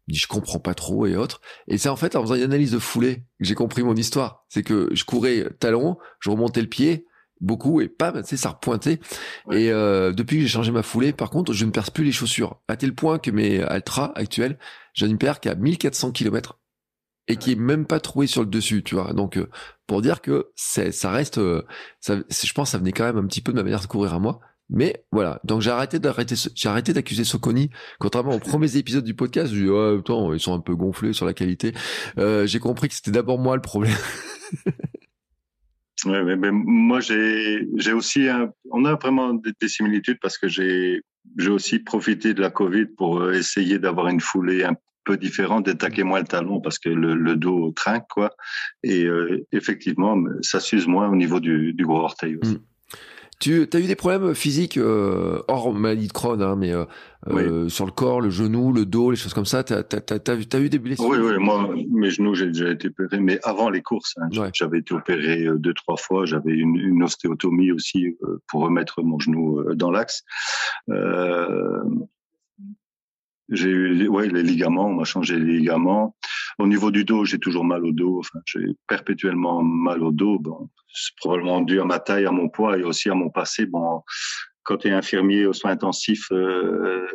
[0.07, 1.41] Je dis je comprends pas trop et autres.
[1.67, 4.45] Et c'est en fait en faisant une analyse de foulée que j'ai compris mon histoire.
[4.49, 7.05] C'est que je courais talon, je remontais le pied
[7.41, 8.99] beaucoup et pas, tu sais, ça repointait.
[9.51, 12.11] Et euh, depuis que j'ai changé ma foulée, par contre, je ne perce plus les
[12.11, 12.61] chaussures.
[12.67, 14.57] À tel point que mes Altra actuels,
[14.93, 16.59] j'en ai une paire qui a 1400 km
[17.27, 19.13] et qui est même pas troué sur le dessus, tu vois.
[19.13, 19.49] Donc, euh,
[19.87, 21.63] pour dire que ça reste, euh,
[21.99, 24.13] ça, je pense, ça venait quand même un petit peu de ma manière de courir
[24.13, 24.39] à moi.
[24.71, 27.69] Mais voilà, donc j'ai arrêté d'arrêter, j'ai arrêté d'accuser Soconi.
[27.99, 30.01] Contrairement aux premiers épisodes du podcast, j'ai dit oh,
[30.33, 31.73] ils sont un peu gonflés sur la qualité.
[32.17, 33.97] Euh, j'ai compris que c'était d'abord moi le problème.
[36.05, 40.37] ouais, mais, mais, moi j'ai j'ai aussi un, on a vraiment des, des similitudes parce
[40.37, 41.01] que j'ai
[41.37, 46.03] j'ai aussi profité de la Covid pour essayer d'avoir une foulée un peu différent d'attaquer
[46.03, 48.31] moins le talon parce que le, le dos trinque quoi
[48.83, 52.53] et euh, effectivement ça s'use moins au niveau du, du gros orteil aussi.
[52.53, 52.70] Mm.
[53.41, 56.85] Tu as eu des problèmes physiques euh, hors maladie de Crohn, hein, mais euh,
[57.25, 57.41] oui.
[57.41, 59.63] Euh, sur le corps, le genou, le dos, les choses comme ça.
[59.63, 61.07] T'as as, eu des blessures?
[61.07, 61.33] Oui, oui.
[61.39, 64.51] Moi, mes genoux, j'ai déjà été opéré, mais avant les courses, hein, ouais.
[64.53, 66.25] j'avais été opéré euh, deux, trois fois.
[66.25, 68.15] J'avais une, une ostéotomie aussi
[68.47, 70.23] pour remettre mon genou dans l'axe.
[70.89, 71.83] Euh,
[73.49, 76.15] j'ai eu ouais, les ligaments, on m'a changé les ligaments.
[76.59, 78.19] Au niveau du dos, j'ai toujours mal au dos.
[78.19, 80.39] Enfin, j'ai perpétuellement mal au dos.
[80.39, 83.65] Bon, c'est probablement dû à ma taille, à mon poids et aussi à mon passé.
[83.65, 84.01] Bon,
[84.63, 87.07] quand tu es infirmier aux soins intensifs euh,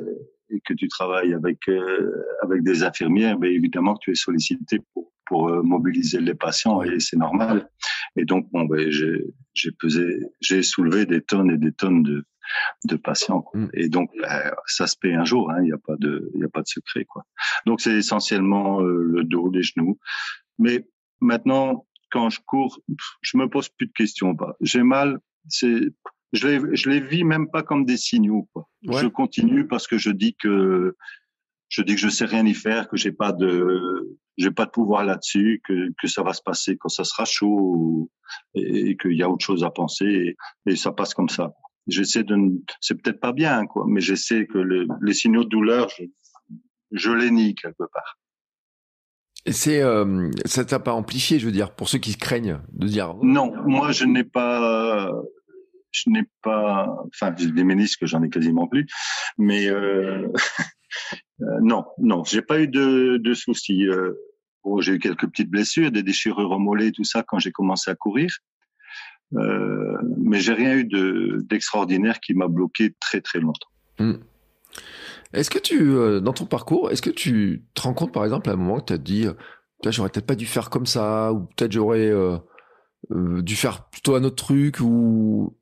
[0.51, 5.13] et que tu travailles avec euh, avec des infirmières, ben évidemment tu es sollicité pour
[5.27, 7.69] pour euh, mobiliser les patients et c'est normal.
[8.17, 12.25] Et donc bon, ben j'ai pesé, j'ai soulevé des tonnes et des tonnes de
[12.85, 13.43] de patients.
[13.43, 13.61] Quoi.
[13.61, 13.71] Mm.
[13.75, 15.51] Et donc, bah, ça se paie un jour.
[15.51, 17.05] Hein, il n'y a pas de, il a pas de secret.
[17.05, 17.25] Quoi.
[17.67, 19.99] Donc, c'est essentiellement euh, le dos, les genoux.
[20.59, 20.87] Mais
[21.21, 22.81] maintenant, quand je cours,
[23.21, 24.35] je me pose plus de questions.
[24.37, 24.57] Pas.
[24.61, 25.19] J'ai mal.
[25.49, 25.81] C'est,
[26.33, 28.49] je les, je les vis même pas comme des signaux.
[28.53, 28.69] Quoi.
[28.87, 29.03] Ouais.
[29.03, 30.97] Je continue parce que je dis que
[31.69, 34.71] je dis que je sais rien y faire, que j'ai pas de, j'ai pas de
[34.71, 38.11] pouvoir là-dessus, que, que ça va se passer quand ça sera chaud
[38.55, 40.37] et, et qu'il y a autre chose à penser et,
[40.71, 41.53] et ça passe comme ça
[41.87, 42.37] j'essaie de,
[42.81, 46.05] c'est peut-être pas bien, quoi, mais j'essaie que le, les signaux de douleur, je,
[46.93, 48.19] je les nie quelque part.
[49.49, 52.89] C'est, euh, ça t'a pas amplifié, je veux dire, pour ceux qui se craignent de
[52.89, 53.15] dire.
[53.15, 53.21] Oh.
[53.23, 55.13] Non, moi je n'ai pas,
[55.97, 58.87] je n'ai pas, enfin des ménisques, j'en ai quasiment plus,
[59.39, 60.29] mais euh,
[61.43, 63.87] euh, non, non, j'ai pas eu de, soucis.
[63.89, 64.13] Euh,
[64.81, 67.95] j'ai eu quelques petites blessures, des déchirures au mollet, tout ça quand j'ai commencé à
[67.95, 68.31] courir.
[69.35, 73.69] Euh, mais j'ai rien eu de d'extraordinaire qui m'a bloqué très très longtemps.
[73.99, 74.19] Hmm.
[75.33, 78.53] Est-ce que tu, dans ton parcours, est-ce que tu te rends compte par exemple à
[78.53, 79.27] un moment que tu as dit,
[79.85, 82.13] j'aurais peut-être pas dû faire comme ça, ou peut-être j'aurais
[83.11, 85.57] dû faire plutôt un autre truc, ou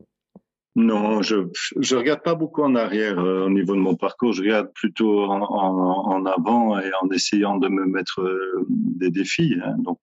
[0.76, 1.36] non, je
[1.80, 4.32] je regarde pas beaucoup en arrière euh, au niveau de mon parcours.
[4.32, 9.10] Je regarde plutôt en, en, en, avant et en essayant de me mettre euh, des
[9.10, 9.54] défis.
[9.64, 9.76] Hein.
[9.78, 10.00] Donc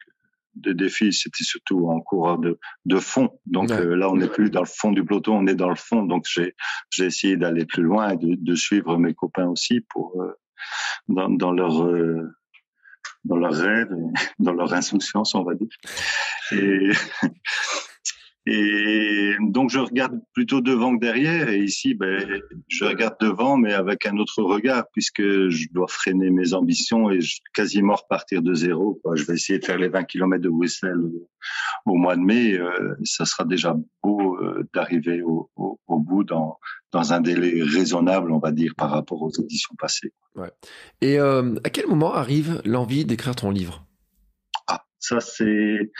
[0.55, 3.37] des défis, c'était surtout en coureur de, de fond.
[3.45, 3.81] Donc ouais.
[3.81, 6.03] euh, là, on n'est plus dans le fond du peloton, on est dans le fond.
[6.03, 6.55] Donc j'ai
[6.89, 10.31] j'ai essayé d'aller plus loin et de, de, suivre mes copains aussi pour euh,
[11.09, 12.29] dans, dans leur euh,
[13.25, 13.93] dans leurs rêves,
[14.39, 15.67] dans leur insouciance, on va dire.
[16.53, 16.91] Et
[18.47, 21.49] Et donc je regarde plutôt devant que derrière.
[21.49, 26.29] Et ici, ben, je regarde devant, mais avec un autre regard, puisque je dois freiner
[26.29, 28.99] mes ambitions et je, quasiment repartir de zéro.
[29.03, 29.15] Quoi.
[29.15, 31.29] Je vais essayer de faire les 20 km de Bruxelles au,
[31.85, 32.53] au mois de mai.
[32.57, 36.59] Euh, ça sera déjà beau euh, d'arriver au, au, au, bout dans,
[36.91, 40.13] dans un délai raisonnable, on va dire, par rapport aux éditions passées.
[40.35, 40.51] Ouais.
[41.01, 43.85] Et euh, à quel moment arrive l'envie d'écrire ton livre?
[44.67, 45.91] Ah, ça c'est.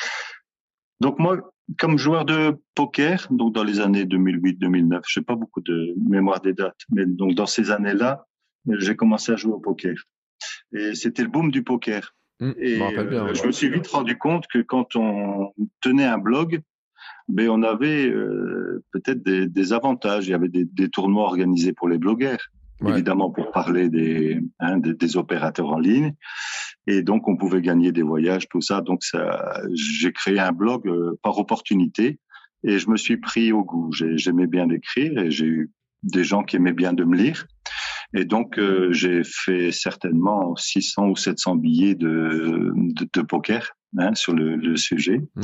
[0.99, 1.37] Donc moi,
[1.77, 6.41] comme joueur de poker, donc dans les années 2008-2009, je n'ai pas beaucoup de mémoire
[6.41, 8.25] des dates, mais donc dans ces années-là,
[8.67, 9.95] j'ai commencé à jouer au poker.
[10.73, 12.15] Et c'était le boom du poker.
[12.39, 16.05] Mmh, et je, bien, euh, je me suis vite rendu compte que quand on tenait
[16.05, 16.61] un blog,
[17.27, 20.27] ben on avait euh, peut-être des, des, avantages.
[20.27, 22.39] Il y avait des, des, tournois organisés pour les blogueurs,
[22.81, 22.91] ouais.
[22.91, 26.13] évidemment pour parler des, hein, des, des opérateurs en ligne
[26.87, 28.81] et donc on pouvait gagner des voyages, tout ça.
[28.81, 32.19] Donc ça, j'ai créé un blog euh, par opportunité
[32.63, 33.91] et je me suis pris au goût.
[33.91, 35.71] J'aimais bien l'écrire et j'ai eu
[36.03, 37.45] des gens qui aimaient bien de me lire.
[38.13, 44.15] Et donc euh, j'ai fait certainement 600 ou 700 billets de, de, de poker hein,
[44.15, 45.19] sur le, le sujet.
[45.19, 45.41] Mmh.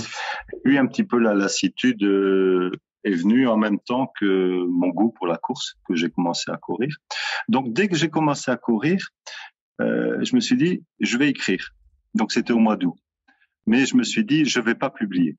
[0.65, 2.71] Puis un petit peu la lassitude euh,
[3.03, 6.57] est venue en même temps que mon goût pour la course, que j'ai commencé à
[6.57, 6.95] courir.
[7.47, 9.09] Donc dès que j'ai commencé à courir,
[9.81, 11.69] euh, je me suis dit, je vais écrire.
[12.13, 12.97] Donc c'était au mois d'août.
[13.65, 15.37] Mais je me suis dit, je vais pas publier.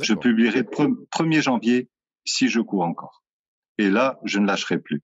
[0.00, 1.88] Je publierai 1er janvier
[2.24, 3.22] si je cours encore.
[3.78, 5.02] Et là, je ne lâcherai plus.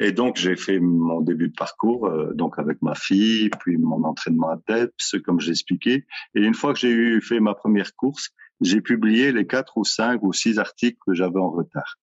[0.00, 4.02] Et donc j'ai fait mon début de parcours euh, donc avec ma fille, puis mon
[4.04, 6.04] entraînement à DEPS, comme j'ai expliqué.
[6.34, 8.30] Et une fois que j'ai eu fait ma première course,
[8.60, 11.96] j'ai publié les quatre ou cinq ou six articles que j'avais en retard.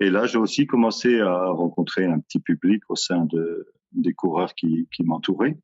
[0.00, 4.54] Et là, j'ai aussi commencé à rencontrer un petit public au sein de, des coureurs
[4.54, 5.56] qui, m'entouraient.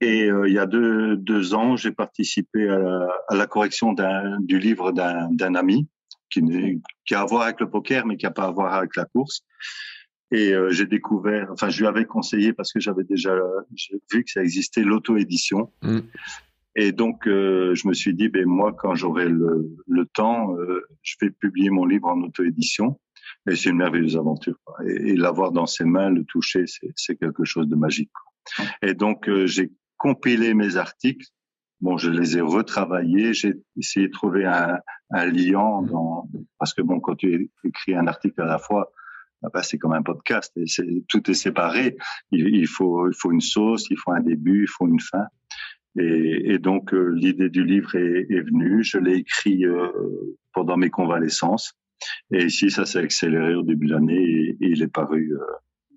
[0.00, 3.94] Et euh, il y a deux, ans, j'ai participé à la, correction
[4.40, 5.88] du livre d'un ami
[6.30, 6.40] qui,
[7.12, 9.44] a à voir avec le poker, mais qui a pas à voir avec la course.
[10.30, 13.34] Et euh, j'ai découvert, enfin, je lui avais conseillé parce que j'avais déjà
[14.12, 15.70] vu que ça existait l'auto-édition.
[15.82, 16.00] Mm.
[16.76, 20.54] Et donc, euh, je me suis dit, ben moi, quand j'aurai le, le, temps,
[21.02, 23.00] je vais publier mon livre en auto-édition.
[23.48, 24.58] Et c'est une merveilleuse aventure.
[24.86, 26.64] Et, l'avoir dans ses mains, le toucher,
[26.96, 28.10] c'est quelque chose de magique.
[28.82, 31.26] Et donc, j'ai compilé mes articles.
[31.80, 33.34] Bon, je les ai retravaillés.
[33.34, 34.78] J'ai essayé de trouver un,
[35.10, 38.90] un lien dans, parce que bon, quand tu écris un article à la fois,
[39.52, 40.58] bah, c'est comme un podcast
[41.08, 41.96] tout est séparé.
[42.30, 45.26] Il, faut, il faut une sauce, il faut un début, il faut une fin.
[45.98, 48.82] Et, et donc euh, l'idée du livre est, est, venue.
[48.82, 49.88] Je l'ai écrit euh,
[50.52, 51.74] pendant mes convalescences.
[52.32, 55.44] Et ici, ça s'est accéléré au début de l'année et, il est paru euh,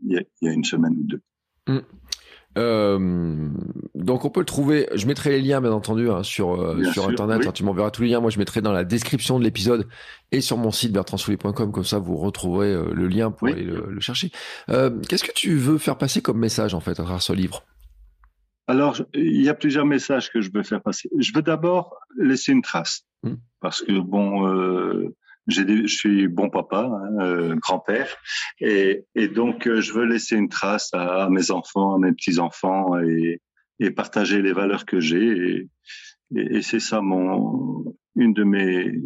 [0.04, 1.22] il, y a, il, y a, une semaine ou deux.
[1.68, 1.80] Mmh.
[2.58, 3.50] Euh,
[3.96, 4.88] donc on peut le trouver.
[4.96, 7.46] Je mettrai les liens bien entendu hein, sur euh, sur internet.
[7.46, 8.20] Hein, tu m'enverras tous les liens.
[8.20, 9.88] Moi je mettrai dans la description de l'épisode
[10.32, 14.00] et sur mon site bertrandsoulier.com comme ça vous retrouverez euh, le lien pour aller le,
[14.00, 14.32] chercher.
[14.68, 17.64] Qu'est-ce que tu veux faire passer comme message en fait à travers ce livre?
[18.68, 21.10] Alors il y a plusieurs messages que je veux faire passer.
[21.18, 23.36] Je veux d'abord laisser une trace hmm.
[23.62, 25.12] parce que bon
[25.48, 28.16] je suis bon papa, hein, euh, grand-père,
[28.60, 33.00] et, et, donc euh, je veux laisser une trace à, mes enfants, à mes petits-enfants,
[33.00, 33.42] et,
[33.80, 35.68] et, partager les valeurs que j'ai.
[36.36, 39.02] Et, et c'est ça mon, une de mes,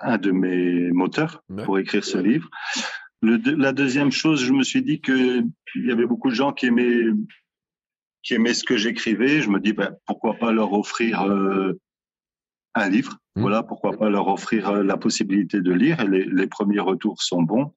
[0.00, 2.50] un de mes moteurs pour écrire ce livre.
[3.22, 5.40] Le, la deuxième chose, je me suis dit que
[5.76, 7.04] il y avait beaucoup de gens qui aimaient
[8.24, 9.40] qui aimaient ce que j'écrivais.
[9.40, 11.78] Je me dis ben, pourquoi pas leur offrir euh,
[12.74, 13.18] un livre.
[13.36, 13.40] Mmh.
[13.42, 16.00] Voilà, pourquoi pas leur offrir euh, la possibilité de lire.
[16.00, 17.72] Et les, les, premiers retours sont bons.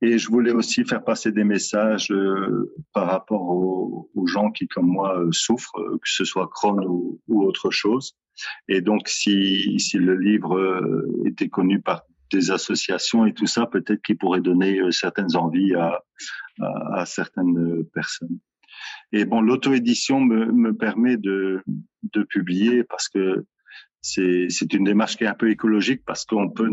[0.00, 4.68] Et je voulais aussi faire passer des messages euh, par rapport aux, aux, gens qui,
[4.68, 8.14] comme moi, euh, souffrent, que ce soit Crohn ou, ou, autre chose.
[8.68, 12.02] Et donc, si, si le livre était connu par
[12.32, 16.02] des associations et tout ça, peut-être qu'il pourrait donner certaines envies à,
[16.60, 18.40] à, à certaines personnes.
[19.12, 21.62] Et bon, l'auto-édition me, me permet de,
[22.12, 23.44] de publier parce que
[24.02, 26.70] c'est une démarche qui est un peu écologique parce qu'on peut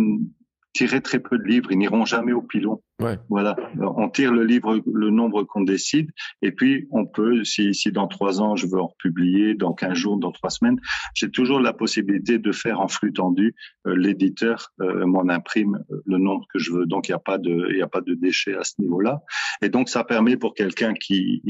[0.73, 2.81] tirer très peu de livres, ils n'iront jamais au pilon.
[3.01, 3.17] Ouais.
[3.29, 6.09] Voilà, on tire le livre, le nombre qu'on décide,
[6.41, 9.95] et puis on peut, si, si dans trois ans je veux en republier, dans quinze
[9.95, 10.79] jours, dans trois semaines,
[11.13, 13.53] j'ai toujours la possibilité de faire en flux tendu.
[13.85, 17.19] Euh, l'éditeur euh, m'en imprime euh, le nombre que je veux, donc il n'y a
[17.19, 19.21] pas de, il y a pas de déchets à ce niveau-là,
[19.61, 21.41] et donc ça permet pour quelqu'un qui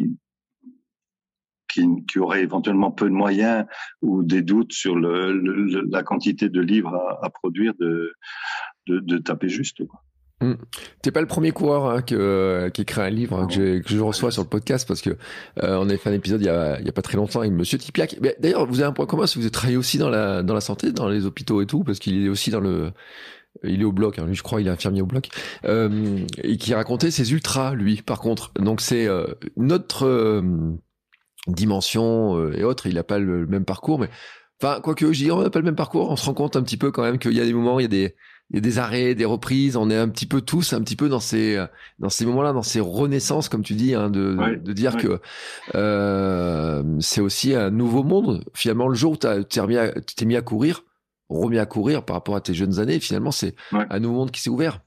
[1.71, 3.65] qui, qui aurait éventuellement peu de moyens
[4.01, 8.13] ou des doutes sur le, le, la quantité de livres à, à produire, de,
[8.87, 9.85] de, de, taper juste.
[9.85, 10.01] Quoi.
[10.41, 10.53] Mmh.
[11.03, 13.89] T'es pas le premier coureur hein, que, euh, qui écrit un livre hein, que, que,
[13.89, 16.49] je reçois sur le podcast parce que euh, on avait fait un épisode il y
[16.49, 18.17] a, il y a pas très longtemps avec Monsieur Tipiak.
[18.39, 20.55] D'ailleurs, vous avez un point commun, c'est que vous avez travaillé aussi dans la dans
[20.55, 22.91] la santé, dans les hôpitaux et tout, parce qu'il est aussi dans le
[23.63, 25.29] il est au bloc, hein, lui je crois, il est infirmier au bloc,
[25.65, 28.51] euh, et qui racontait ses ultras, lui, par contre.
[28.55, 30.41] Donc c'est euh, notre
[31.47, 34.09] euh, dimension euh, et autres, il n'a pas le, même parcours, mais
[34.61, 36.63] enfin, quoique je dis, on n'a pas le même parcours, on se rend compte un
[36.63, 38.15] petit peu quand même qu'il y a des moments, il y a des,
[38.51, 40.97] il y a des arrêts, des reprises, on est un petit peu tous, un petit
[40.97, 41.63] peu dans ces,
[41.99, 45.21] dans ces moments-là, dans ces renaissances, comme tu dis, hein, de, de dire que
[45.73, 48.43] euh, c'est aussi un nouveau monde.
[48.53, 50.83] Finalement, le jour où tu t'es mis, à, t'es mis à courir,
[51.29, 54.41] remis à courir par rapport à tes jeunes années, finalement, c'est un nouveau monde qui
[54.41, 54.81] s'est ouvert.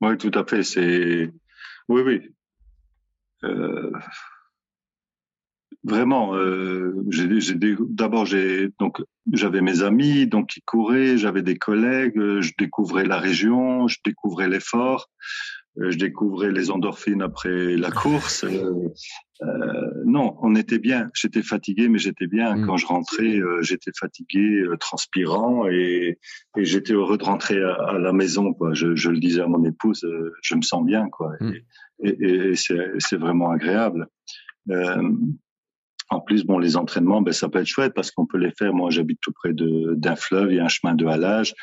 [0.00, 0.62] Oui, tout à fait.
[0.62, 1.32] C'est
[1.88, 2.20] oui, oui.
[3.42, 3.90] Euh
[5.84, 6.94] vraiment, euh,
[7.88, 9.02] d'abord j'ai donc
[9.32, 13.98] j'avais mes amis donc qui couraient, j'avais des collègues, euh, je découvrais la région, je
[14.04, 15.08] découvrais l'effort,
[15.78, 18.44] euh, je découvrais les endorphines après la course.
[18.44, 18.88] Euh,
[19.42, 21.10] euh, non, on était bien.
[21.14, 22.56] J'étais fatigué, mais j'étais bien.
[22.56, 22.66] Mm.
[22.66, 26.18] Quand je rentrais, j'étais fatigué, transpirant, et,
[26.56, 28.52] et j'étais heureux de rentrer à, la maison.
[28.52, 28.74] Quoi.
[28.74, 30.06] Je, je, le disais à mon épouse,
[30.42, 31.32] je me sens bien, quoi.
[31.40, 31.52] Mm.
[32.02, 34.08] Et, et, et c'est vraiment agréable.
[36.12, 38.52] Euh, en plus, bon, les entraînements, ben, ça peut être chouette parce qu'on peut les
[38.52, 38.72] faire.
[38.74, 41.54] Moi, j'habite tout près d'un fleuve, il y a un chemin de halage.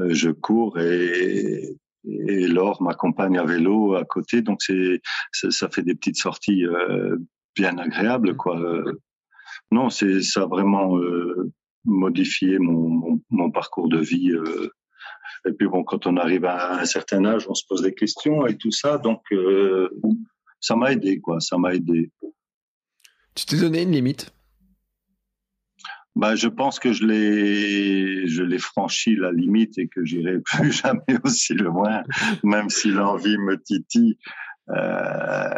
[0.00, 4.42] Euh, je cours et, et Laure m'accompagne à vélo à côté.
[4.42, 5.00] Donc, c'est,
[5.32, 7.16] ça fait des petites sorties euh,
[7.56, 8.60] bien agréables, quoi.
[9.70, 11.50] Non, c'est ça a vraiment euh,
[11.84, 14.30] modifié mon, mon, mon, parcours de vie.
[14.32, 14.70] Euh,
[15.46, 18.46] Et puis bon, quand on arrive à un certain âge, on se pose des questions
[18.46, 18.98] et tout ça.
[18.98, 19.88] Donc euh,
[20.60, 21.40] ça m'a aidé, quoi.
[21.40, 22.10] Ça m'a aidé.
[23.38, 24.32] Tu t'es donné une limite?
[26.16, 30.72] Bah, je pense que je l'ai, je l'ai franchi la limite et que j'irai plus
[30.72, 32.02] jamais aussi loin,
[32.42, 34.18] même si l'envie me titille.
[34.70, 35.50] Euh,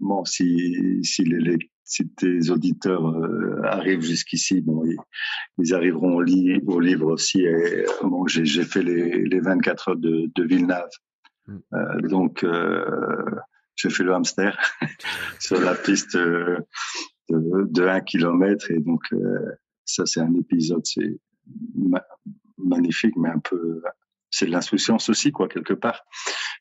[0.00, 4.82] bon, si, si les, si tes auditeurs euh, arrivent jusqu'ici, bon,
[5.58, 7.42] ils, arriveront au, au, livre aussi.
[7.42, 10.90] Et, bon, j'ai fait les, les 24 heures de, de Villeneuve.
[11.46, 11.58] Mm.
[11.72, 12.44] Euh, donc,
[13.76, 14.58] j'ai fait le hamster
[15.38, 16.64] sur la piste de,
[17.28, 18.70] de 1 km.
[18.70, 19.52] Et donc, euh,
[19.84, 21.20] ça, c'est un épisode, c'est
[22.58, 23.82] magnifique, mais un peu,
[24.30, 26.02] c'est de l'insouciance aussi, quoi, quelque part.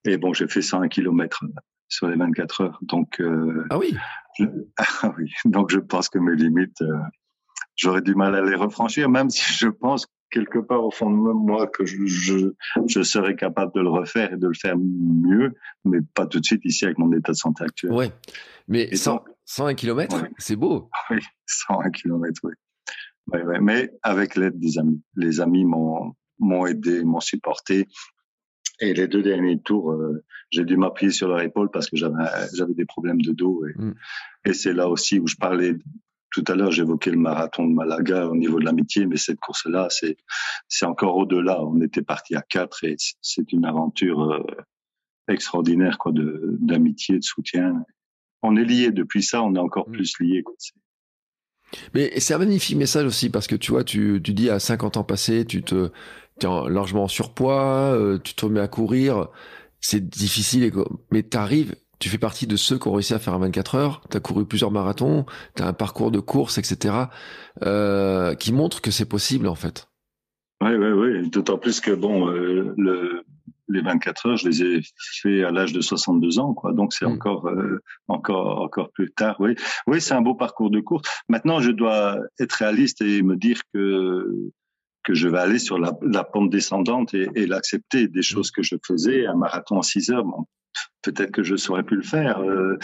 [0.05, 1.43] Et bon, j'ai fait 101 km
[1.87, 2.79] sur les 24 heures.
[2.81, 3.95] Donc, euh, ah oui.
[4.77, 5.31] ah oui.
[5.45, 6.97] Donc, je pense que mes limites, euh,
[7.75, 11.15] j'aurais du mal à les refranchir, même si je pense quelque part au fond de
[11.15, 12.51] moi que je, je,
[12.87, 15.53] je, serais capable de le refaire et de le faire mieux,
[15.85, 17.93] mais pas tout de suite ici avec mon état de santé actuel.
[17.93, 18.11] Ouais.
[18.67, 20.89] Mais 100, 101 km, c'est beau.
[21.09, 22.51] Oui, 101 km, oui.
[23.31, 23.61] Ouais, ouais.
[23.61, 25.01] Mais avec l'aide des amis.
[25.15, 27.87] Les amis m'ont aidé, m'ont supporté.
[28.81, 30.21] Et les deux derniers tours, euh,
[30.51, 33.65] j'ai dû m'appuyer sur leur épaule parce que j'avais j'avais des problèmes de dos.
[33.65, 33.95] Et, mm.
[34.47, 35.75] et c'est là aussi où je parlais.
[36.35, 39.87] Tout à l'heure, j'évoquais le marathon de Malaga au niveau de l'amitié, mais cette course-là,
[39.89, 40.17] c'est
[40.67, 41.63] c'est encore au-delà.
[41.63, 44.43] On était parti à quatre et c'est une aventure euh,
[45.29, 47.85] extraordinaire quoi, de d'amitié, de soutien.
[48.43, 49.93] On est liés depuis ça, on est encore mm.
[49.93, 50.43] plus liés.
[50.43, 50.55] Quoi.
[51.93, 54.97] Mais c'est un magnifique message aussi parce que tu vois, tu, tu dis à 50
[54.97, 55.89] ans passés, tu te
[56.41, 59.29] es largement en surpoids, euh, tu te remets à courir,
[59.79, 60.69] c'est difficile,
[61.11, 63.75] mais tu arrives, tu fais partie de ceux qui ont réussi à faire un 24
[63.75, 66.95] heures, tu as couru plusieurs marathons, tu as un parcours de course, etc.,
[67.63, 69.87] euh, qui montre que c'est possible en fait.
[70.61, 71.29] Oui, oui, oui.
[71.29, 73.23] D'autant plus que bon, euh, le,
[73.67, 74.81] les 24 heures, je les ai
[75.21, 76.73] fait à l'âge de 62 ans, quoi.
[76.73, 77.11] Donc c'est mm.
[77.11, 79.35] encore, euh, encore, encore plus tard.
[79.39, 79.55] Oui,
[79.87, 81.07] oui, c'est un beau parcours de course.
[81.29, 84.51] Maintenant, je dois être réaliste et me dire que
[85.05, 88.07] que je vais aller sur la, la pente descendante et, et l'accepter.
[88.07, 90.45] Des choses que je faisais, un marathon en 6 heures, bon,
[91.01, 92.39] peut-être que je saurais plus le faire.
[92.39, 92.77] Euh,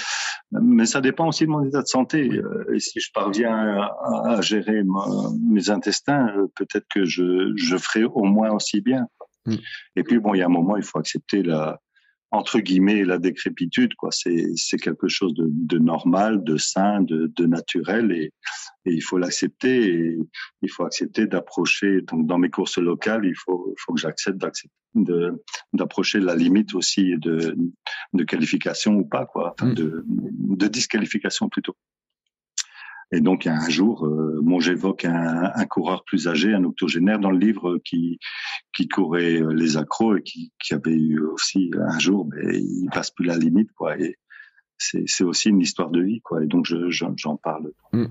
[0.52, 2.30] mais ça dépend aussi de mon état de santé.
[2.30, 4.84] Euh, et si je parviens à, à gérer
[5.42, 9.08] mes intestins, peut-être que je, je ferai au moins aussi bien.
[9.46, 9.56] Mm.
[9.96, 11.80] Et puis bon, il y a un moment, il faut accepter la
[12.32, 13.96] entre guillemets la décrépitude.
[13.96, 18.32] Quoi, c'est c'est quelque chose de, de, normal, de sain, de, de naturel, et,
[18.86, 19.94] et il faut l'accepter.
[19.94, 20.18] Et
[20.62, 22.02] il faut accepter d'approcher.
[22.02, 24.74] Donc dans mes courses locales, il faut faut que j'accepte d'accepter
[25.74, 27.56] d'approcher la limite aussi de
[28.14, 29.76] de qualification ou pas quoi, enfin, mm.
[29.76, 31.76] de de disqualification plutôt.
[33.14, 37.32] Et donc, un jour, euh, bon, j'évoque un, un, coureur plus âgé, un octogénaire dans
[37.32, 38.20] le livre qui
[38.74, 42.90] qui courait euh, les accros et qui, qui avait eu aussi un jour, mais il
[42.90, 44.00] passe plus la limite, quoi.
[44.00, 44.18] Et
[44.78, 46.44] c'est aussi une histoire de vie, quoi.
[46.44, 47.72] Et donc, j'en je, parle.
[47.94, 48.06] Hmm.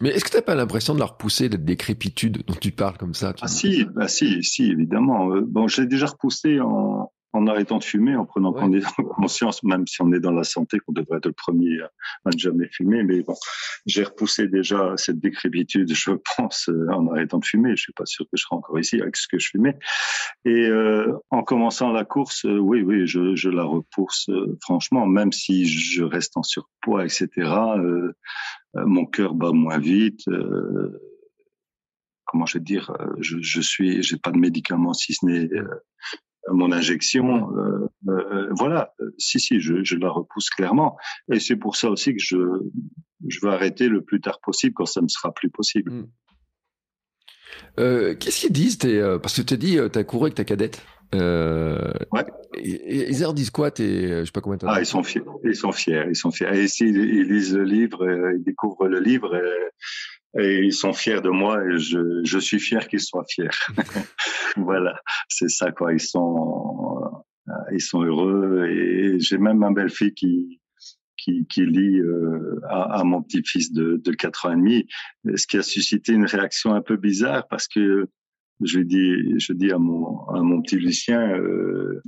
[0.00, 2.98] Mais est-ce que tu n'as pas l'impression de leur repousser de décrépitude dont tu parles
[2.98, 5.30] comme ça Ah si, bah si, si, évidemment.
[5.30, 8.52] Euh, bon, j'ai déjà repoussé en, en arrêtant de fumer, en prenant
[9.16, 11.90] conscience, même si on est dans la santé, qu'on devrait être le premier à,
[12.32, 13.02] ne jamais fumer.
[13.02, 13.34] Mais bon,
[13.86, 17.76] j'ai repoussé déjà cette décrépitude, je pense, euh, en arrêtant de fumer.
[17.76, 19.76] Je suis pas sûr que je serai encore ici avec ce que je fumais.
[20.44, 24.30] Et euh, en commençant la course, euh, oui, oui, je, je la repousse
[24.60, 27.28] franchement, même si je reste en surpoids, etc.
[28.74, 30.22] mon cœur bat moins vite
[32.26, 35.48] comment je vais dire, je, je suis, j'ai pas de médicaments si ce n'est
[36.50, 37.50] mon injection.
[37.56, 40.96] Euh, euh, voilà, si, si, je, je, la repousse clairement.
[41.32, 42.36] Et c'est pour ça aussi que je,
[43.26, 45.92] je veux arrêter le plus tard possible quand ça ne sera plus possible.
[45.92, 46.06] Hmm.
[47.78, 50.44] Euh, Qu'est-ce qu'ils disent euh, Parce que tu as dit, tu as couru avec ta
[50.44, 50.82] cadette.
[51.14, 52.24] Euh, ouais.
[52.56, 55.22] Ils leur disent quoi t'es, Je sais pas combien Ah, ils sont fiers.
[55.44, 56.04] Ils sont fiers.
[56.08, 56.48] Ils sont fiers.
[56.52, 58.04] Et s'ils ils lisent le livre,
[58.36, 59.40] ils découvrent le livre,
[60.38, 63.48] et ils sont fiers de moi et je, je suis fier qu'ils soient fiers.
[64.56, 65.92] voilà, c'est ça quoi.
[65.92, 70.60] Ils sont euh, ils sont heureux et j'ai même ma belle-fille qui
[71.16, 74.86] qui, qui lit euh, à, à, mon petit-fils de, de 4 ans et demi,
[75.36, 78.08] ce qui a suscité une réaction un peu bizarre parce que
[78.60, 82.02] je dis je dis à mon à mon petit Lucien euh,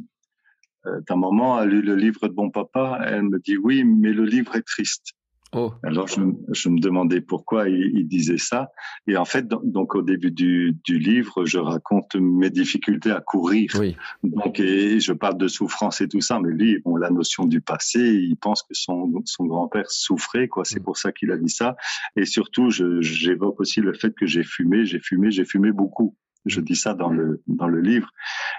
[0.87, 4.13] euh ta maman a lu le livre de bon papa, elle me dit oui, mais
[4.13, 5.16] le livre est triste.
[5.53, 5.73] Oh.
[5.85, 6.21] Alors je,
[6.53, 8.71] je, me demandais pourquoi il, il, disait ça.
[9.07, 13.71] Et en fait, donc au début du, du, livre, je raconte mes difficultés à courir.
[13.79, 13.97] Oui.
[14.25, 17.61] Donc et je parle de souffrance et tout ça, mais lui, bon, la notion du
[17.61, 20.65] passé, il pense que son, son grand-père souffrait, quoi.
[20.65, 20.85] C'est mm.
[20.85, 21.77] pour ça qu'il a dit ça.
[22.17, 26.17] Et surtout, j'évoque aussi le fait que j'ai fumé, j'ai fumé, j'ai fumé beaucoup.
[26.47, 28.11] Je dis ça dans le dans le livre.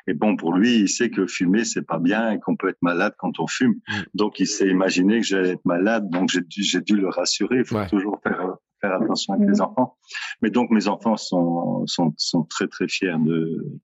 [0.08, 2.82] Et bon, pour lui, il sait que fumer c'est pas bien et qu'on peut être
[2.82, 3.76] malade quand on fume.
[3.88, 3.94] Mm.
[4.14, 6.10] Donc il s'est imaginé que j'allais être malade.
[6.10, 7.60] Donc j'ai dû j'ai dû le rassurer.
[7.60, 9.98] Il faut toujours faire faire attention avec les enfants.
[10.42, 13.80] Mais donc mes enfants sont sont sont très très fiers de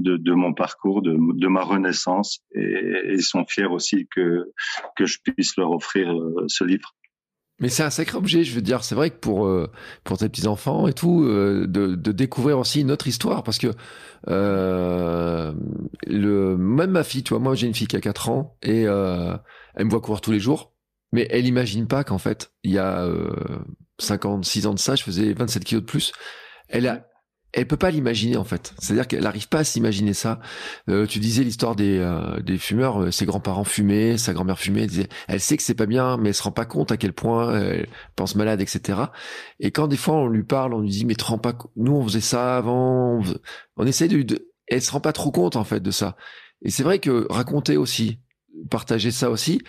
[0.00, 4.50] de, de mon parcours, de, de ma renaissance, et, ils sont fiers aussi que
[4.96, 6.94] que je puisse leur offrir euh, ce livre.
[7.60, 8.82] Mais c'est un sacré objet, je veux dire.
[8.84, 9.70] C'est vrai que pour euh,
[10.04, 13.58] pour tes petits enfants et tout, euh, de, de découvrir aussi une autre histoire, parce
[13.58, 13.68] que
[14.28, 15.52] euh,
[16.06, 18.86] le même ma fille, tu vois, moi j'ai une fille qui a 4 ans et
[18.86, 19.36] euh,
[19.74, 20.72] elle me voit courir tous les jours,
[21.12, 23.30] mais elle imagine pas qu'en fait il y a euh,
[23.98, 26.12] 56 ans de ça, je faisais 27 kilos de plus.
[26.68, 27.09] Elle a
[27.52, 28.74] elle peut pas l'imaginer en fait.
[28.78, 30.40] C'est-à-dire qu'elle n'arrive pas à s'imaginer ça.
[30.88, 34.82] Euh, tu disais l'histoire des, euh, des fumeurs, euh, ses grands-parents fumaient, sa grand-mère fumait.
[34.82, 36.96] Elle, disait, elle sait que c'est pas bien, mais elle se rend pas compte à
[36.96, 38.98] quel point elle pense malade, etc.
[39.58, 41.92] Et quand des fois on lui parle, on lui dit mais te rends pas, nous
[41.92, 43.22] on faisait ça avant, on,
[43.76, 46.16] on essaie de, de, elle se rend pas trop compte en fait de ça.
[46.62, 48.20] Et c'est vrai que raconter aussi,
[48.70, 49.62] partager ça aussi.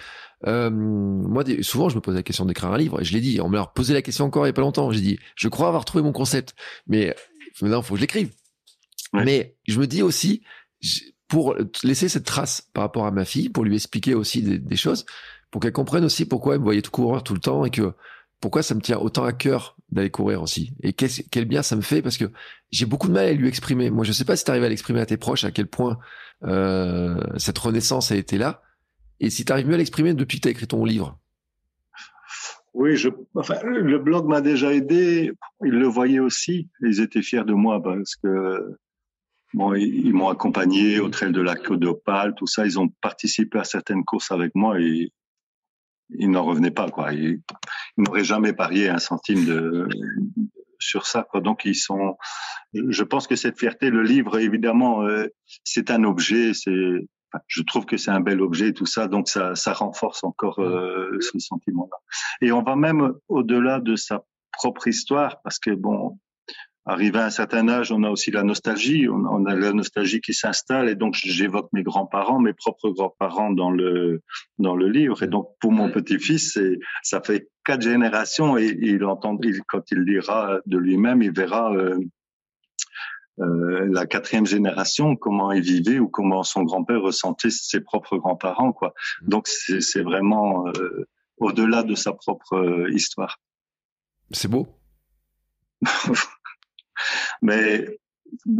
[0.47, 3.01] Euh, moi, souvent, je me pose la question d'écrire un livre.
[3.01, 3.39] Et je l'ai dit.
[3.41, 4.91] On m'a posé la question encore il y a pas longtemps.
[4.91, 6.55] J'ai dit, je crois avoir trouvé mon concept,
[6.87, 7.15] mais
[7.61, 8.31] maintenant, faut que je l'écrive.
[9.13, 10.41] Mais je me dis aussi,
[11.27, 15.05] pour laisser cette trace par rapport à ma fille, pour lui expliquer aussi des, choses,
[15.49, 17.93] pour qu'elle comprenne aussi pourquoi elle me voyait tout courir tout le temps et que
[18.39, 20.73] pourquoi ça me tient autant à cœur d'aller courir aussi.
[20.81, 22.31] Et quel, bien ça me fait parce que
[22.71, 23.89] j'ai beaucoup de mal à lui exprimer.
[23.89, 25.99] Moi, je sais pas si tu arrives à l'exprimer à tes proches, à quel point
[26.43, 28.61] euh, cette renaissance a été là.
[29.19, 31.20] Et si tu arrives mieux à l'exprimer depuis que tu as écrit ton livre.
[32.73, 35.33] Oui, je, enfin, le blog m'a déjà aidé.
[35.63, 36.69] Ils le voyaient aussi.
[36.81, 38.77] Ils étaient fiers de moi parce que
[39.53, 42.65] bon, ils, m'ont accompagné au trail de la Côte d'Opale, tout ça.
[42.65, 45.11] Ils ont participé à certaines courses avec moi et
[46.17, 47.13] ils n'en revenaient pas, quoi.
[47.13, 47.41] Ils,
[47.97, 49.87] n'auraient jamais parié un centime de,
[50.79, 51.41] sur ça, quoi.
[51.41, 52.15] Donc ils sont.
[52.73, 55.27] Je pense que cette fierté, le livre, évidemment, euh,
[55.65, 57.05] c'est un objet, c'est
[57.47, 60.59] je trouve que c'est un bel objet et tout ça, donc ça, ça renforce encore
[60.59, 61.97] euh, ce sentiment-là.
[62.41, 66.17] Et on va même au-delà de sa propre histoire, parce que bon,
[66.85, 70.33] arrivé à un certain âge, on a aussi la nostalgie, on, a la nostalgie qui
[70.33, 74.21] s'installe, et donc j'évoque mes grands-parents, mes propres grands-parents dans le
[74.57, 75.23] dans le livre.
[75.23, 76.59] Et donc pour mon petit-fils,
[77.03, 79.37] ça fait quatre générations, et, il entend,
[79.67, 81.73] quand il lira de lui-même, il verra.
[81.73, 81.97] Euh,
[83.41, 88.73] euh, la quatrième génération, comment il vivait ou comment son grand-père ressentait ses propres grands-parents,
[88.73, 88.93] quoi.
[89.21, 89.29] Mmh.
[89.29, 91.07] Donc c'est vraiment euh,
[91.37, 93.39] au-delà de sa propre euh, histoire.
[94.31, 94.67] C'est beau.
[97.41, 97.97] Mais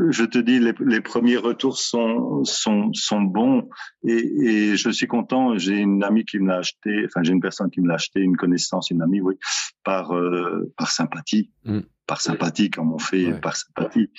[0.10, 3.70] je te dis, les, les, premiers retours sont sont sont bons
[4.04, 5.58] et, et je suis content.
[5.58, 8.20] J'ai une amie qui me l'a acheté, enfin j'ai une personne qui me l'a acheté,
[8.20, 9.36] une connaissance, une amie, oui,
[9.84, 10.12] par
[10.76, 11.82] par sympathie, mmh.
[12.06, 14.10] par sympathie comme on fait par sympathie.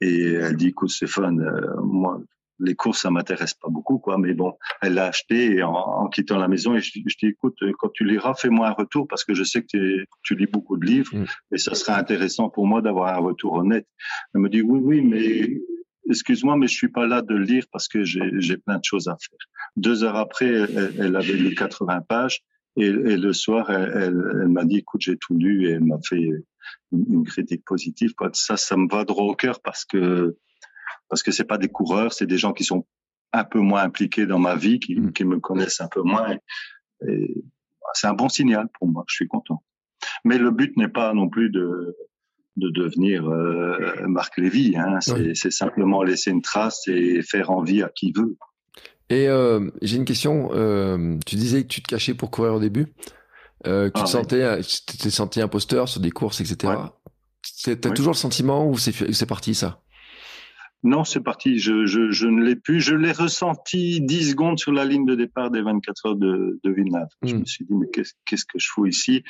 [0.00, 2.20] Et elle dit, écoute Stéphane, euh, moi,
[2.60, 4.18] les courses, ça m'intéresse pas beaucoup, quoi.
[4.18, 6.74] Mais bon, elle l'a acheté en, en, quittant la maison.
[6.74, 9.62] Et je, je dis, écoute, quand tu liras, fais-moi un retour parce que je sais
[9.62, 11.24] que tu lis beaucoup de livres mm.
[11.52, 13.86] et ça serait intéressant pour moi d'avoir un retour honnête.
[14.34, 15.60] Elle me dit, oui, oui, mais
[16.08, 19.16] excuse-moi, mais je suis pas là de lire parce que j'ai plein de choses à
[19.20, 19.38] faire.
[19.76, 22.42] Deux heures après, elle, elle avait lu 80 pages
[22.76, 25.84] et, et le soir, elle, elle, elle m'a dit, écoute, j'ai tout lu et elle
[25.84, 26.30] m'a fait
[26.92, 28.14] une, critique positive.
[28.14, 28.30] Quoi.
[28.32, 30.36] Ça, ça me va droit au cœur parce que
[31.08, 32.86] parce que c'est pas des coureurs, c'est des gens qui sont
[33.32, 35.12] un peu moins impliqués dans ma vie, qui, mm.
[35.12, 36.36] qui me connaissent un peu moins.
[37.06, 37.44] Et,
[37.94, 39.04] c'est un bon signal pour moi.
[39.08, 39.64] Je suis content.
[40.24, 41.96] Mais le but n'est pas non plus de
[42.56, 44.76] de devenir euh, Marc Lévy.
[44.76, 44.98] Hein.
[45.00, 48.36] C'est simplement laisser une trace et faire envie à qui veut.
[49.10, 50.50] Et euh, j'ai une question.
[50.52, 52.86] Euh, tu disais que tu te cachais pour courir au début.
[53.66, 56.72] Euh, tu te ah, sentais, tu t'es senti imposteur sur des courses, etc.
[56.72, 57.76] Ouais.
[57.76, 59.82] T'as toujours le sentiment ou c'est parti ça?
[60.82, 61.58] Non, c'est parti.
[61.58, 62.80] Je, je, je ne l'ai plus.
[62.80, 66.70] Je l'ai ressenti 10 secondes sur la ligne de départ des 24 heures de, de
[66.70, 67.08] Villeneuve.
[67.22, 67.40] Je hmm.
[67.40, 69.22] me suis dit, mais qu'est-ce que je fous ici?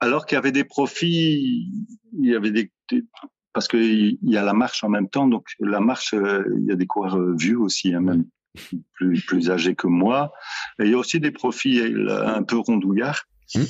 [0.00, 1.70] Alors qu'il y avait des profits,
[2.12, 2.70] il y avait des,
[3.54, 5.26] parce qu'il y a la marche en même temps.
[5.26, 8.24] Donc la marche, euh, il y a des coureurs euh, vieux aussi, hein, même
[8.92, 10.32] plus, plus âgés que moi.
[10.78, 13.24] Et il y a aussi des profils un peu rondouillards.
[13.54, 13.60] Mmh.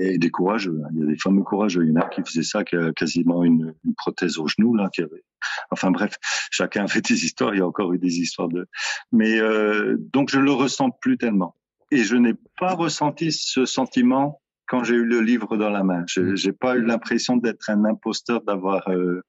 [0.00, 0.80] Et des courageux.
[0.84, 0.88] Hein.
[0.92, 1.84] Il y a des fameux courageux.
[1.84, 4.74] Il y en a qui faisaient ça, qui a quasiment une, une prothèse au genou,
[4.76, 5.24] là, qui avait.
[5.70, 6.16] Enfin bref,
[6.50, 7.54] chacun fait des histoires.
[7.54, 8.68] Il y a encore eu des histoires de.
[9.12, 11.56] Mais euh, donc je le ressens plus tellement.
[11.90, 16.04] Et je n'ai pas ressenti ce sentiment quand j'ai eu le livre dans la main.
[16.06, 19.22] Je n'ai pas eu l'impression d'être un imposteur d'avoir euh,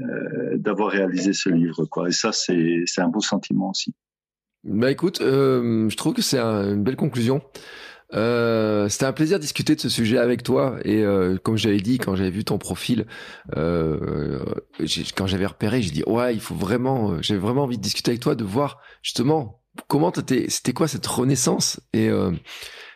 [0.00, 2.08] euh, d'avoir réalisé ce livre, quoi.
[2.08, 3.94] Et ça, c'est c'est un beau sentiment aussi.
[4.64, 7.40] Bah écoute, euh, je trouve que c'est une belle conclusion.
[8.14, 10.76] Euh, c'était un plaisir de discuter de ce sujet avec toi.
[10.84, 13.06] Et euh, comme j'avais dit, quand j'avais vu ton profil,
[13.56, 14.44] euh,
[15.16, 18.20] quand j'avais repéré, j'ai dit ouais, il faut vraiment, j'avais vraiment envie de discuter avec
[18.20, 21.80] toi, de voir justement comment c'était quoi cette renaissance?
[21.92, 22.10] Et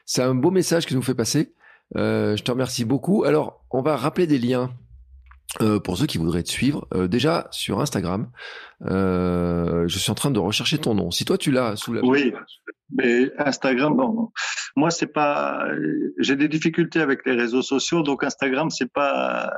[0.07, 1.55] c'est un beau message que nous fait passer.
[1.95, 3.25] Je te remercie beaucoup.
[3.25, 4.71] Alors, on va rappeler des liens
[5.61, 8.31] euh, pour ceux qui voudraient te suivre, euh, déjà sur Instagram,
[8.87, 11.11] euh, je suis en train de rechercher ton nom.
[11.11, 12.33] Si toi tu l'as sous la oui,
[12.95, 14.31] mais Instagram, bon,
[14.77, 15.67] moi c'est pas,
[16.19, 19.53] j'ai des difficultés avec les réseaux sociaux, donc Instagram c'est pas,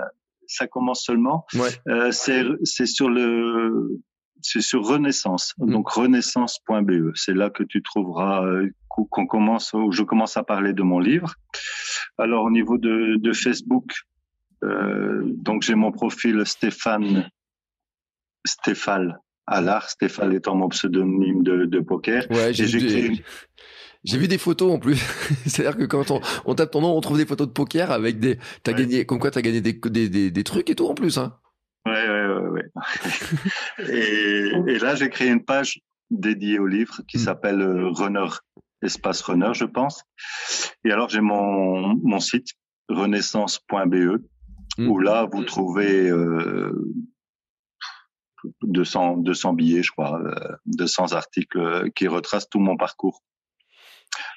[0.47, 1.45] ça commence seulement.
[1.55, 1.69] Ouais.
[1.89, 4.01] Euh, c'est c'est sur le,
[4.43, 5.70] c'est sur Renaissance, mm.
[5.70, 7.12] donc renaissance.be.
[7.14, 10.98] C'est là que tu trouveras euh, qu'on commence, où je commence à parler de mon
[10.98, 11.35] livre.
[12.19, 13.93] Alors au niveau de, de Facebook,
[14.64, 17.28] euh, donc j'ai mon profil Stéphane
[18.44, 22.27] Stéphane Allard, Stéphane étant mon pseudonyme de, de poker.
[22.31, 23.23] Ouais, j'ai vu,
[24.05, 24.97] j'ai vu des photos en plus.
[25.47, 28.19] C'est-à-dire que quand on, on, tape ton nom, on trouve des photos de poker avec
[28.19, 28.39] des.
[28.62, 31.19] T'as gagné, comme quoi t'as gagné des, des, des, des, trucs et tout en plus,
[31.19, 31.36] hein.
[31.87, 32.71] Ouais, ouais, ouais, ouais.
[33.91, 35.81] et, et, là, j'ai créé une page
[36.11, 37.21] dédiée au livre qui hmm.
[37.21, 38.29] s'appelle euh, Runner,
[38.83, 40.05] espace Runner, je pense.
[40.85, 42.49] Et alors, j'ai mon, mon site
[42.89, 44.21] renaissance.be
[44.79, 44.89] Mm.
[44.89, 46.73] où là, vous trouvez euh,
[48.63, 50.21] 200, 200 billets, je crois,
[50.67, 53.23] 200 euh, articles qui retracent tout mon parcours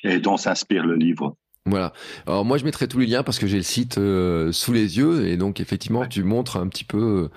[0.04, 1.38] et dont s'inspire le livre.
[1.66, 1.94] Voilà.
[2.28, 4.98] Alors moi, je mettrai tous les liens parce que j'ai le site euh, sous les
[4.98, 7.30] yeux et donc effectivement, tu montres un petit peu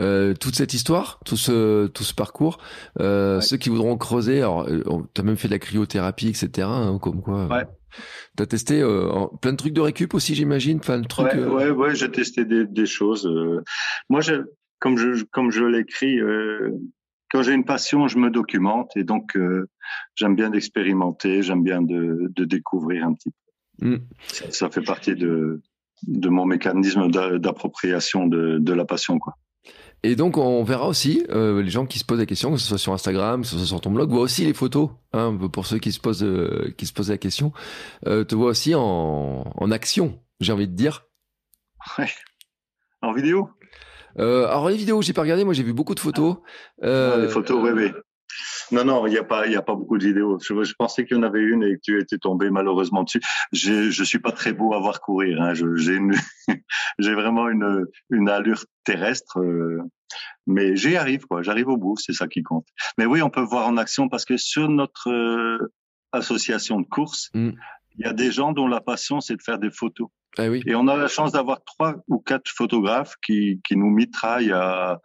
[0.00, 2.58] euh, toute cette histoire, tout ce tout ce parcours.
[3.00, 6.68] Euh, Ceux qui voudront creuser, alors tu as même fait de la cryothérapie, etc.
[6.70, 7.46] Hein, comme quoi.
[7.46, 7.64] Ouais.
[8.36, 9.08] T'as testé euh,
[9.40, 10.78] plein de trucs de récup aussi, j'imagine.
[10.78, 11.26] Enfin, le truc.
[11.26, 13.26] Ouais, euh, ouais, ouais j'ai testé des, des choses.
[13.26, 13.62] Euh.
[14.08, 14.34] Moi, je,
[14.80, 16.18] comme je comme je l'écris,
[17.30, 19.38] quand j'ai une passion, je me documente et donc
[20.16, 23.43] j'aime bien d'expérimenter, j'aime bien de, de découvrir un petit peu.
[23.80, 23.96] Mm.
[24.28, 25.60] Ça, ça, fait partie de
[26.06, 29.36] de mon mécanisme d'appropriation de, de la passion, quoi.
[30.02, 32.66] Et donc on verra aussi euh, les gens qui se posent la question, que ce
[32.66, 34.90] soit sur Instagram, que ce soit sur ton blog, voient aussi les photos.
[35.14, 37.54] Hein, pour ceux qui se posent euh, qui se posent la question,
[38.06, 40.20] euh, te voient aussi en, en action.
[40.40, 41.06] J'ai envie de dire.
[41.96, 42.10] Ouais.
[43.00, 43.48] En vidéo?
[44.16, 45.42] Alors les vidéos, j'ai pas regardé.
[45.42, 46.36] Moi, j'ai vu beaucoup de photos.
[46.82, 47.90] Euh, les photos, oui, oui.
[48.72, 50.38] Non, non, il n'y a pas, il y a pas beaucoup de vidéos.
[50.38, 53.20] Je, je pensais qu'il y en avait une et que tu étais tombé malheureusement dessus.
[53.52, 55.40] Je, je suis pas très beau à voir courir.
[55.42, 55.54] Hein.
[55.54, 55.98] J'ai
[56.98, 59.80] j'ai vraiment une, une allure terrestre, euh,
[60.46, 61.42] mais j'y arrive quoi.
[61.42, 62.66] J'arrive au bout, c'est ça qui compte.
[62.98, 65.72] Mais oui, on peut voir en action parce que sur notre euh,
[66.12, 67.50] association de course, mm.
[67.96, 70.08] il y a des gens dont la passion c'est de faire des photos.
[70.36, 70.62] Ah oui.
[70.66, 75.00] Et on a la chance d'avoir trois ou quatre photographes qui, qui nous mitraillent à,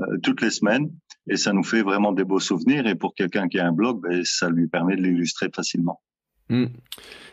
[0.00, 0.90] euh, toutes les semaines
[1.28, 2.86] et ça nous fait vraiment des beaux souvenirs.
[2.86, 6.00] Et pour quelqu'un qui a un blog, ben, ça lui permet de l'illustrer facilement.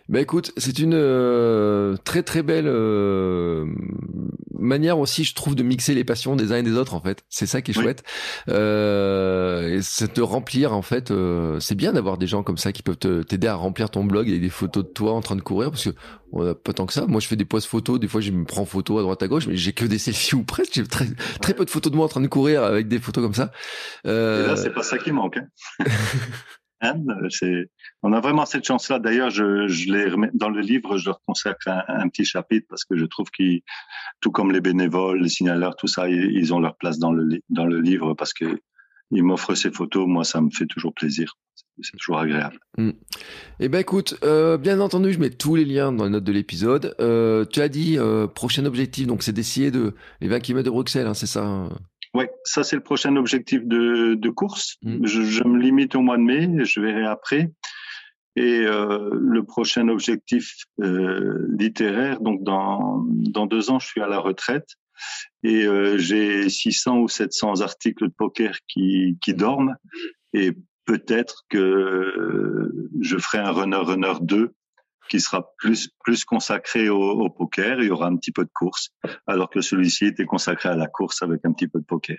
[0.10, 3.68] Ben écoute, c'est une euh, très très belle euh,
[4.58, 6.96] manière aussi, je trouve, de mixer les passions des uns et des autres.
[6.96, 8.04] En fait, c'est ça qui est chouette.
[8.48, 10.74] Euh, et c'est de remplir.
[10.74, 13.92] En fait, euh, c'est bien d'avoir des gens comme ça qui peuvent t'aider à remplir
[13.92, 15.92] ton blog avec des photos de toi en train de courir, parce que
[16.32, 17.06] on a pas tant que ça.
[17.06, 18.00] Moi, je fais des posts photos.
[18.00, 20.34] Des fois, je me prends photos à droite à gauche, mais j'ai que des selfies
[20.34, 20.74] ou presque.
[20.74, 21.06] J'ai très
[21.40, 23.52] très peu de photos de moi en train de courir avec des photos comme ça.
[24.08, 24.44] Euh...
[24.44, 25.38] Et là, c'est pas ça qui manque.
[25.38, 25.86] Hein.
[27.30, 27.70] C'est,
[28.04, 29.00] on a vraiment cette chance-là.
[29.00, 33.06] D'ailleurs, je, je dans le livre, je leur consacre un, petit chapitre parce que je
[33.06, 33.62] trouve qu'ils,
[34.22, 37.66] tout comme les bénévoles, les signaleurs, tout ça, ils, ont leur place dans le, dans
[37.66, 38.62] le livre parce que
[39.12, 40.08] ils m'offrent ces photos.
[40.08, 41.36] Moi, ça me fait toujours plaisir.
[41.82, 42.60] C'est toujours agréable.
[42.78, 42.92] Mm.
[43.60, 46.32] Eh ben, écoute, euh, bien entendu, je mets tous les liens dans les notes de
[46.32, 46.96] l'épisode.
[47.00, 50.70] Euh, tu as dit euh, prochain objectif, donc c'est d'essayer de les 20 km de
[50.70, 51.70] Bruxelles, hein, c'est ça
[52.16, 54.78] oui, ça c'est le prochain objectif de, de course.
[54.82, 55.06] Mm.
[55.06, 57.52] Je, je, me limite au mois de mai, je verrai après.
[58.36, 64.08] Et euh, le prochain objectif euh, littéraire, donc dans, dans deux ans, je suis à
[64.08, 64.70] la retraite
[65.44, 69.76] et euh, j'ai 600 ou 700 articles de poker qui, qui dorment.
[70.34, 70.54] Et
[70.86, 72.72] peut-être que
[73.02, 74.54] je ferai un runner runner 2
[75.10, 77.82] qui sera plus plus consacré au, au, poker.
[77.82, 78.90] Il y aura un petit peu de course,
[79.28, 82.18] alors que celui-ci était consacré à la course avec un petit peu de poker.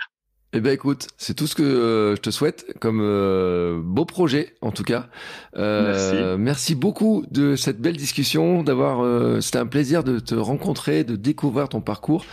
[0.53, 4.57] Eh ben écoute, c'est tout ce que euh, je te souhaite comme euh, beau projet
[4.63, 5.07] en tout cas.
[5.57, 6.43] Euh, merci.
[6.43, 9.41] merci beaucoup de cette belle discussion, d'avoir.
[9.43, 12.27] C'était un plaisir de te rencontrer, de découvrir ton parcours,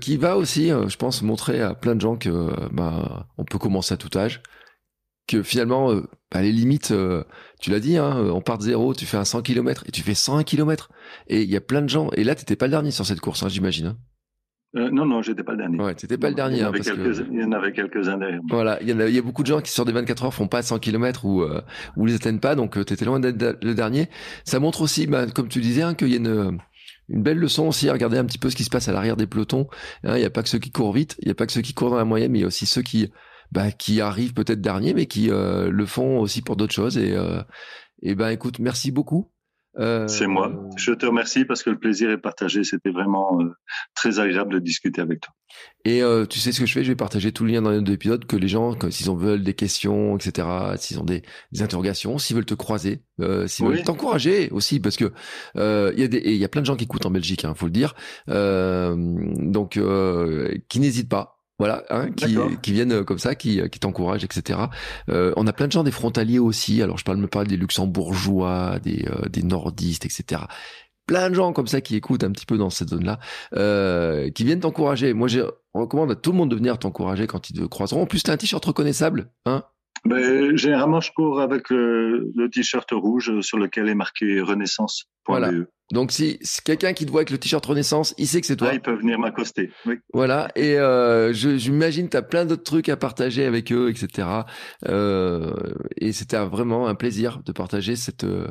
[0.00, 3.94] qui va aussi, je pense, montrer à plein de gens que bah, on peut commencer
[3.94, 4.42] à tout âge
[5.28, 5.90] que finalement,
[6.30, 6.94] à les limites,
[7.60, 10.02] tu l'as dit, hein, on part de zéro, tu fais un 100 km et tu
[10.02, 10.90] fais 101 km.
[11.28, 12.10] Et il y a plein de gens.
[12.12, 13.86] Et là, t'étais pas le dernier sur cette course, hein, j'imagine.
[13.86, 13.96] Hein.
[14.76, 15.80] Euh, non, non, j'étais pas le dernier.
[15.80, 16.56] Ouais, t'étais pas le dernier.
[16.56, 18.40] Il y, en hein, il y en avait quelques-uns derrière.
[18.50, 20.34] Voilà, il y, a, il y a beaucoup de gens qui sur des 24 heures
[20.34, 21.62] font pas 100 km ou euh,
[21.96, 24.08] ou les atteignent pas, donc euh, tu étais loin d'être le dernier.
[24.44, 26.58] Ça montre aussi, bah, comme tu disais, hein, qu'il y a une
[27.08, 29.16] une belle leçon aussi à regarder un petit peu ce qui se passe à l'arrière
[29.16, 29.68] des pelotons.
[30.04, 31.52] Hein, il n'y a pas que ceux qui courent vite, il n'y a pas que
[31.52, 33.10] ceux qui courent dans la moyenne, mais il y a aussi ceux qui
[33.52, 36.98] bah, qui arrivent peut-être dernier, mais qui euh, le font aussi pour d'autres choses.
[36.98, 37.42] Et, euh,
[38.02, 39.30] et ben écoute, merci beaucoup.
[39.78, 40.52] Euh, c'est moi.
[40.76, 42.64] Je te remercie parce que le plaisir est partagé.
[42.64, 43.52] C'était vraiment euh,
[43.94, 45.34] très agréable de discuter avec toi.
[45.84, 46.82] Et euh, tu sais ce que je fais?
[46.82, 49.16] Je vais partager tout le lien dans les deux épisodes que les gens, s'ils en
[49.16, 50.48] veulent des questions, etc.,
[50.78, 54.96] s'ils ont des, des interrogations, s'ils veulent te croiser, euh, s'ils veulent t'encourager aussi, parce
[54.96, 55.12] que
[55.54, 57.54] il y a des, il y a plein de gens qui écoutent en Belgique, hein,
[57.54, 57.94] faut le dire.
[58.26, 59.78] donc,
[60.68, 64.24] qui n'hésitent pas voilà, hein, qui, qui viennent euh, comme ça, qui, euh, qui t'encouragent,
[64.24, 64.58] etc.
[65.08, 66.82] Euh, on a plein de gens des frontaliers aussi.
[66.82, 70.42] Alors je parle me parle des luxembourgeois, des, euh, des nordistes, etc.
[71.06, 73.20] Plein de gens comme ça qui écoutent un petit peu dans cette zone-là,
[73.54, 75.14] euh, qui viennent t'encourager.
[75.14, 75.40] Moi, je
[75.72, 78.02] recommande à tout le monde de venir t'encourager quand ils te croiseront.
[78.02, 79.64] En plus, t'as un t-shirt reconnaissable, hein
[80.04, 85.06] ben, Généralement, je cours avec le, le t-shirt rouge sur lequel est marqué Renaissance.
[85.26, 85.50] Voilà.
[85.92, 88.68] Donc si, quelqu'un qui te voit avec le t-shirt Renaissance, il sait que c'est toi.
[88.70, 89.70] Ah, il peut venir m'accoster.
[89.86, 89.96] Oui.
[90.12, 90.48] Voilà.
[90.56, 94.28] Et euh, j'imagine tu as plein d'autres trucs à partager avec eux, etc.
[94.88, 95.52] Euh,
[95.96, 98.48] et c'était vraiment un plaisir de partager cette euh,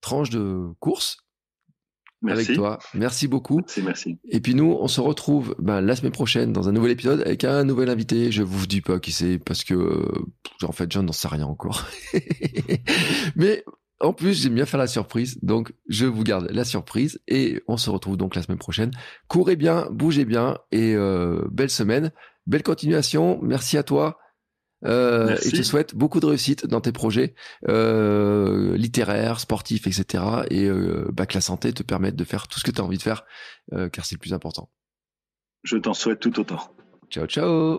[0.00, 1.18] tranche de course
[2.22, 2.44] merci.
[2.44, 2.78] avec toi.
[2.94, 3.56] Merci beaucoup.
[3.56, 4.18] Merci, merci.
[4.28, 7.44] Et puis nous, on se retrouve ben, la semaine prochaine dans un nouvel épisode avec
[7.44, 8.32] un nouvel invité.
[8.32, 10.08] Je vous dis pas qui c'est parce que
[10.62, 11.86] en fait, je n'en sais rien encore.
[13.36, 13.64] Mais
[14.00, 17.76] en plus, j'aime bien faire la surprise, donc je vous garde la surprise et on
[17.76, 18.90] se retrouve donc la semaine prochaine.
[19.28, 22.10] Courez bien, bougez bien et euh, belle semaine,
[22.46, 23.38] belle continuation.
[23.42, 24.18] Merci à toi.
[24.84, 27.34] Euh, et je te souhaite beaucoup de réussite dans tes projets
[27.68, 30.24] euh, littéraires, sportifs, etc.
[30.50, 32.84] Et euh, bah, que la santé te permette de faire tout ce que tu as
[32.84, 33.24] envie de faire,
[33.72, 34.70] euh, car c'est le plus important.
[35.62, 36.74] Je t'en souhaite tout autant.
[37.10, 37.78] Ciao, ciao